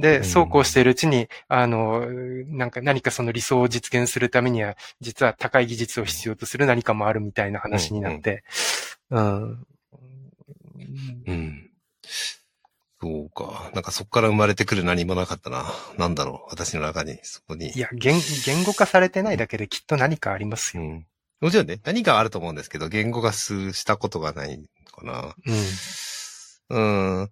[0.01, 2.05] うで、んそうこうしているうちに、あの、
[2.47, 8.43] なんか何かその理想を実現するためには、実は高い技術を必要とする何かもあるみたいな話になって、
[9.09, 9.67] うん。
[11.27, 11.69] うん。
[13.01, 13.71] そうか。
[13.73, 15.65] なんかそこから生まれてくる何もなかったな。
[15.97, 16.49] なんだろう。
[16.51, 17.71] 私の中に、そこに。
[17.71, 20.83] いや、言、言語化されてないだけできっと何かありますよ。
[20.83, 21.07] うん。
[21.41, 25.35] もちろんね、何かはあると思うんですけど、言語化すしたことがないのかな。
[26.69, 27.21] うん。
[27.21, 27.29] うん。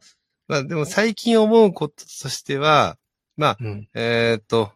[0.49, 2.97] まあでも最近思うこととしては、
[3.37, 3.87] まあ、うん。
[3.93, 4.73] えーっと、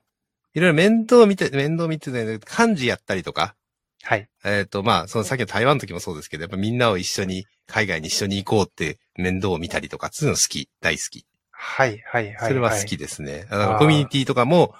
[0.53, 3.55] いろいろ面倒見て、面倒見てない漢字やったりとか、
[4.03, 4.29] はい。
[4.45, 11.25] えーっと、まあ、そのさっきの台湾の時もそうですけど、やっぱみんなを一緒に、海外に一緒に行こうって面倒を見たりとか、そういうの好き、大好き。
[11.49, 12.47] はい、はい、はい。
[12.47, 13.47] それは好きですね。
[13.49, 14.75] あのコミュニティとかも、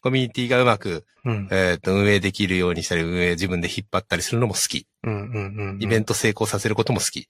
[0.00, 1.48] コミュニティがうまく、うん。
[1.50, 4.86] えーっと、運営できるようにしたり、運営自分で引っ張ったりするのも好き。
[5.02, 5.82] うん、うん、うんうん。
[5.82, 6.14] イベント。
[6.14, 7.28] ト成功させることも好き。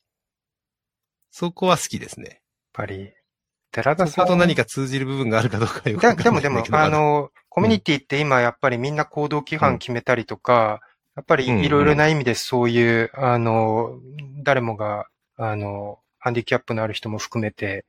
[1.31, 2.43] そこは好きですね。
[2.77, 3.13] やっぱり、
[3.73, 4.25] 寺田そさん。
[4.27, 6.79] こと何か通じる部分があるかどうかよくわでかんでもでも、ないんだけど。
[6.79, 10.81] あの、コミュニティって今やっぱりみんな行動規範決めたりとか、
[11.17, 13.99] やっぱりいろいろな意味でそういう、あの、
[14.43, 17.85] 誰もが、あの、ハンディキャップのある人も含めて、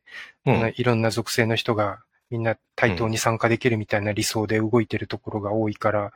[0.45, 1.99] うんいろんな属性の人が
[2.29, 6.13] みんな対等に参加できるみたいな理想で動いてるところが多いから、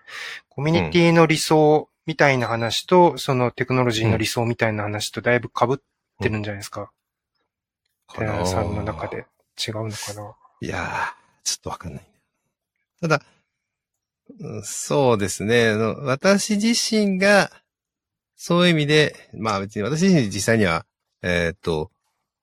[0.49, 5.77] コミュニティの理想みたいな話と、そのテクノロジーの理想みたいな話とだいぶ被っ
[6.21, 6.91] てるんじゃないですか。
[8.11, 9.25] かなさんの中で
[9.57, 10.35] 違うのかな？
[10.61, 12.07] いやー、ちょっとわかんない。
[13.01, 13.21] ただ、
[14.39, 15.73] うんそうですね。
[15.73, 17.51] 私自身が、
[18.35, 20.85] そういう意味で、まあ別に私自身実際には、
[21.21, 21.91] えっ、と、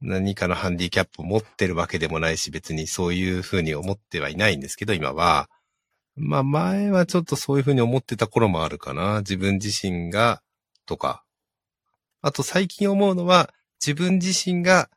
[0.01, 5.49] 何かのハンディキャップを持ってるわけでもないし、別にそういうふうに思ってはいないんですけど、今は。
[6.15, 9.19] まあ前はちょっとそういうふうに思ってた頃もあるかな。
[9.21, 10.43] 自分自身が、
[10.87, 11.25] とか。
[12.21, 14.91] あと最近思うのは、自分自身が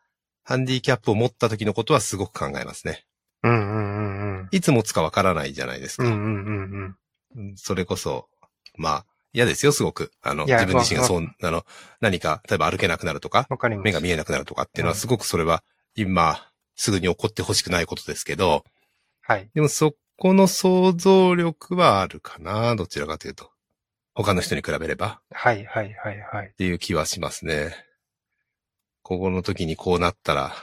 [0.43, 3.05] ハンディキャップを持った時のことはすごく考えますね。
[3.43, 4.47] うんうんうんうん。
[4.51, 6.03] いつ持つかわからないじゃないですか。
[6.03, 6.95] うんうん
[7.35, 8.27] うんそれこそ、
[8.75, 10.11] まあ、嫌ですよ、すごく。
[10.21, 11.65] あの、自分自身がわそう、あの、
[12.01, 13.69] 何か、例えば歩けなくなるとか、わか。
[13.69, 15.63] 目が見えなくなるとかっていうのは、うんすごくそれは、
[15.95, 18.65] 今、すぐに起こってほしくないことですけど、
[19.21, 19.49] はい。
[19.53, 23.49] でもそこの想像力はあるかな、どちらかというと。
[24.13, 26.55] 他の人に比べれば、はいはいはいはいっ。
[26.55, 27.73] ていう気はしますね。
[29.03, 30.53] ここの時にこうなったら、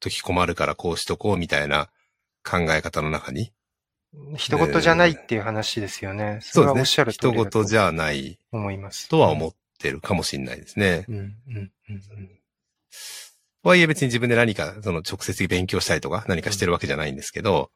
[0.00, 1.88] 時困るからこうしとこうみたいな
[2.44, 3.52] 考え方の中に？
[4.36, 6.38] 人事じゃないっていう話ですよね。
[6.42, 6.66] そそうですね。
[6.66, 9.08] れはおっしゃる通人りだと事じゃない思います。
[9.08, 11.04] とは思ってるかもしれないですね。
[11.08, 12.30] うんうんうんうん。
[13.62, 17.70] とはいえ別に自分で何か、その直接勉強したりとか何かしてるわけじゃないんですけど、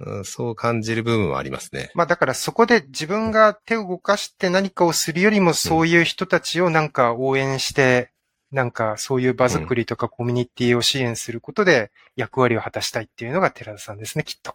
[0.00, 1.90] うん、そう感じる部分はありますね。
[1.94, 8.12] まあだからそこで自分が手を動かして何かをするよりもそういう人たちをなんか応援して、
[8.50, 14.54] なんかそういう場作りとかコミュニティを支援することで役割を果たしたいっていうのが寺田さんですね、きっと。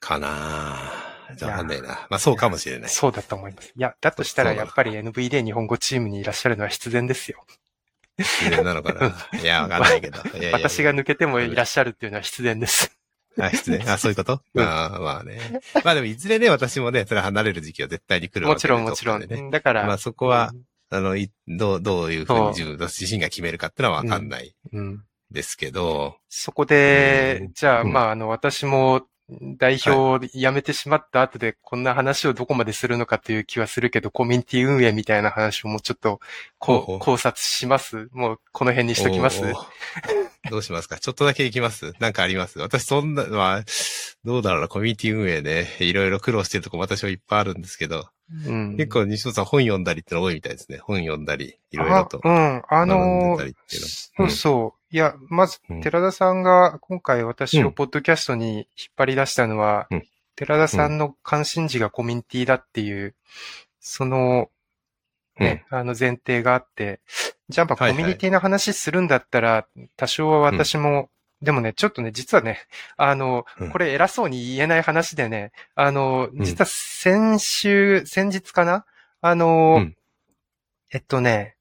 [0.00, 1.36] かなぁ。
[1.36, 2.06] じゃあわかんないな。
[2.10, 2.90] まあそうかもしれない。
[2.90, 3.72] そうだと思います。
[3.74, 7.44] いや、だとしたらやっぱり NVD 日本語チームにいらっしゃるのは必然ですよ。
[8.18, 9.14] 自然なのかな。
[9.40, 10.20] いや、わかんないけど。
[10.22, 12.96] いやいやいや私が抜けてもいらっしゃるっていうのは必然です。
[13.38, 13.82] あ、失礼。
[13.84, 14.40] あ、そういうこと？
[14.54, 15.60] うんまあまあね。
[15.84, 19.50] まあでもいずれね、私もね、それ離れる時期は絶対に来るわけでもちろんもちろん。
[19.50, 20.52] だから、まあそこは、
[20.90, 27.92] あの、いどう、どういうふうに自分自身が決めるかってのはわかんないうん、ですけど、そこでうん、じゃあ、うん。
[27.92, 29.06] まあ、あの、私も
[29.58, 36.20] 代表を辞めてしまった後で、こんな話をどこまでするのかという気はするけど、コミュニティ運営みたいな話をもうちょっと、
[36.58, 38.08] こう、考察します。
[38.12, 39.42] もう、この辺にしときます。
[40.48, 41.00] どうしますか？
[41.00, 41.92] ちょっとだけ行きます？
[41.98, 42.60] なんかあります？
[42.60, 43.64] 私そんな、まあ、
[44.24, 48.76] どうだろうな、コミュニティ運営ね、いろいろ苦労してるとこ私はいっぱいあるんですけど、うん。
[48.76, 50.78] 結構西本さん本読んだりっての多いみたいですね。
[50.78, 52.28] 本読んだり、いろいろとあ。
[52.28, 52.62] うん。
[52.68, 53.38] あの
[54.16, 54.94] そうそう。
[54.94, 58.66] いや、まず、うん寺田さんが今回私うんをポッドキャストに引っ
[58.96, 63.14] 張り出したのは、うん寺田さんの関心事がコミュニティだっていう、
[63.80, 64.50] その、
[65.38, 67.00] ね、あの前提があって、
[67.48, 69.66] じゃあまあはいはいコミュニティの話するんだったら、
[69.96, 71.08] 多少は私も、
[71.42, 72.60] でもね、ちょっとね、実はね、
[72.96, 76.44] あのうん、これ偉そうに言えない話でね、あの、うん。
[76.44, 78.86] 実は先週、先日かな
[79.20, 79.96] あの、うん。
[80.92, 81.56] えっとね、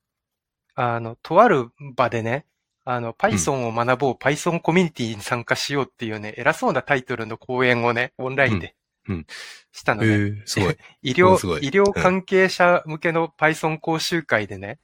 [0.75, 2.45] あの、とある場でね、
[2.85, 8.75] あの、Python を学ぼう、Python コミュニティに参加しようっていうね、偉そうなタイトルの講演をね、オンラインで
[9.07, 9.15] うん。
[9.15, 9.27] うん。
[9.71, 10.07] したのね。
[10.07, 10.77] えー、 すごい。
[11.01, 14.79] 医療医療関係者向けの Python 講習会でね、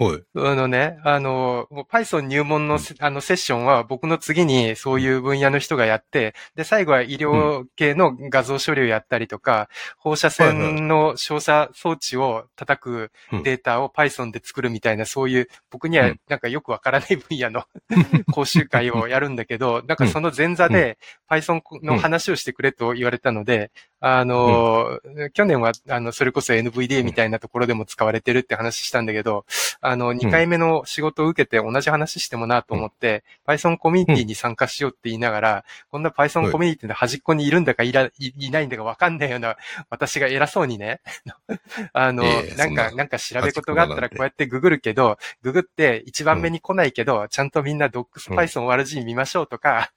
[0.00, 0.22] はい。
[0.34, 9.68] あのね、あの、もう Python 入門のせ、あのセッションは僕の次にそういう分野の人がやって、で、最後は医療系の画像処理をやったりとか、
[9.98, 13.12] 放射線の照射装置を叩く
[13.44, 16.20] データを Python で作るみたいな、そういう僕にはうん。
[16.30, 17.64] なんかよくわからない分野の
[18.32, 20.96] 講習会をやるんだけど、なんかその前座で
[21.28, 23.70] Python の話をしてくれと言われたので、
[24.00, 24.98] あの、
[25.34, 29.44] 去年は、あの、それこそ NVDA みたいなところでも使われてるって話したんだけど、
[29.82, 39.56] あの、2回目の仕事を受けて同じ話してもなと思って、Python コミュニティに参加しようって言いながら、こんな Python コミュニティの端っこにいるんだかいら、いいないんだかわかんないような、
[39.90, 41.02] 私が偉そうにね、
[41.92, 49.92] あの、ええなんか、ななんか調べ事があったらこうやってググるけど、ググって一番目に来ないけど、ちゃんとみんな DocsPython 見ましょうとか、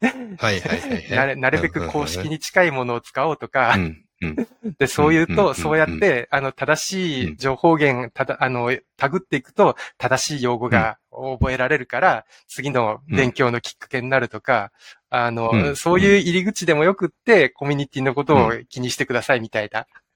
[0.00, 1.10] はいはいはいはい。
[1.10, 3.76] なるなるべく公式に近いものを使おうとか。
[4.78, 14.72] で、そう言うと、そうやって、あの、正しい情報源、ただ、あの、タグっていくと、正しい用語が覚えられるから、次の勉強のきっかけになるとか、
[15.08, 15.76] あの、うん。
[15.76, 19.80] そういう入り口でもよくって、コミュニティのことを気にしてくださいみたいな。
[19.80, 20.07] えー。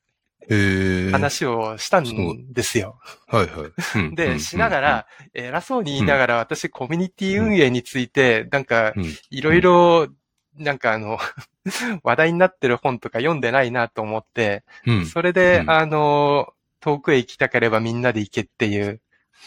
[0.48, 2.98] 話をしたんですよ。
[3.26, 3.72] はいはい。
[3.96, 8.92] うんで、しなが、ら、偉そうに言いながら、私、コミュニティ運営について、なんか
[9.30, 10.08] いろいろ、
[10.56, 11.18] なんかあの、
[12.02, 15.06] 話題になってる本とか読んでないなと思って、うん。
[15.06, 19.00] それで、うんあの、遠くへ行きたければみんなで行けっていう、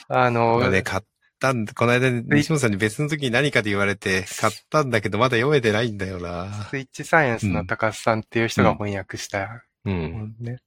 [0.07, 1.03] あの、まあね、買っ
[1.39, 6.67] たんこの間、西本さんに別の時に何かで言われて、買ったんだけど、まだ読めてないんだよな。
[6.69, 10.35] スイッチサイエンスの高須さんっていう人が翻訳したうん。
[10.39, 10.57] 本ね。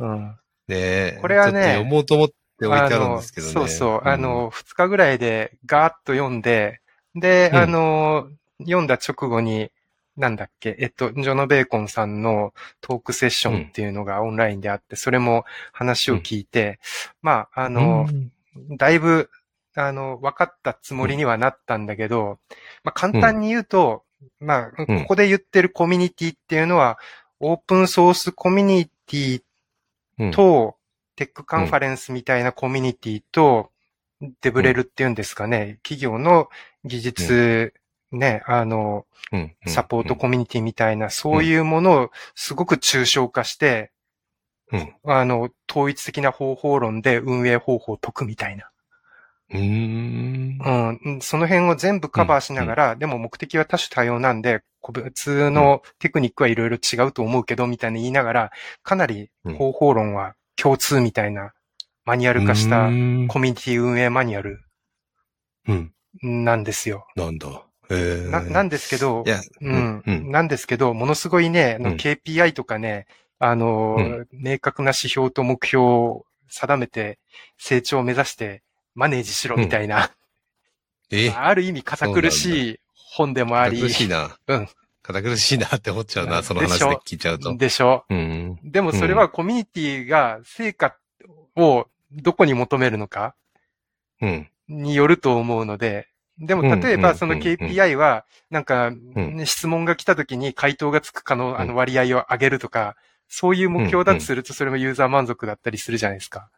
[0.00, 0.38] うん。
[0.68, 1.18] ねえ。
[1.20, 3.52] これはね読もうと思って置いてあるんですけどね。
[3.52, 4.04] そうそう。
[4.04, 6.80] んあ、の、二日ぐらいでガーッと読んで、
[7.14, 8.28] で、うんあの、
[8.60, 9.70] 読んだ直後に、
[10.16, 16.78] なんだっけ、えっと、ジョノ・ベーコンさんのトークセッションっていうのがオンラインであって、それも話を聞いて、
[17.22, 18.08] まあ、ああの、
[18.76, 19.30] だいぶ、
[19.76, 22.38] あの、分かったつもりにはなったんだけど、
[22.84, 24.04] まあ、簡単に言うと、
[24.40, 26.98] まあ、ここで言ってるコミュニティっていうのは、
[27.38, 29.44] オープンソースコミュニティうん、
[30.32, 30.76] と、
[31.16, 33.70] テックカンファレンスみたいなコミュニティと、
[34.42, 36.48] デブレルっていうんですかね、企業の
[36.84, 37.74] 技術、
[38.12, 39.54] ね、あの、うん。
[39.66, 43.92] サポートコミュニティみたいな、そういうものをすごく抽象化して、
[44.72, 44.94] うん。
[45.04, 48.70] あの、統一的な方法論で運営方法を解くみたいな。
[49.50, 50.98] うーん。
[51.04, 58.50] うん、その辺を全部カバーしながら、でも目的は多種多様なんで、個別のテクニックはいろいろ違うと思うけど、みたいに言いながら、
[58.82, 61.52] かなり方法論は共通みたいな
[62.04, 64.60] マニュアル化したうんコミュニティ運営マニュアル
[65.68, 65.92] うん。
[66.22, 67.06] なんですよ。
[67.16, 67.48] なんだ。
[67.90, 68.30] ええ。
[68.30, 69.24] な、なんですけど
[69.60, 70.30] うん、うん。
[70.30, 73.06] なんですけど、ものすごいね、KPI とかね、
[73.38, 77.18] あの、うん明確な指標と目標を定めて、
[77.58, 78.62] 成長を目指して
[78.94, 80.10] マネージしろみたいな、
[81.10, 81.30] え？
[81.36, 82.80] ある意味堅苦しい
[83.12, 84.36] 本でもあり、堅苦しいな。
[84.46, 84.68] うん。
[85.02, 87.56] 堅苦しいなって思っちゃううんな、その話で聞いちゃうと。
[87.56, 88.58] でしょうん。
[88.62, 90.96] でもそれはコミュニティが成果
[91.56, 93.34] をどこに求めるのか
[94.20, 94.48] うん。
[94.68, 96.08] によると思うので、
[96.38, 98.92] でも例えうんばそのうん KPI は、なんか、
[99.44, 102.96] 質問が来た時に回答がつく可能、あうんの割合を上げるとか、
[103.28, 106.48] そういう目標だとするとそれもユーザー満足だったりするじゃないですか。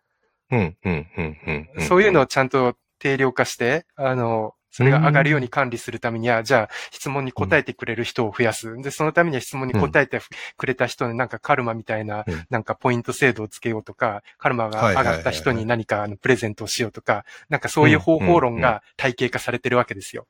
[0.51, 0.77] うん。
[0.85, 1.07] うん。
[1.17, 1.69] うん。
[1.77, 1.87] うん。
[1.87, 8.75] そういうのをちゃんと定量化して、あの、それが上がるように管理するためには、じゃあ質問に答えてくれる人を増やす。
[8.79, 10.21] で、そのためには質問に答えて
[10.57, 20.27] くれた人になんかカルマみたいなうん、なんかポイント制度をつけようとか、カルマが上がった人に何かあのプレゼントをしようとか、なんかそういう方法論が体系化されてるわけですよ。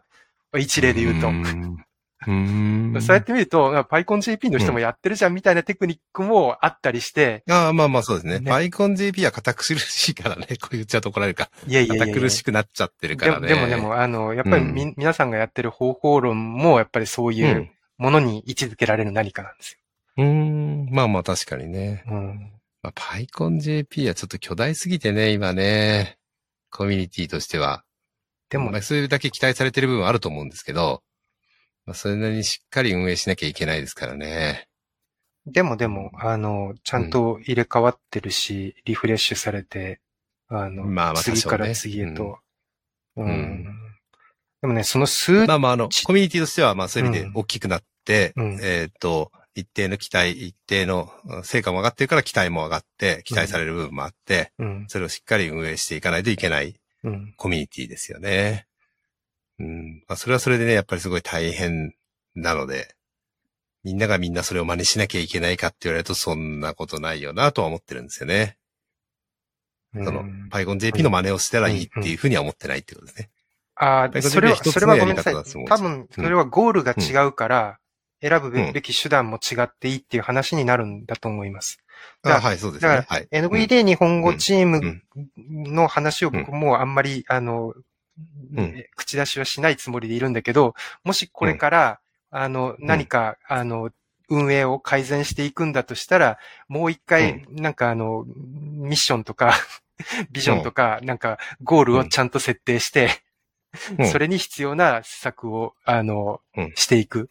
[0.59, 1.31] 一例で言うと。
[2.31, 2.93] ん。
[2.95, 3.03] うん。
[3.03, 8.39] そうやって見ると、PyConJP の人もやってるじゃんみたいなテクニックもあったりして、ああ、まあまあそうですね。
[8.39, 10.47] ね PyConJP は堅苦しいからね。
[10.61, 11.51] こう言っちゃうと怒られるか。
[11.67, 13.49] いやいやいや苦しくなっちゃってるからね。
[13.49, 17.33] でもでもあの、やっぱりみ、皆さんがやってる方法論も、やっぱりそうう。
[17.33, 17.71] いうん
[18.03, 19.79] ものに位置づけられる何かなんです
[20.17, 20.89] うん。
[20.91, 22.05] まあまあ確かにね。
[22.07, 22.15] よ。
[22.15, 22.53] うん。
[22.83, 26.19] まあ、PyConJP はちょっと巨大すぎてね、今ね、
[26.71, 27.85] コミュニティとしては。
[28.51, 31.03] でもまあ、それだけ期待されてる部分はあると思うんですけど、
[31.87, 34.69] まあ、それなりにしっかり運営しなきゃいけないですからね。
[35.47, 40.01] でもでも、あの、ちゃんと入れ替わってるし、リフレッシュされて、
[40.49, 42.39] あの、まあまあ次から次へと。
[43.17, 43.27] うん。
[43.27, 43.65] うん。
[44.61, 48.59] でもね、その数、まあまあ、あの、ちコミュニティとしては、まあそういう意味で大きくなって、うん。
[48.63, 58.67] えっ、と、一定の期待、一定のうん成果も上がってるから期待も上がって、期待される部分もあって、うん、それをしっかり運営していかないといけないうん、コミュニティですよね。
[59.63, 60.05] うん。
[60.09, 61.95] まあそれはそれでね、やっぱりすごい大変
[62.35, 62.95] なので、
[63.85, 68.59] みんながみんなそれを真似しなきゃいけないかって言われるとそんなことないよなとは思ってるんですよね。
[69.95, 70.05] うん。
[70.05, 73.31] その、PyConJP の真似をしたらいいっていうふうには思ってないってことですね。
[73.77, 77.79] ああ、それは、それはごめんなさい多分、それはゴールが違うから、
[78.21, 81.79] 選ぶべき手段も違っていいっていう話になるんだと思います。
[82.23, 83.07] だあはい、そうですだね。
[83.09, 83.29] はい。
[83.33, 87.83] NVD 日本語チームうんの話を僕もあんまり、あの、うん
[88.97, 90.75] 口出しはしないつもりでいるんだけど、
[91.05, 92.01] もしこれから、
[92.31, 93.91] あの、何か、あの、
[94.29, 96.39] 運営を改善していくんだとしたら、
[96.69, 99.53] もう一回、なんかあの、ミッションとか、
[100.33, 103.11] ビジョンとか、なんか、ゴールをちゃんと設定して、
[103.99, 104.11] うん。
[104.11, 106.73] それに必要な施策を、あの、うん。
[106.75, 107.31] していく。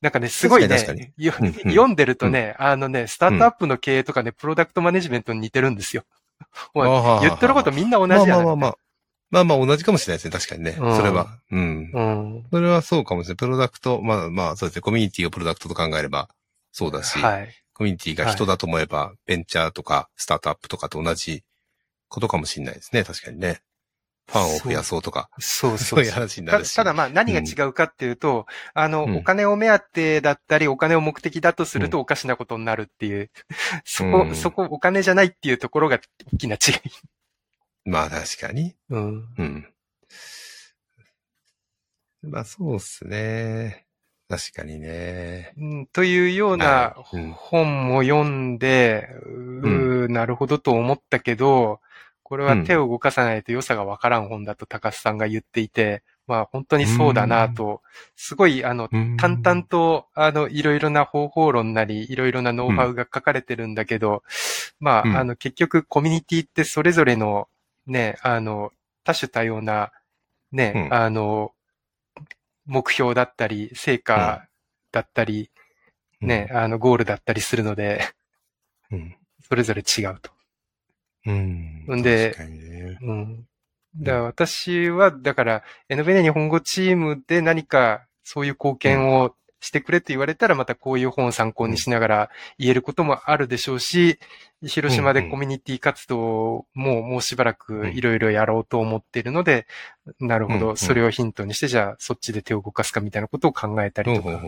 [0.00, 6.04] なんかね、すごいね、読んでるとね、あのね、スタートアップの経営とかね、プロダクトマネジメントに似てるんですよ。
[7.22, 8.78] 言ってることみんな同じまあじゃないまあまあまあ。
[9.30, 10.30] まあまあ同じかもしれないですね。
[10.30, 10.76] 確かにね。
[10.78, 11.38] うんそれは。
[11.50, 11.90] うん。
[11.92, 12.44] うん。
[12.50, 13.36] それはそうかもしれない。
[13.36, 14.82] プロダクト、まあまあそうですね。
[14.82, 16.28] コミュニティをプロダクトと考えれば
[16.72, 17.48] そうだし、はい。
[17.72, 21.42] コミュニティが人だと思えば、ベンチャーとかスタートアップとかと同じ
[22.08, 23.02] ことかもしれないですね。
[23.02, 23.62] 確かにね。
[24.26, 26.70] ファンを増やそうとか、そうそそう ういう話になるし。
[26.70, 33.30] たただまあ何が違うかっていうと、あの、うんお金を目当てだったり、お金を目的だとするとおかしなことになるっていう、
[33.84, 36.00] そこ、うんそこお金じゃないっていうところが
[36.32, 36.90] 大きな違い。
[37.84, 38.74] まあ確かに。
[38.90, 39.28] うん。
[39.38, 39.68] うん。
[42.22, 43.86] まあそうっすね。
[44.28, 45.52] 確かにね。
[45.58, 46.94] うんというような
[47.36, 49.08] 本も読んで、
[49.62, 51.80] うーなるほどと思ったけど、
[52.22, 57.82] これは手を動かさないと良さがわからん本だと高須さんが言っていて、まあ本当にそうだなと、
[58.16, 58.88] すごいあの、
[59.18, 64.22] 淡々と、あの、いろいろな方法論なり、いろいろなノウハウが書かれてるんだけど、
[64.80, 67.48] まうんあ、あの、結局コミュニティってそれぞれの、
[67.86, 68.72] ね、あの、
[69.04, 69.92] 多種多様な、
[70.52, 71.52] ね、うんあの、
[72.66, 74.46] 目標だったり、成果
[74.92, 75.50] だったり、
[76.20, 78.00] ね、あの、ゴールだったりするので、
[78.90, 79.16] うん。
[79.46, 80.30] それぞれ違うと。
[81.26, 81.84] うん。
[81.88, 82.98] んでね。
[83.02, 83.48] うん。
[83.96, 94.18] だから私は、だから、NVN 日本語チームで何かそういう貢献をしてくれと言われたら、またこういう本を参考にしながら言えることもあるでしょうし、
[94.62, 99.66] 広島でコミュニティ活動ももうしばらくいろいろやろうと思っているので、
[100.20, 104.40] なるほど、それをヒントにして、じゃあそっちで手を動かすかみたいなことを考えたりとか。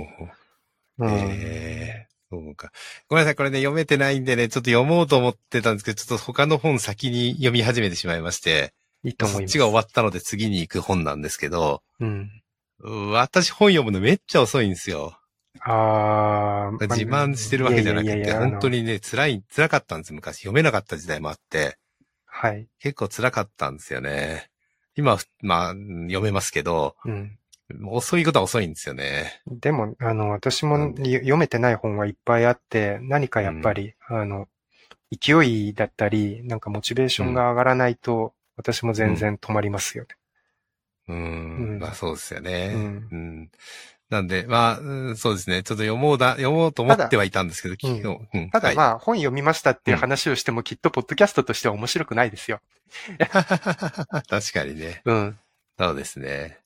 [2.28, 2.72] そうか。
[3.08, 8.74] ごめんなさい、これね、読めてないんでね、ちょっと読もうと思ってたんですけど、ちょっと他の本先に読み始めてしまいまして、
[9.04, 9.52] いいと思います。
[9.52, 12.30] そっちが終わったので次に行く本なんですけど、うん。
[12.80, 15.18] う私本読むのめっちゃ遅いんですよ。
[15.62, 20.40] あー自慢してるわけじゃなくて、いやいやいや本当にね、辛い、辛かったんです、昔。
[20.40, 21.78] 読めなかった時代もあって、
[22.26, 22.68] はい。
[22.78, 24.50] 結構辛かったんですよね。
[24.94, 27.38] 今、まあ、読めますけど、うん。
[27.84, 29.42] 遅いことは遅いんですよね。
[29.46, 34.48] でも、あの、私も読めてない本はいっぱいあって、何かやっぱり、あの、
[35.10, 40.10] 勢いだったり、なんかモチベーションが上がらないと、私も全然止まりますよね。
[41.08, 42.72] うーん、うんまあそうですよね。
[42.74, 43.50] ううんん。
[44.08, 45.62] なんで、まあ、うんそうですね。
[45.64, 48.02] ちょっと読もうだ、読もうと思ってはいたんですけど、昨日。
[48.34, 52.60] うんただまあ、あ、本読みましたっていう話をしても、きっとポッドキャストとしては面白くないですよ。
[53.18, 55.02] 確かにね。
[55.04, 55.38] うん。
[55.78, 56.58] そうですね。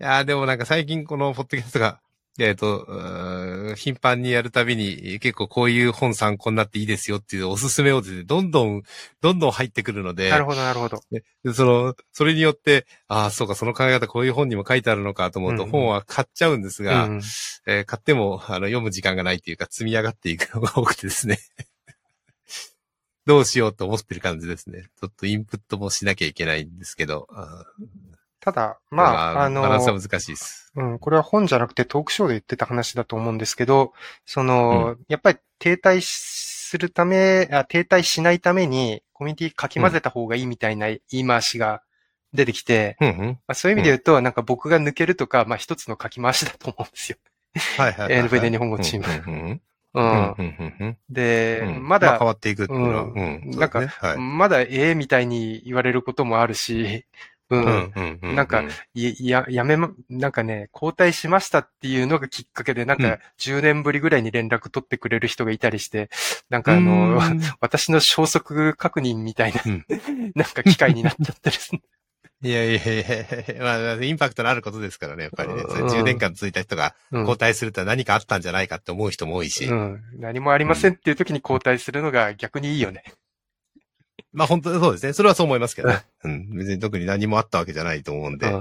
[0.00, 2.00] いやーでもなんか最近このポッドキャストが、
[2.38, 8.82] えっ、と、うーん頻繁にやるたびに結構こういう本参考になっていいですよっていうおすすめをですね、どんどん、
[9.20, 11.00] どんどん入ってくるので、なるほど、なるほど。
[11.10, 17.22] でその、それによって、ああ、そうか、その考え方こういう本にも書いてあるのかと思うと、うんうん本は買っちゃうんですが、うん。
[17.66, 21.38] えー買っても、あの、読む時間がないっていうか、積み上がっていくのが 多くてですね。
[23.26, 24.84] どうしようと思ってる感じですね。
[25.00, 27.28] ちょっとインプットもしなきゃいけないんですけど、
[28.44, 30.70] ただ、まあ、あのバ、ランスは難しいです。
[30.76, 33.94] うん、これは本じゃなくてトークショーで言ってた話だと思うんですけど、
[34.26, 41.82] その、やっぱり停滞するためあ、停滞しないためにコミュニティかき混ぜた方がいいみたいな言い回しが
[42.34, 43.26] 出てきて、うんうん。
[43.26, 47.18] まあ、そういう意味で言うと、なんか僕が抜けるとか、まあ一つの書き回しだと思うんですよ。
[47.78, 48.28] はいはいはいはい。
[48.28, 49.62] NVD 日本語チームうんうんうん
[49.94, 50.34] うん。
[50.38, 50.96] うん、うん、うん。
[51.08, 53.50] で、うんまだ、変わっていくっていうのは、ううんん。
[53.56, 54.18] なんかねはい。
[54.18, 57.06] まだええみたいに言われることもあるし、
[57.50, 57.56] う。
[57.56, 58.34] うんん、うん、うん。
[58.34, 58.64] なんか
[58.94, 66.10] いや、やめま、なんかね、交代しましたっていうのがきっかけで、なんうんか10年ぶりぐらいに連絡取ってくれる人がいたりして、
[66.48, 69.86] なんうん、かあの、うん 私の消息確認みたいな、うん
[70.34, 71.80] なんか機会になっちゃったりする。
[72.42, 75.62] いやいやいやいやまあ、インパクトのあることですからね、やっぱりね。
[75.62, 79.64] うん10年間続いた人がうん交代するとは何かあったんじゃないかって思う人も多いし。
[79.64, 80.02] うん。
[80.18, 83.02] 何もありませんっていう時に交代するのが逆にいいよね。
[84.34, 85.12] まあ本当にそうですね。
[85.12, 86.04] それはそう思いますけどね。
[86.24, 86.50] うん。
[86.56, 88.52] 別に特に何もあったわけじゃないと思うんで、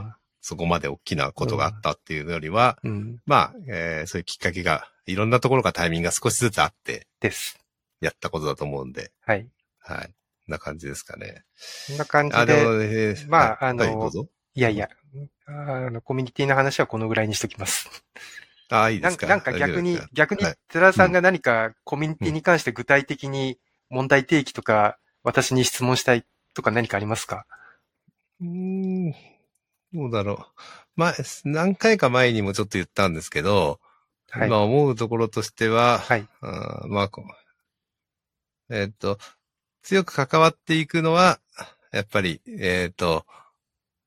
[0.41, 2.91] そこまで大きなことがあったっていうよりは、うん。
[2.91, 3.17] うん。
[3.25, 7.59] まあ、えーそういうきっかけが、いろんなところがタイミングが少しずつあって、です。
[8.01, 9.47] やったことだと思うんで、はい。
[9.79, 10.13] はい。
[10.47, 11.43] な感じですかね。
[11.87, 14.27] こんな感じあ、でで、も、えーまあはいあのはいどうぞ。
[14.55, 14.89] いやいや、
[15.47, 17.89] あの、コミュニティの話はこのぐらいにしときます。
[18.69, 19.27] あ、いいですか。
[19.27, 23.59] なんかなんか逆に逆にはい、寺田さんが何かコミュニティに関して具体的に
[23.89, 27.45] 問題提起とか、私に質問したいとか何かありますか？
[28.41, 29.11] うーん、
[29.93, 30.37] どうだろう。
[30.95, 31.13] まあ、
[31.45, 33.79] 何回か前にもちょっと言ったんですけど、
[34.29, 34.49] はい。
[34.49, 36.27] まあ思うところとしては、はい。
[36.41, 37.23] あーまあこ
[38.69, 39.17] う、えーっと、
[39.81, 41.39] 強く関わっていくのは、
[41.91, 43.25] やっぱり、えーっと、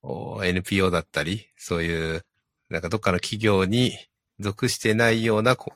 [0.03, 2.25] お NPO だったり、そういう、
[2.69, 3.97] なんかどっかの企業に
[4.39, 5.73] 属してないような、こ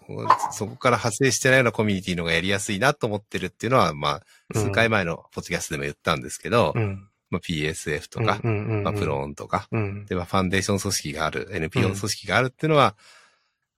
[0.53, 4.23] そこから派生してないようなコミュニティの方がやりやすいなと思ってるっていうのは、まあ、
[4.55, 7.07] 数回前のポッドキャストでも言ったんですけど、うん。
[7.31, 10.05] まあ、PSF とか、うんうんうんまあ、プローンとか、うん。
[10.07, 12.97] で、まあ、ファンデーション組織がある、NPO 組織があるっていうのは、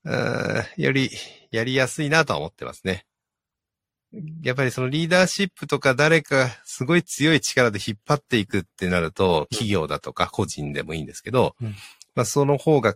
[0.05, 1.11] うーんより
[1.51, 3.07] やりやすいなとは思ってますね。
[4.43, 11.75] やっぱりそのリーダーシップとか誰かすごい強い力で引っ張っていくってなると、企業だとか個人でもいいんですけど、うん
[12.15, 12.95] まあその方が、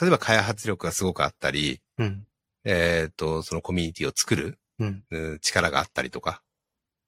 [0.00, 2.26] 例えば開発力がすごくあったり、うん。
[2.64, 5.04] えっ、と、そのコミュニティを作るうん。
[5.10, 6.42] うん力があったりとか、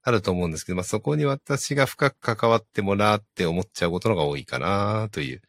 [0.03, 5.43] あると思うんですけど、まあ、そこに私が深く関わってもらって思っちゃうことのが多いかなという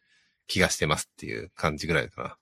[0.46, 2.36] 気がしてますっていう感じぐらいかな。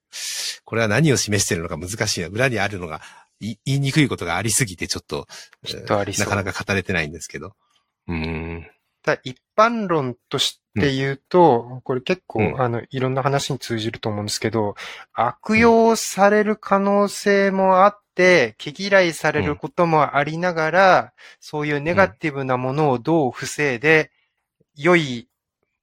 [0.64, 2.28] これは何を示しているのか難しいな。
[2.28, 3.00] 裏にあるのが
[3.40, 5.26] い言いにくいことがありすぎてちょっと、
[5.64, 7.54] きっとなかなか語れてないんですけど。
[8.08, 8.70] うーん。
[9.08, 12.60] ただ一般論として言うと、これ結構、うん。
[12.60, 14.74] あの、いろんな話に通じると思うんですけど、
[15.14, 24.10] 悪用される可能性もあって、毛嫌いされることもありながら、そういうネガティブなものをどう防いで、
[24.76, 25.30] 良い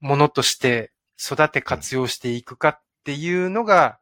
[0.01, 3.97] ものとして育て活用していくかっていうのが、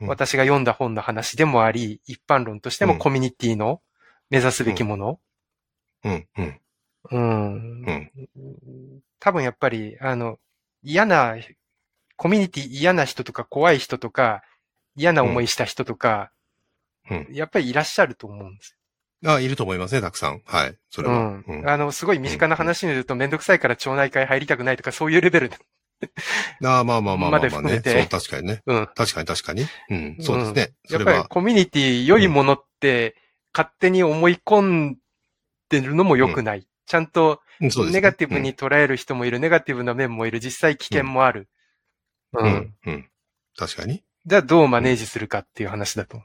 [0.00, 0.08] うん。
[0.08, 2.98] 私が読んだ本の話でもあり、一般論としてもうん。
[3.00, 3.82] コミュニティの
[4.30, 5.20] 目指すべきもの。
[6.04, 6.60] うん、うん、
[7.10, 8.10] うんうん。
[9.18, 10.38] 多分やっぱり、あの、
[10.82, 11.36] 嫌な、
[12.16, 14.42] コミュニティ嫌な人とか怖い人とか、
[14.96, 16.30] 嫌な思いした人とか、
[17.10, 17.28] うん。
[17.30, 18.76] やっぱりいらっしゃると思うんです
[19.26, 20.40] あ、いると思いますね、たくさん。
[20.44, 20.76] はい。
[20.90, 21.14] それよ。
[21.14, 21.20] は。
[21.20, 21.44] うん。
[21.46, 25.50] うんあの、すごい身近な話に言うとめんどくさいから町内会入りたくないとかそういうレベル。
[26.64, 27.76] ああ、まあまあまあまあまでまあね。
[27.76, 28.62] 含めてそう、確かにね。
[28.66, 28.88] うん。
[28.94, 29.66] 確かに確かに。
[29.90, 30.16] うん。
[30.20, 30.72] そうですね。
[30.86, 31.24] そやっぱり。
[31.28, 33.16] コミュニティ良いものって
[33.52, 34.98] 勝手に思い込ん
[35.68, 36.66] でるのも良くない。
[36.90, 41.48] ちゃんとネガティブに捉える人もいる、ネガティブな面もいる、実際危険もある。
[42.32, 42.42] う。
[42.42, 42.74] うんん。
[42.84, 43.10] うん。
[43.56, 44.02] 確かに。
[44.26, 46.20] じゃあどうマネージするかっていう話だと。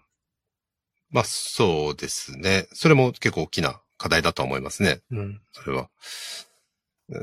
[1.12, 2.66] まあ、そうですね。
[2.74, 5.02] それも結構大きな課題だと思いますね。
[5.12, 5.40] うん。
[5.52, 5.90] それは。
[7.10, 7.22] うん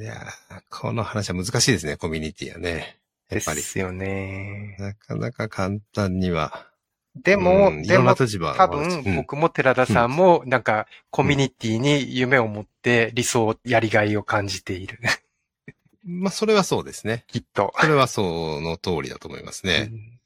[0.00, 2.98] いやーこの話は難しいですね、コミュニティはね。
[3.28, 3.60] やでっぱり。
[3.60, 4.74] すよね。
[4.78, 6.66] なかなか簡単には。
[7.22, 14.98] でも、うんでも、多はあるし分、僕も寺田さんも、なんか、コミュニティに夢を持って理想、やりがいを感じている。
[16.06, 17.24] う んまあ、それはそうですね。
[17.26, 17.72] きっと。
[17.80, 19.84] それはその通りだと思いますうね。
[19.84, 20.16] ん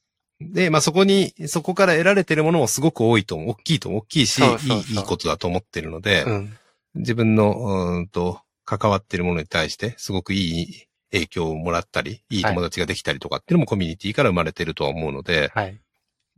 [0.40, 6.58] で、まあ、そこに、そこから得られてるものもすごく多いと大きいと、大きいし、そうそうそういい、いいことだと思ってるので、うん。
[6.94, 15.78] 自分の、うーんと、関わってるものに対して、すごくいい影響をもらったり、いい友達ができたりとかっていうのもコミュニティから生まれてるとは思うので、はい。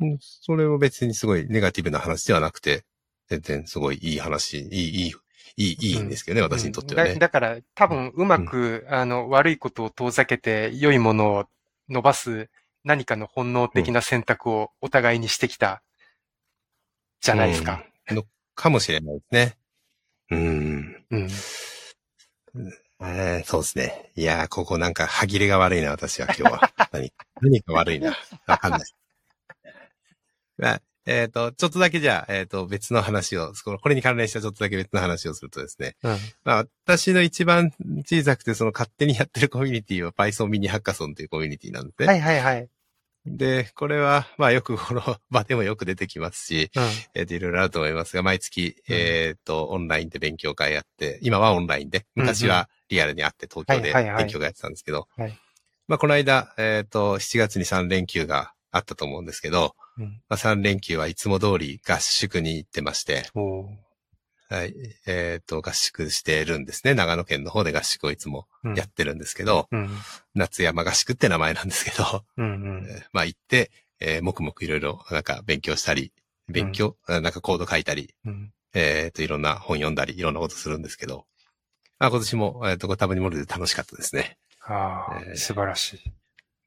[0.00, 2.84] うんそれを別にすごいネガティブな話ではなくて、
[3.28, 5.14] 全然すごいいい話、いい、いい、
[5.56, 7.14] いい、いいんですけどね、私にとってはね。
[7.14, 11.44] だだから、多分、うまく、あの、悪いことを遠ざけて、良いものを
[11.88, 12.48] 伸ばす
[12.84, 15.82] 何かの本能的な選択をお互いにしてきた、
[17.20, 17.84] じゃないですか。
[18.10, 18.16] うん。
[18.16, 18.24] の
[18.54, 19.56] かもしれないですね。
[20.30, 21.04] うん。
[21.10, 21.28] うん。
[23.04, 24.10] えーそうですね。
[24.16, 26.70] いやー、ここなんか歯切れが悪いな、私は今日は。
[26.92, 28.16] 何何か悪いな。
[28.46, 28.80] わかんない。
[30.62, 35.96] まあ、えっ、と、ちょっとだけじゃあ、えっ、と、別の話を、これに関連したちょっとだけ別の話をするとですね。
[36.04, 36.16] うん。
[36.44, 37.72] まあ、私の一番
[38.06, 42.06] 小さくて、その勝手にやってるコミュニティは Python ミニハッカソンというコミュニティなんで。
[42.06, 42.68] はいはいはい。
[43.26, 46.82] で、これは、まあよくこの場でもよく出てきますし、うん。
[47.14, 55.36] えっ、と、いろいろあると思いますが、毎月、うんえっ、と、オンラインで勉強会やって、今はオンラインで、昔はリアルに会って東京で勉強会やってたんですけど、はい
[55.88, 60.22] まあこの間、えっ、と、7月に3連休があったと思うんですけど、うん。
[60.28, 63.24] まあ3連休はいつも通り合宿に行ってまして、
[64.52, 64.74] はい、
[65.06, 66.92] えっ、と、合宿してるんですね。
[66.92, 69.88] 長野県の方で合宿をいつもうんやってるんですけど、うん。
[70.34, 72.44] 夏山合宿って名前なんですけど、うん。
[72.44, 72.84] うん。
[72.88, 76.12] えーまあ行って、えー、黙々いろいろ、なんか勉強したり、
[76.48, 78.52] 勉強、あなんかコード書いたり、うん。
[78.74, 81.26] えっ、と、いろんな本読んだり、いろんなことするんですけど、
[81.98, 84.36] まあ今年も、えっ、と、ご多分に盛るで楽しかったですね。
[84.60, 86.12] ああ、えー素晴らしい。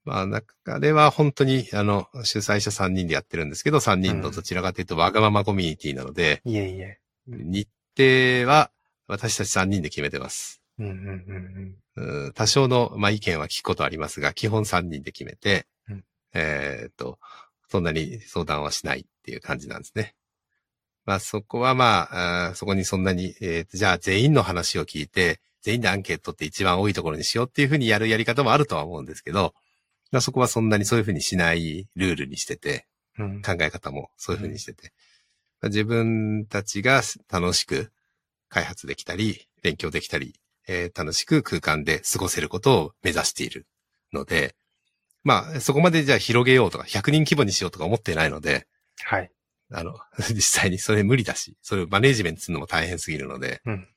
[0.06, 7.00] まあ、中では本当に、あの、主催者3人でやってるんですけど、3人のどちらかというとわがままコミュニティなので、いえいえ。
[7.28, 7.68] 日
[7.98, 8.70] 程は
[9.08, 10.62] 私たち3人で決めてます。
[10.78, 16.04] うんうんうんうん多少の、まあ、意見は聞くことありますが、基本3人で決めて、うん
[16.34, 17.18] えーっと、
[17.70, 20.14] そんなに相談はしないっていう感じなんですね。
[21.06, 29.54] まあそこはまあ、あーそこにそんなに、えーとじゃあ全員の話を聞いて、全員でアンケートって一番多いところにしようっていうふうにやるやり方もあるとは思うんですけど、
[30.12, 32.88] まあそこはそんなにそういうふうにしないルールにしてて、
[33.18, 33.42] うん。
[33.42, 34.92] 考え方もそういうふうにしてて、
[35.62, 37.02] まあ自分たちが
[37.32, 37.92] 楽しく
[38.50, 40.36] 開発できたり、勉強できたり、
[40.68, 43.68] えー楽しく空間で過ごせることを目指している
[44.14, 44.56] ので、
[45.26, 48.68] まあ、そこまでじゃあ広げようとか、100人規模にしようとか思ってないので、
[49.04, 49.32] はい。
[49.72, 49.98] あの、
[50.30, 53.90] 実際にそれ無理だし、それをマネージメントするのも大変すぎるので、うん。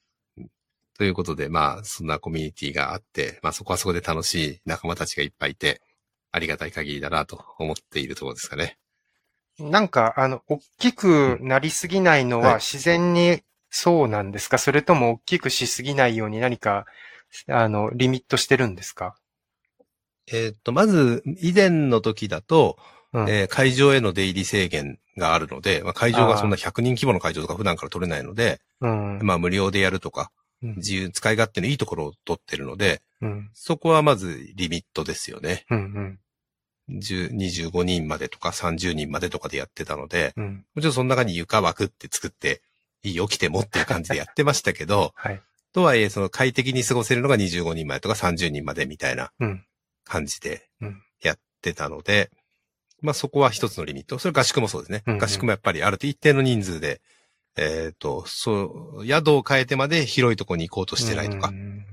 [0.97, 5.83] ということで、まあ、そんなコミュニティがあって、まあそこはそこで楽しい仲間たちがいっぱいいて、
[6.33, 8.79] ありがたい限りだなと思っているところですかね。
[9.59, 14.59] なんか、あの、大きくなりすぎないのはいは自然にそうなんですか？
[14.59, 16.87] それとも大きくしすぎないように何か、
[17.49, 19.17] あの、リミットしてるんですか？
[20.31, 22.79] えーっと、まず、以前の時だと、
[23.13, 23.29] うん。
[23.29, 29.19] えー会場への出入り制限があるので、まあ、会場がそんな100人規模の会場とか普段から取れないので、うん。
[29.23, 30.29] まあ無料でやるとか、うん
[30.63, 33.51] 自由、使い勝手のいいところを取ってるので、うん。
[33.53, 35.65] そこはまずリミットですよね。
[35.71, 36.19] うん。
[36.91, 40.65] 10 25人までとか30人までとかでやってたので、うん。
[40.75, 42.63] もちろんその中に床枠って作って、
[43.05, 45.43] いいよ来てもっていう感じでやってましたけど、 はい。
[45.73, 49.65] とはいえその快適に過ごせるのが25人までとか30人までみたいなうん。
[50.05, 52.31] 感じでうんやってたので、
[53.01, 54.19] まあそこは一つのリミット。
[54.19, 55.03] それ合宿もそうですね。
[55.07, 57.01] うんうん合宿もやっぱりある一定の人数で、
[57.59, 61.85] えっ、と、そう、宿を変えてまで広いところに行こうとしてないとか、うん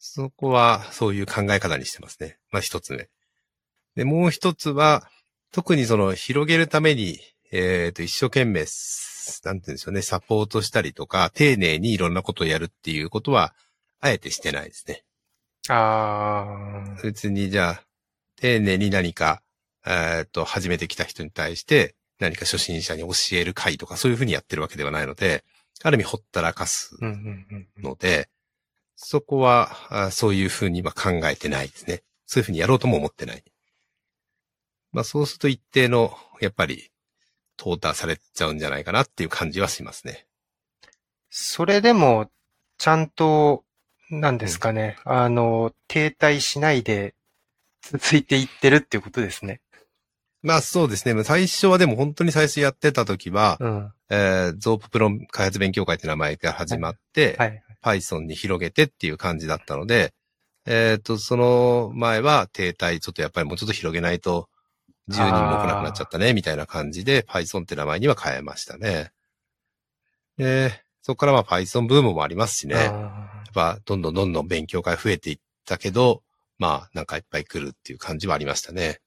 [0.00, 2.38] そこはそういう考え方にしてますね。
[2.50, 3.08] まあ一つ目。
[3.96, 5.08] で、もう一つは、
[5.52, 7.18] 特にその広げるために、
[7.50, 8.64] えっ、と、一生懸命、
[9.44, 13.54] なんて言うんでしょうね、サポートしたりとか、丁寧にいろんなことをやるっていうことは、
[14.00, 15.04] あえてしてないですね。
[15.68, 17.02] ああ。
[17.02, 17.82] 別にじゃあ、
[18.36, 19.42] 丁寧に何か、
[19.84, 25.44] えっ、と、初めて来た人に対して、何か初心者に教える会とか、そういうふうにやってるわけではないので、
[25.82, 28.28] ある意味ほったらかすうんうんうんので、
[28.96, 29.70] そこは、
[30.06, 32.02] あそういうふうには考えてないですね。
[32.26, 33.44] そういうふうにやろうとも思ってない。
[34.92, 36.90] まあそうすると一定の、やっぱり、
[37.56, 40.26] 淘汰されちゃうんじゃないかなっていう感じはしますね。
[41.30, 42.30] それでも、
[42.76, 43.64] ちゃんと、
[44.10, 47.14] なんですかね、あの、停滞しないで
[47.82, 49.60] 続いていってるっていうことですね。
[50.42, 51.24] まあそうですね。
[51.24, 53.92] 最初はでも本当に最初やってた時は、うん。
[54.10, 57.62] えー、ゾーププロ開発勉強会って名前から始まって、はい。
[57.82, 60.12] Python に広げてっていう感じだったので、
[60.66, 64.48] えっ、と、その前は停滞、ちょっとやっぱりもうちょっと広げないと、
[65.08, 69.10] 10人も来なくなっちゃったね、みたいな感じで Python って名前には変えましたね。
[70.36, 72.74] で、そこからまあ Python ブームもありますしね。
[72.74, 76.22] やっあぱどんどんどんどん勉強会増えていったけど、
[76.58, 79.00] まあなんかいっぱい来るっていう感じはありましたね。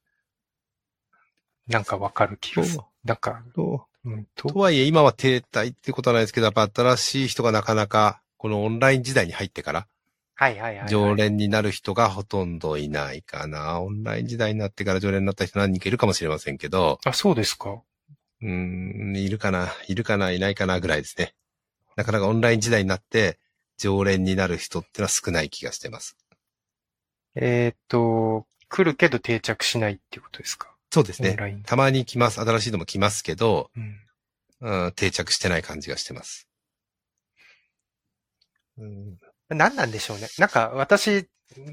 [1.68, 2.88] ーなんかわかる気がするそ。
[3.04, 9.86] なんか、とうん、とと、はいえ今は停滞ってことはないですけど、やっぱ新しい人がなかなかこのオンライン時代に入ってから、
[10.34, 10.88] はいはいはいはい。
[10.88, 13.80] 常連になる人がほとんどいないかな。
[13.80, 17.82] オンライン時代になってから常連になった人何人かいるかもしれませんけど、あ、そうですか。
[18.40, 18.48] うー
[19.12, 21.34] ん、いるかな、いるかな、いないかなぐらいですね。
[21.96, 23.38] なかなかオンライン時代になって
[23.78, 26.16] 常連になる人ってのは少ない気がしてます。
[27.34, 30.71] えーっと、来るけど定着しないっていうことですか？
[30.92, 31.62] そうですね。
[31.64, 32.38] たまに来ます。
[32.38, 34.84] 新しいのも来ますけど、うん。
[34.84, 36.46] うん、定着してない感じがしてます。
[38.76, 40.28] うん、何なんでしょうね。
[40.38, 41.26] なんか私、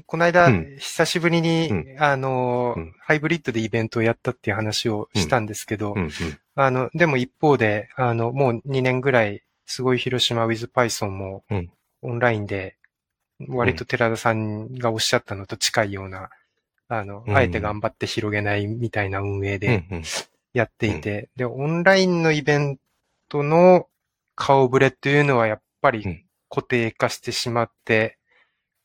[0.06, 5.94] この間、うん久しぶりに、うあの、うんハイブリッドでイベントをやったっていう話をしたんですけど。
[6.54, 11.70] あの、でも一方で、あの、もう2年ぐらい、すごい広島 with Python もうん、
[12.00, 12.78] オンラインで、
[13.48, 16.30] 割と寺田さんがおっしゃったのと近いような、
[16.90, 17.36] あの、うん。
[17.36, 20.02] あえて頑張って広げないみたいな運営うんでうん。
[20.52, 22.78] やっていて、で、オンラインのイベン
[23.28, 23.86] トの
[24.34, 26.24] 顔ぶれっていうのはやっぱりうん。
[26.50, 28.18] 固定化してしまって、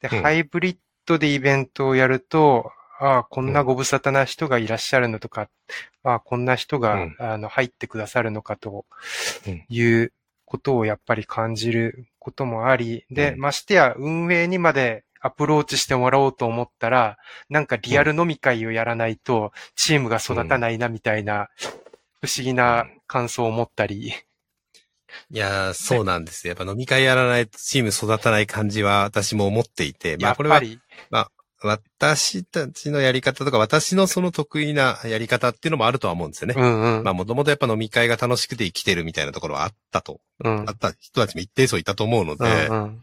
[0.02, 0.22] で、うん。
[0.22, 0.78] ハイブリッ
[1.08, 5.50] ドでイベントをやると、ああ、こんなご無沙汰な人がいらっしゃるのとか、
[6.04, 7.16] ああ、こんな人が、うん。
[7.20, 8.86] あの、入ってくださるのかと
[9.48, 9.66] うん。
[9.68, 10.14] いう
[10.46, 13.40] ことをやっぱり感じることもあり、で、うん。
[13.40, 17.18] ましてや運営にまでアプローチしてもらおうと思ったら、
[17.50, 21.50] なんかリアル飲み会をやらないと、チームが育たないなみたいな、
[22.22, 24.14] 不思議な感想を持ったり、
[25.32, 26.54] いやー、そうなんですよ。
[26.56, 30.80] やっぱ飲み会やらないとチーム育たない感じは私も思っていて、まやっあこれはぱり、
[31.64, 36.56] 私たちのやり方とか私のその得意なやり方っていうのもあるとは思うんですよね。
[36.56, 37.04] うんうん。
[37.04, 43.02] まあもともとやっぱ飲み会が楽しくて生きてるみたいなところはあったと、うんあった人たちも一定数いたと思うので、うんうん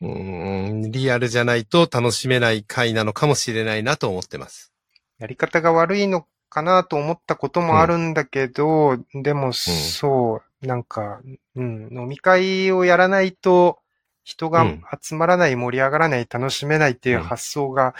[0.00, 4.72] うーんリアルじゃないと楽しめない会なのかもしれないなと思ってます。
[5.18, 11.20] やり方が悪いのかなと思ったこともあるんだけど、でもそう、なんか、
[11.56, 13.78] うん、飲み会をやらないと
[14.24, 17.94] 人がうん集まらない、盛り上がらない、楽しめないっていううん発想が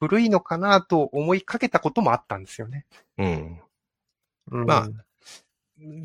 [0.00, 2.84] 古いのかなと思いかけたこともあったんですよね。
[3.18, 3.60] うん。
[4.52, 4.88] うん、まあ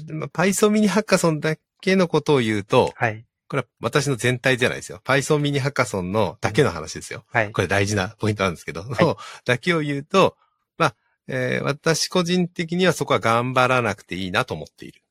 [0.07, 5.01] まあ Python ミニハッカソンだけのことを言うと、はい、これは私の全体じゃないですよ。
[5.03, 7.25] Python ミニハッカソンのだけの話ですよ。
[7.33, 7.51] はい。
[7.51, 10.37] これ大事なポイントなんですけど、いのだけを言うと、
[10.77, 10.95] まあ、
[11.27, 15.01] えー私個人的にはそこは頑張らなくていいなと思っている。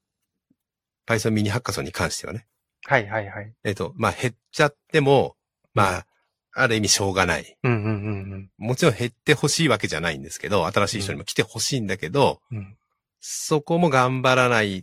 [1.06, 2.46] Python ミニハッカソンに関してはね。
[2.86, 3.52] はい、はい、はい。
[3.62, 5.36] えっ、と、まあ、減っちゃっても、
[5.74, 6.06] まあ、
[6.54, 7.58] ある意味しょうがない。
[7.62, 12.76] うん、うん、うんもちろん減ってほしいわけじゃないんですけど、新しい人にも来てほしいんだけど、うん、うん。
[13.20, 14.82] そこも頑張らない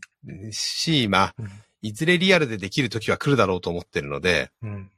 [0.52, 1.50] し、まあ、うん
[1.88, 4.92] いずれリアルでできる時は来るだろうと思ってるので、うん。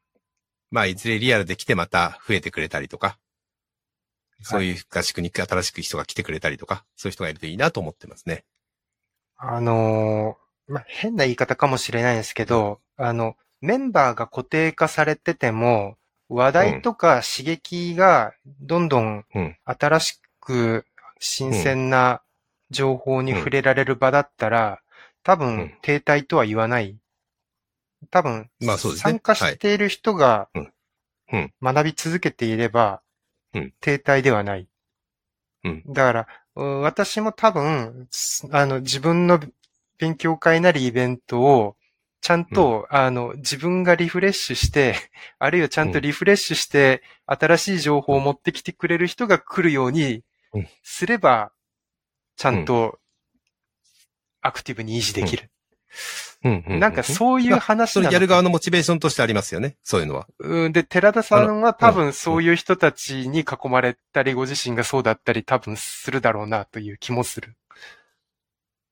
[0.71, 3.17] まあ、いずれリアルで来てまた増えてくれたりとか、
[4.41, 8.43] そういう合宿に新しく人が来てくれたりとか、そういう人がいるといいなと思ってますね。
[9.37, 15.97] あのーまあ、変な言い方かもしれないですけど、あの、メンバーが固定化されてても、
[16.29, 20.85] 話題とか刺激がどんどんうん新しく
[21.19, 22.21] 新鮮な
[22.69, 24.79] 情報に触れられる場だったら、
[25.23, 25.77] 多う分ん。
[25.81, 26.97] 停滞とは言わない。
[28.11, 29.11] 多分、まあそうですね。
[29.13, 30.73] 参加している人がうん。
[31.31, 31.53] うん。
[31.61, 33.01] 学び続けていれば
[33.53, 34.67] うん、停滞ではない。
[35.63, 35.83] うん。
[35.87, 39.39] だから、うん私も多分、すあの、自分の
[39.97, 41.75] 勉強会なりイベントを、
[42.21, 44.95] ちゃんと、あの、自分がリフレッシュして、
[45.39, 50.23] あるいはちゃんとリフレッシュして、新しい情報を持ってきてくれる人が来るように
[50.53, 50.67] うん。
[50.83, 51.51] すれば、
[52.35, 52.99] ちゃんと、
[54.41, 55.49] アクティブに維持できる。
[56.43, 59.75] うんうなんかそういう話そなのれやる側のモチベーションとしてありますよね。
[59.83, 60.27] そういうのは。
[60.39, 67.55] うんで、寺田さんは多分そういう人たちに囲まれたり、ご自身がそうだったり多分するだろうなという気もする。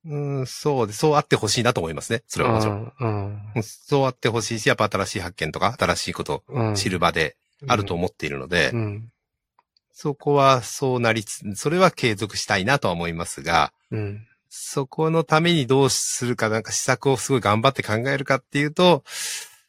[0.05, 2.23] うん、そうで、そうあってほしいなと思いますね。
[2.27, 2.93] それはもちろん。
[2.99, 3.41] うん。
[3.55, 6.71] うんそうあってほしいし、やっぱ新しい発見とか、新しいことうん。
[6.73, 7.37] を知る場で
[7.67, 9.11] あると思っているので、うん。
[9.91, 14.27] そこはそうなりつ、それは継続したいなとは思いますが、うん。
[14.49, 19.03] そこのためにどうするか、なんか施策をすごい頑張って考えるかっていうと、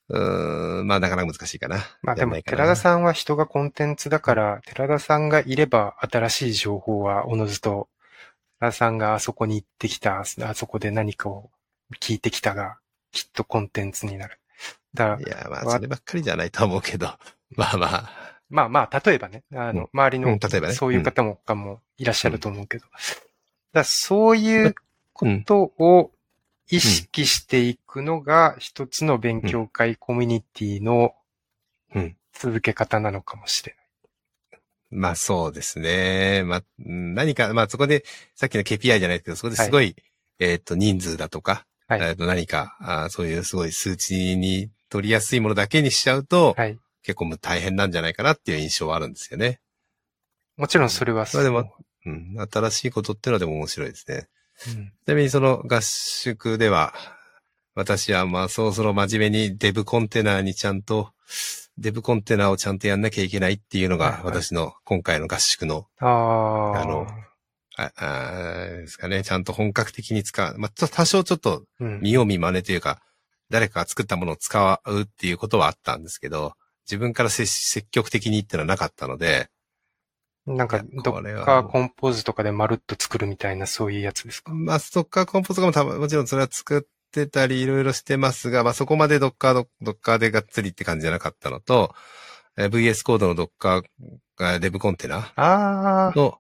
[0.09, 1.79] うーん、まあなかなか難しいかな。
[2.03, 7.89] まあでも、寺田さんは人がコンテンツだから、寺田さんがいれば新しい情報はおのずと、
[8.61, 11.51] 寺田さんがあそこに行ってきた、あそこで何かを
[12.01, 12.79] 聞いてきたが、
[13.13, 14.39] きっとコンテンツになる。
[14.95, 17.07] だい、や、まあ、わそればっかりじゃないと思うけど。
[17.57, 18.29] ま あまあ。
[18.51, 22.97] まあまあ、例えばね、あの、うん周りの、うん例えばねそういう方も、かもいらっしゃると思うけど、だか
[23.73, 24.75] らそういう
[25.13, 26.11] ことを
[26.71, 31.15] 意識していくのが一つの勉強会コミュニティの
[31.95, 33.89] うん続け方なのかもしれない。
[34.91, 36.45] まあそうですね。
[36.45, 38.05] まあ、うん何か、まあそこで、
[38.35, 39.97] さっきの KPI じゃないですけど、そこですごい、
[40.39, 46.79] えっ、と、人数だとか、はいと何かあー、そういうすごい数値に取りやすいものだけにしちゃうと、はい。
[47.03, 49.61] 結構もう大変なんじゃないかなっていう印象はあるんですよね。
[50.59, 51.43] もちろんそれはそう。
[51.43, 51.75] まあでも
[52.09, 52.49] うん。
[52.51, 54.29] 新しいことっていうのはでも面白いですね。
[54.67, 56.93] うんちなみにその合宿では、
[57.75, 61.13] 私はまあそろそろ真面目にデブコンテナにちゃんと、
[61.79, 66.83] デブコンテナをちゃんとやんなきゃいけないっていうのはいはいが私の今回の合宿の、ああ。
[66.83, 67.07] あの
[67.77, 70.59] ああーですかね、ちゃんと本格的に使う。
[70.59, 73.01] まあ多少ちょっとうん、見よう見真似というか、
[73.51, 76.55] 誰かが作ったものを使うっていうことはあったんですけど、
[76.87, 79.49] 自分からせ積極的にっていうのはなかったので、
[80.57, 84.53] なんかどっかコンポーズとかでまるっと作るみたいなそういうやつですか？
[84.53, 91.95] まあ、ドッカーコンポーズとかももちろんそれは作ってたりいろいろしてますが、まあそこまでドッカード、ドッカーでがっつりって感じじゃなかったのと、
[92.57, 93.83] えー VS コードのドッカー
[94.41, 95.33] あデブコンテナ
[96.17, 96.39] の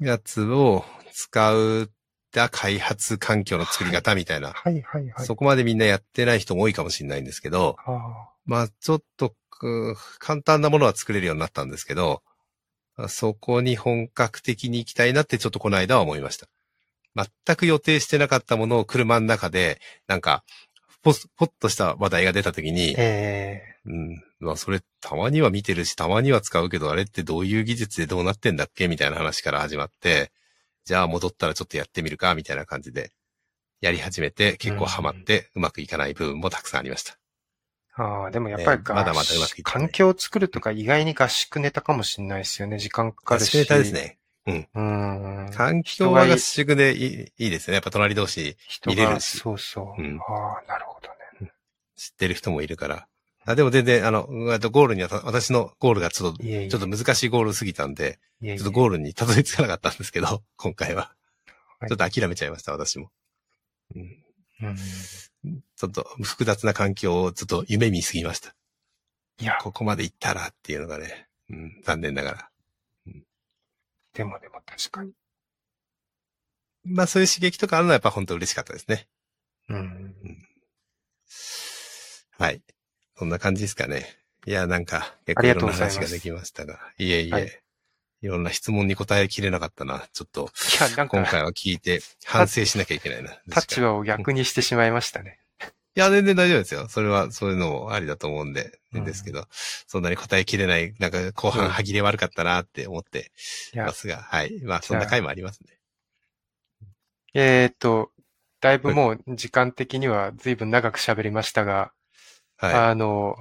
[0.00, 1.90] やつを使う
[2.30, 5.26] た開発環境の作り方みたいな、はいはいはい。
[5.26, 8.28] そこまでみんなやってない人も多いかもしれないんですけど、あ。
[8.44, 12.22] まあちょっとく簡単なものは作れるようになったんですけど、
[13.06, 16.48] そこに本格的に行きたいなってちょっとこの間は思いました。
[17.14, 20.44] 全く予定してなかったものを車の中で、なんか、
[21.02, 24.22] ポス、ポッとした話題が出た時にー、えうん。
[24.40, 30.32] まあ、それ、たまには見てるし、たまには使うけど、あれってどういう技術でどうなってんだっけみたいな話から始まって、
[30.84, 33.12] じゃあ戻ったらちょっとやってみるかみたいな感じで、
[33.80, 37.16] やり始めて、結構ハマって、うまくいかない部分もたくさんありました。
[37.98, 42.78] ー、ああ、でもやっぱりえーまだまだうまくいってない環境を作るとか意外に合宿ネタかもしれないですよね。
[42.78, 43.58] 時間かかるし。
[43.58, 43.92] 合宿ネタです。
[43.92, 44.18] ね。
[44.46, 45.50] うん。
[45.54, 47.74] 環境は合宿でいいいいですね。
[47.74, 50.02] やっぱ隣同士人が、見れるしそうそう。
[50.02, 51.08] うんああ、なるほど
[51.44, 51.52] ね。
[51.96, 53.06] 知ってる人もいるから。
[53.44, 56.68] あでも全然、あの、ゴールにはた、私のゴールがちょっと、いえいえ。
[56.68, 61.00] ちょっと難しいゴールすぎたんで、いえいえちょっとゴールにたどり着かなかったんですけど、今回は。
[61.80, 63.10] はいちょっと諦めちゃいました、私も。
[63.94, 64.02] うん
[64.62, 64.76] うん。
[65.76, 68.54] ちょっと複雑な環境をちょっと夢見すぎました。
[69.40, 72.50] いや、ここまで行ったらっていうのがね、うん、残念ながら。
[74.14, 75.12] でもでも確かに。
[76.84, 79.06] まあそういう刺激とかあるのはやっぱ本当嬉しかったですね。
[79.68, 80.14] うん。
[82.38, 82.62] はい。
[83.16, 84.18] そんな感じですかね。
[84.46, 86.78] いや、なんか、結構いろんな話ができましたが。
[86.98, 87.62] いえいえ、はい
[88.22, 90.06] い、ろんな質問に答えきれなかったな。
[90.12, 90.50] ちょっと、
[90.80, 93.38] いや、なんか、今回は聞いて反省しなきゃいけないな。
[93.54, 95.38] 立場を逆にしてしまいましたね。
[95.94, 96.88] いや、全然大丈夫ですよ。
[96.88, 103.32] それは、そういうのもありだと思うんで、うんですけど、そんなに答えきれない、なんか後うん半歯切れ悪かったなって思って
[103.74, 104.60] ま、すが、はい。
[104.62, 105.78] まあ、そんな回もありますね。
[107.34, 108.10] えーっと、
[108.60, 111.92] だいぶもう時間的には随分長く喋りましたが、
[112.56, 113.36] はあの、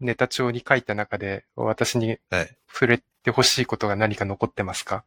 [0.00, 2.18] ネタ帳に書いた中で私にい。
[2.30, 2.58] はい。
[2.68, 5.04] 触れてほしいことが何か残ってますか？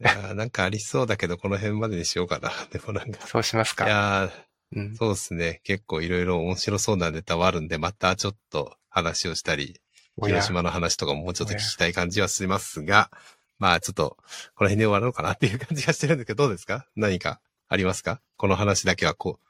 [0.00, 2.50] いやーなんかありそうだけど、この辺までにしようかな。
[2.72, 3.88] でもなんか、いそうしますか？
[3.88, 4.30] や
[4.72, 4.92] うん。
[4.92, 5.60] ー、そうですね。
[5.64, 9.80] 結構いろいろ面白そうなネタはあるんで、またちょっと話をしたり、
[10.22, 13.10] 広島の話とかももうちょっと聞きたい感じはしますが、
[13.58, 14.16] まあちょっと、
[14.54, 16.86] この辺で終わるのかなっていう感じがしてるんですけど、どうですか？
[16.96, 18.20] 何かありますか？
[18.36, 19.46] この話だけはこう、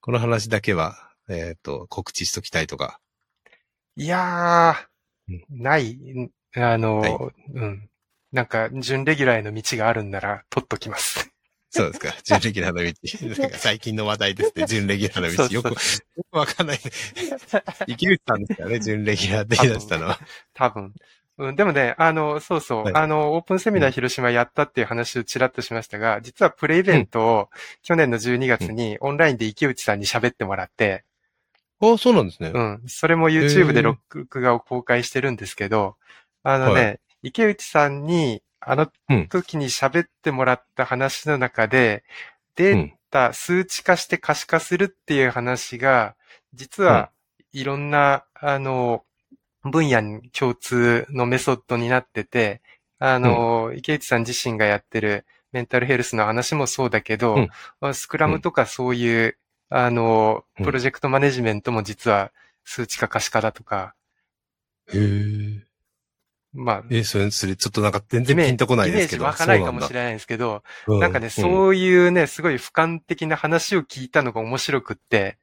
[0.00, 3.00] この話だけは、えっ、と、告知しときたいとか。
[3.96, 4.76] いや
[5.28, 6.30] うー、ない、ん
[6.62, 7.18] あの、はい
[7.54, 7.88] うん。
[8.32, 11.30] なんか、準レギュラーへの道があるんなら、取っときます。
[11.70, 12.14] そうですか。
[12.24, 13.42] 準レギュラーの道。
[13.42, 14.66] なんか最近の話題ですね。
[14.68, 15.54] 準レギュラーの道。
[15.54, 15.74] よく、よ
[16.30, 16.78] くわかんない。
[17.86, 20.18] 池内さんですからね、準レギュラーって言い出したのは。
[20.54, 20.94] 多分。
[21.38, 27.48] うん、でもね、あの、そうそう、はいあの、オープンセミナー広島やったっていう話をちらっとしましたが、実はプレイベントを
[27.82, 31.04] 去年の12月にオンラインで池内さんに喋ってもらって、
[31.80, 32.50] あそうなんですね。
[32.52, 35.96] うん、それも YouTube で録画を公開してるんですけど、
[36.42, 39.28] あのね、は池内さんに、あのうん。
[39.28, 42.04] 時に喋ってもらった話の中で、
[42.56, 46.16] データ、数値化して可視化するっていう話が、
[46.54, 47.10] 実は
[47.52, 49.04] いろんな、あの、
[49.62, 52.60] 分野に共通のメソッドになってて、
[52.98, 57.48] あの、池内さん自身がやってるメンタルヘルスの話もそうだけど、うん。
[57.80, 59.36] まあスクラムとかそういう、
[59.70, 60.64] あの、うん。
[60.64, 62.32] プロジェクトマネジメントも実は
[62.64, 63.94] 数値化可視化だとか、
[64.92, 65.67] へえ。
[66.58, 69.24] まあ、え、それ、それ、ちょっとなんか全然ピンとこないですけど。
[69.24, 75.38] イメージ湧かないかもしれないですけど、れなんかね、そういうね、すごい俯瞰的な話を聞いたのが面白くって、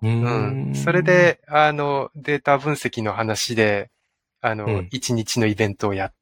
[0.00, 0.74] ううんん。
[0.74, 3.90] それ、で、あの、データ分析の話で、
[4.40, 6.14] あのうん、一、日のイベントをやっ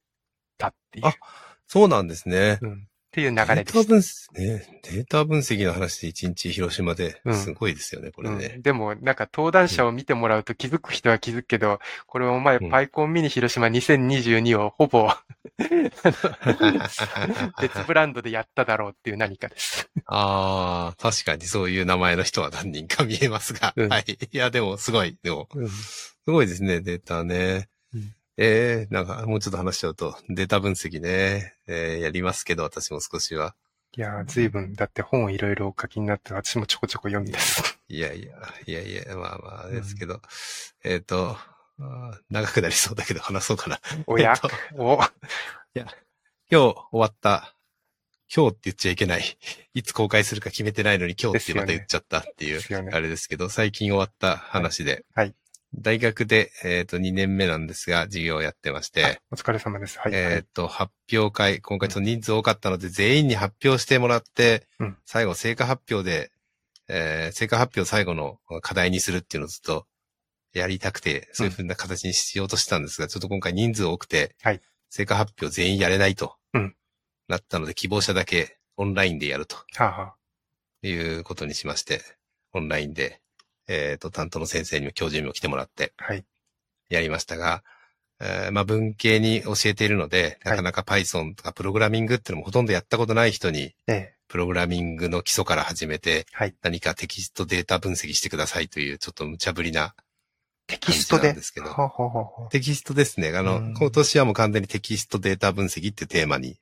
[0.56, 1.14] たっていう、あ
[1.66, 2.58] そうなんですね。
[2.62, 2.88] うん。
[3.12, 3.82] っていう流れでデータ。
[3.84, 8.54] 分析、ね、データ分析の話で一日広島でうんすごいですよね、これうね。
[8.56, 15.10] ん、でも、なんか登壇者を見てもらうと気づく人は気づくけど、これお前、うんパイコンミニ広島2022をほぼ、
[17.60, 19.90] 別ブランドでやっただろうっていう何かです。
[20.06, 23.74] ああ、確かにそういう名前の人は何人か見えますが。
[23.76, 24.04] うんはい。
[24.08, 25.68] いや、でも、すごい、でも、うん
[26.24, 27.68] すごいですね、データね。
[28.38, 33.54] うんええなんか、もうちょっと話しちゃうと、データ分析ね、えーやりますけど、私も少しは。
[33.94, 37.78] いやー、随分、だって本をいろいろお書きになって、私もちょこちょこ読みです。
[37.88, 38.36] いやいや、
[38.66, 40.22] いやいや、まあまあ、ですけど、
[40.82, 41.36] えっ、と、
[41.78, 43.78] あー長くなりそうだけど話そうかな。
[44.06, 44.50] おやえっと
[44.82, 44.98] お、
[45.74, 45.84] 今
[46.50, 47.54] 日終わった、
[48.34, 49.24] 今日って言っちゃいけない。
[49.74, 52.90] いつ公開するか決めてないのに今日ってまた言っちゃったっていう、ね。
[52.92, 55.26] あれですけど、最近終わった話で、はい。
[55.26, 55.34] はい
[55.74, 59.98] 大学で、えっ、と、2年目なんですが、授業をやってまして、お疲れ様です。
[59.98, 60.12] はい。
[60.14, 64.98] えっ、と、発表会、今回ちょっと人数多かったので、全員に発表してもらって、うん。
[65.06, 66.30] 最後、成果発表で、
[66.88, 69.86] えー成果発表最後の課題にするっていうのをずっと
[70.52, 74.60] やりたくて、そういう風な形にしようとしたんですが、ちょっと今回人数多くて、はい。
[74.90, 76.36] 成果発表全員やれないと。
[76.52, 76.76] うん。
[77.28, 80.14] なったので、希望者だけオンラインでやるとはあ、は
[80.82, 82.02] いうことにしまして、
[82.52, 83.21] オンラインで、
[83.68, 86.24] えっ、と、担当の先生にも教授にも来てもらってあ、はい。
[86.88, 87.62] やりましたが、
[88.20, 94.14] えーまあ文系に教えているので、はいなかなか Python とかプログラミングっていうのもほとんどやったことない人に、ええ。
[94.28, 96.54] プログラミングの基礎から始めて、はい。
[96.62, 99.94] 何かテキストデータ分析してくださいという、ちょっと無茶ぶりな
[100.66, 101.34] テキストで？
[101.34, 103.32] ですけどはあ、はあはあはあテキストですね。
[103.36, 106.58] あの、うん今年はもう完全にテキストデータ分析ってテーマに。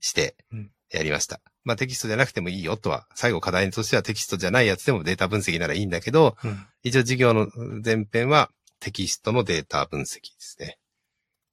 [0.00, 1.40] してうんやりました。
[1.64, 7.48] まあテキストじゃなくてもいいよとは、最後課題としてはテキストじゃないやつでもデータ分析ならいいんだけど、うん一応授業の
[7.84, 10.78] 前編はテキストのデータ分析ですね。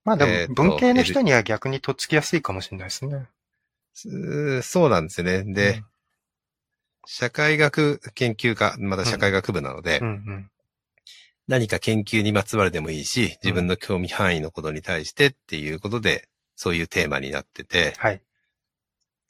[0.06, 3.28] まあでも、文系の人には逆にとっつきやすいかもしれないですね。
[3.94, 5.44] すそうなんですよね。
[5.44, 5.84] で、
[7.06, 10.50] 社会学研究科、まだ社会学部なので、うん、うん
[11.48, 18.22] 何か研究にまつわるでもいいし、自分の興味範囲のことに対してっていうことで、そういうテーマになってて、はい。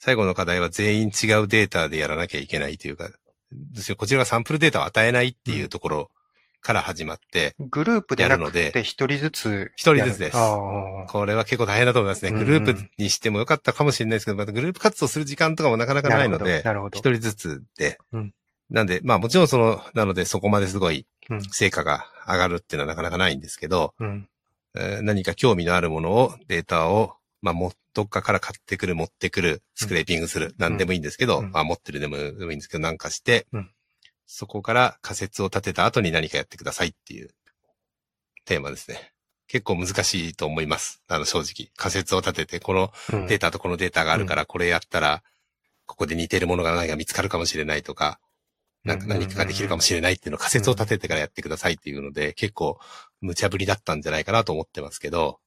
[0.03, 3.09] 最後の課題は全員違うデータでやらなきゃいけないというか、
[3.53, 3.95] ですよ。
[3.95, 6.11] こちらがサンプルデータを与えないっていうところ
[6.59, 9.71] から始まって、グループでやるのでて一人ずつ。
[9.77, 12.31] 一人ずつですこれは結構大変だと思いますね。
[12.31, 16.65] グループにしてもよかったかもしれないですけど、またグループ活動する時間とかもなかなかないので。
[16.91, 18.34] 一人ずつで、うん。
[18.69, 21.41] なんで、まあもちろんその、なのでそこまですごいうん。
[21.43, 23.93] 成果が上がるっていうのはなかなかないんですけど、
[24.73, 31.52] 何か興味のあるものを、データを、まあ、も、どっかから買ってくる、持ってくる、スクレーピングする、なんでもいいんですけど、うん。
[31.52, 33.72] まあ、持ってるでもでもいいんですけど、なんかして、うん。
[34.26, 37.30] そこから仮説を立てた後に何かやってくださいっていう
[38.45, 39.11] テーマですね。
[39.48, 41.03] 結構難しいと思います。
[41.07, 41.72] あの、正直。
[41.76, 43.28] 仮説を立てて、このうん。
[43.28, 45.24] データとこのデータがあるから、これやったら、
[45.86, 48.20] ここで似てるものが何か見つかるかもしれないとか、
[48.84, 52.80] なんか何かができるかもしれないっていうのを仮説を立ててからやってくださいっていうので、結構
[53.22, 55.40] 無茶ぶりだったんじゃないかなと思ってますけど、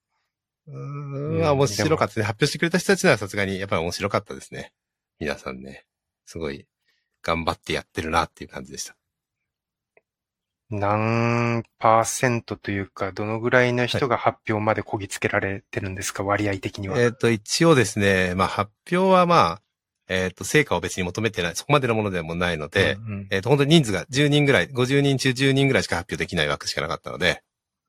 [0.68, 2.26] うーうん面白かったね。
[2.26, 4.72] 発表してくれた人たちならさすがにやっぱり面白かったですね。
[5.18, 5.84] 皆さんね。
[6.24, 6.66] すごい
[7.22, 8.97] 頑張ってやってるなっていう感じでした。
[10.68, 17.01] 何パーセントというか、どのぐらいの人が発表までこぎつけられてるんですか、割合的には。
[17.01, 19.62] えっ、と、一応ですね、まあ発表はまあ、
[20.09, 27.43] えっ、と、成果を別に求めてない、そこまでのものでもないので、うんうんえっ、と、本当に人数が10人ぐらい、50人中10人ぐらいしか発表できない枠しかなかったので、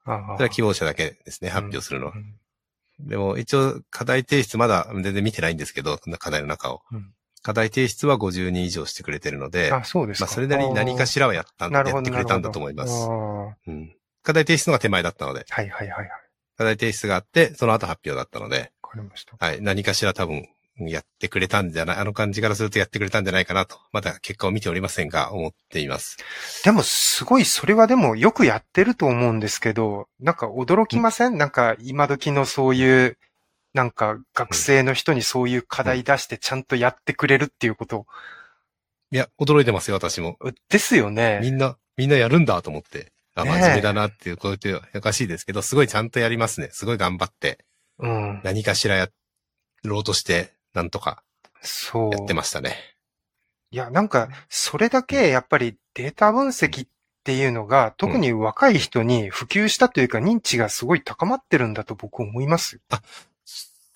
[0.05, 2.19] ああそれは希望者だけですね、発表するのはう。
[2.19, 2.35] ん
[2.99, 6.81] でも、一応、課題提出まだ全然見てないんですけど、課題の中を。
[6.91, 7.13] うん
[7.43, 10.25] 課題提出は50人以上してくれてるので、あ、そうですか。
[10.25, 12.01] まあ、それなりに何かしらはやったんやなるほど。
[12.01, 13.07] ってくれたんだと思います。
[13.67, 13.95] うん。
[14.21, 16.09] 課題提出のが手前だったので、あはいはいはいはい。
[16.57, 19.37] 課題提出があって、その後発表だったので、わかりました。
[19.39, 20.45] はい、何かしら多分、
[20.79, 26.17] やってくれたんじゃない、あの感じからするとやってくれたんじゃないかなと、まだ結果を見ておりませんが、思っています。
[26.63, 31.37] でも、すごい、それはでもよくやってると思うんですけど、なんか驚きません？
[31.37, 33.17] なんか今時のそういう、
[33.73, 38.05] なんか学生の人にそういう課題出してちゃんとやってくれるっていうこと。
[39.11, 40.37] いや、驚いてますよ、私も。
[40.69, 41.39] ですよね。
[41.41, 43.11] みんな、みんなやるんだと思って。
[43.35, 46.69] あ、真面目だなっていう、こういうおかしいですけど、すごいちゃんとやりますね。
[46.71, 47.59] すごい頑張って、
[47.99, 48.41] うん。
[48.43, 49.09] 何かしらや
[49.83, 51.23] ろうとして、なんとか
[51.61, 52.11] そう。
[52.11, 52.75] やってましたね。
[53.71, 56.89] いや、なんか、それだけやっぱりデータ分析っ
[57.23, 62.81] ていうのが、特に若い人に普及したというか、認知がすごい高まってるんだと僕思いますよ。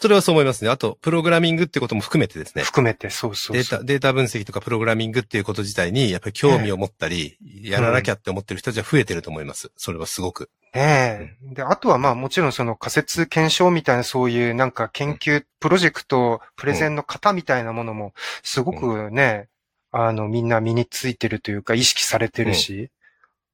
[0.01, 0.71] それはそう思いますね。
[0.71, 2.63] あと、プログラミングってことも含めてですね。
[2.63, 3.55] 含めて、そうそう。
[3.55, 9.71] データ、データ分析とかプログラミングっていうこと自体に、やっぱり興味を持ったり、やらなきゃって思ってる人たちは増えてると思います。
[9.77, 10.49] それはすごく。
[10.73, 11.53] ねえ。
[11.53, 19.49] で、あとはまあもちろんその仮説検証みたいなそういうなんか研究、プロジェクト、プレゼンの型みたいなものもすごくね、
[19.91, 22.89] あのみんな身についてるというか意識されてるし、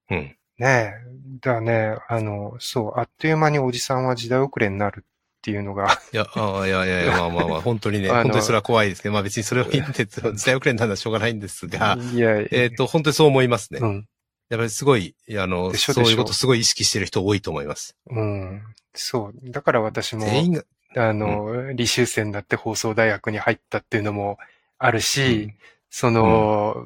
[0.09, 0.17] うん。
[0.17, 0.93] ねえ。
[1.41, 5.05] だね、あの、そう、あっという間におじさんは時代遅れになる
[5.47, 13.79] っていうのが、いや、ああいやいやいや、まあまあまあ、 本当にね、本当にそれは怖いですけど、まあ別にそれを言って、時代遅れになるのはしょうがないんですが、いや、えっ、と、本当にそう思いますね。
[13.81, 14.07] うん。
[14.49, 17.95] やっぱりすごい、あの、そういうことすごい意識してる人多いと思います。
[18.09, 18.61] うん。
[18.93, 19.51] そう。
[19.51, 20.63] だから私も、全員が、
[21.09, 24.37] あの、履修生になって放送大学に入ったっていうのも
[24.77, 25.55] あるし、うん
[25.89, 26.83] その、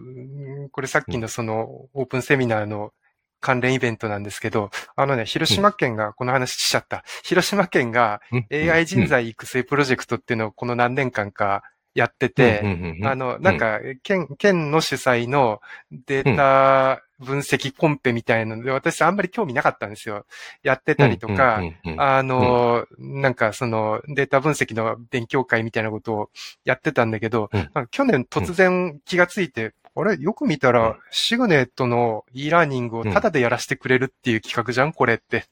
[0.72, 2.94] これさっきのそのオープンセミナーの
[3.42, 7.04] 関連イベントなんですけど、あのね、広島県が、この話しちゃった。
[7.24, 11.64] 広島県がうん AI 人材育成プロジェクトっていうのをこの何年間か
[11.94, 12.62] やってて、
[13.04, 15.60] あの、なんか、県、県の主催の
[15.92, 20.26] データ分析コンペみたいなので、私あんまり興味なかったんですよ。
[20.64, 21.62] やってたりとか、
[21.98, 26.30] あの、なんかそのデータ分析の勉強会みたいなことを
[26.64, 27.50] やってたんだけど、
[27.92, 30.18] 去年突然気がついて、あれ？
[30.18, 34.94] よく見たらうん、シグネットの e ラーニングをタダでやらせてくれるっていう企画じゃん？
[34.94, 35.46] これって。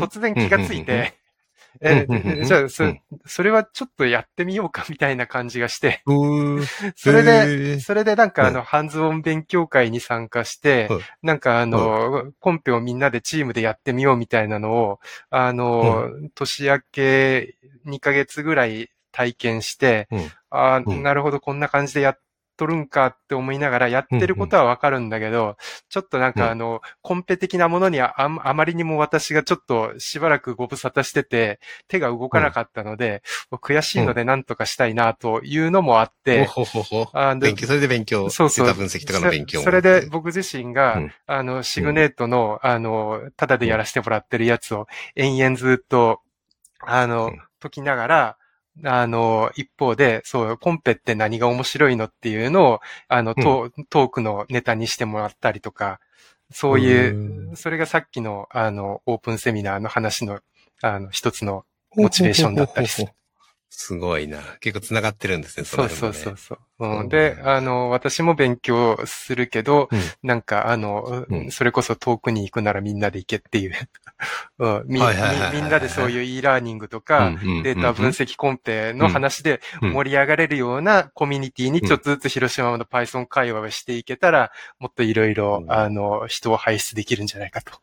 [0.00, 1.12] 突然気がついて、
[1.80, 2.06] え
[2.44, 3.00] じゃあ、そうん。
[3.26, 6.02] それはちょっとやってみようかみたいな感じがして、
[6.96, 20.20] それで、それでなんかあうの、ハンズオン勉強会に参加してはい、なんかあの、コンペをみんなでチームでやってみようみたいなのを、あの、年明け2ヶ月ぐらい体験して、うん。
[20.50, 21.02] ああ、うん。
[21.02, 22.18] なるほど、こんな感じでやっ
[22.56, 25.56] とるんかって思いながら、やってることはわかるんだけど、
[25.88, 26.32] ちょっとなんうん。
[26.34, 33.22] かあの、コンペ的なものにあああまりにも私がちょっとしばらくご無沙汰してて、手が動かなかったので、
[33.52, 37.10] 悔しいのでなんとかしたいなというのもあって、ほほほほ。
[37.12, 38.74] あの勉強、それで勉強、そうそう。
[38.74, 41.12] 分析とかの勉強もそそれで僕自身が、うん。
[41.26, 46.20] あの、シグネートの、あの、ただでやらせてもらってるやつを延々ずっと、
[46.80, 47.38] あの、うん。
[47.60, 48.36] 解きながら、
[48.84, 56.00] あの、一方で、そう、コンペって何が面白いのっていうのを、あの、トートークのネタにしてもらったりとか、
[56.50, 60.40] そういうう、んそれがさっきの、あの、オープンセミナーの話の、
[60.82, 61.64] あの、一つの
[61.96, 63.12] モチベーションだったりする。
[63.78, 64.38] すごいな。
[64.60, 65.90] 結構繋がってるんですね、そね。
[65.90, 66.58] そうそうそう。
[66.78, 67.00] うん。
[67.00, 70.00] うん、で、あの、私も勉強するけど、うん。
[70.22, 71.50] なんか、あの、うん。
[71.50, 73.74] それこそ遠くに行くならみんなで行けっていう。
[74.58, 77.32] うん、みんなでそういう e ラーニングとか、
[77.62, 79.92] データ分析コンペの話でうん。
[79.92, 85.70] 盛り上がれるようなコミュニティにちょっとずつ広島の Python 会話をしていけたら、もっといろいろう、ん。
[85.70, 87.78] あの、人を輩出できるんじゃないかと。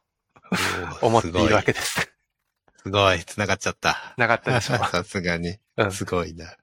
[1.06, 2.12] 思っているわけです。
[2.84, 4.14] すごい、繋がっちゃった。
[4.18, 4.76] なかったでしょ？
[4.76, 4.78] う。
[4.92, 5.58] さすがに。
[5.78, 6.56] うんすごいな。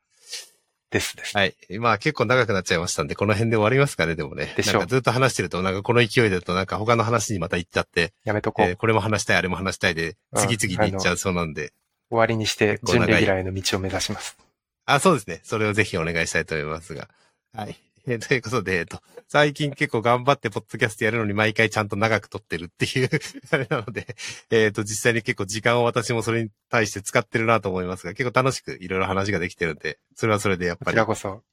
[0.90, 1.36] ですです。
[1.36, 1.55] はい。
[1.78, 4.52] まあ結構長くなっちゃいましたんで、この辺で終わりますかね、でもね。
[4.56, 8.66] でしょうなんかずっと話してると、なんかこの勢いだと、なんか他の話にまた行っちゃって、やめとこう。
[8.66, 11.72] えーこれも話したい、あれも話したいで、うん次々に行っちゃうそうなんで。
[12.10, 14.36] 終わりにして、準レギュラーへの道を目指します。
[14.84, 15.40] あ、そうですね。
[15.44, 17.09] それをぜひお願いしたいと思いますが。
[17.55, 17.76] はい。
[18.06, 23.10] えーということで、えっ、と、最近結構頑張ってポッドキャストやるのに毎回ちゃんと長く撮ってるっていう
[23.51, 24.16] あれなので、
[24.51, 30.97] えっ、と、実際に結構時間を私もそれに対して使ってるなと思いますが、結構楽しくいろいろ話ができてるんで、それはそれでやっこぱり。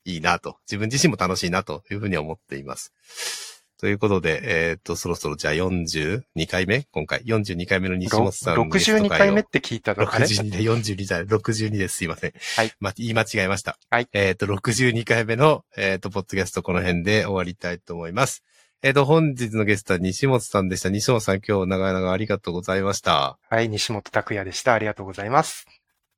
[0.06, 2.94] いいなと、自分自身も楽しいなというふうに思っています。
[3.80, 6.88] ということで、えっ、と、そろそろじゃあ42回目？
[6.92, 7.22] 今回。
[7.22, 11.98] 42回目の西本さんのゲスト62会を回目って聞いたのあれ62で42じゃない、62です。
[11.98, 12.34] すいません。
[12.56, 12.72] はい。
[12.80, 13.78] ま、言い間違えました。
[13.92, 14.08] はい。
[14.14, 18.44] えっ、と、62回目の、えっ、と、ポッドキャストこの辺で終わりたいと思います。
[18.82, 20.90] えっ、と、本日のゲストは西本さんでした。
[20.90, 23.38] 西本さん今日長々ありがとうございました。
[23.48, 24.74] はい、西本拓也でした。
[24.74, 25.68] ありがとうございます。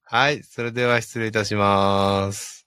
[0.04, 0.44] はい。
[0.44, 2.59] それでは失礼いたします。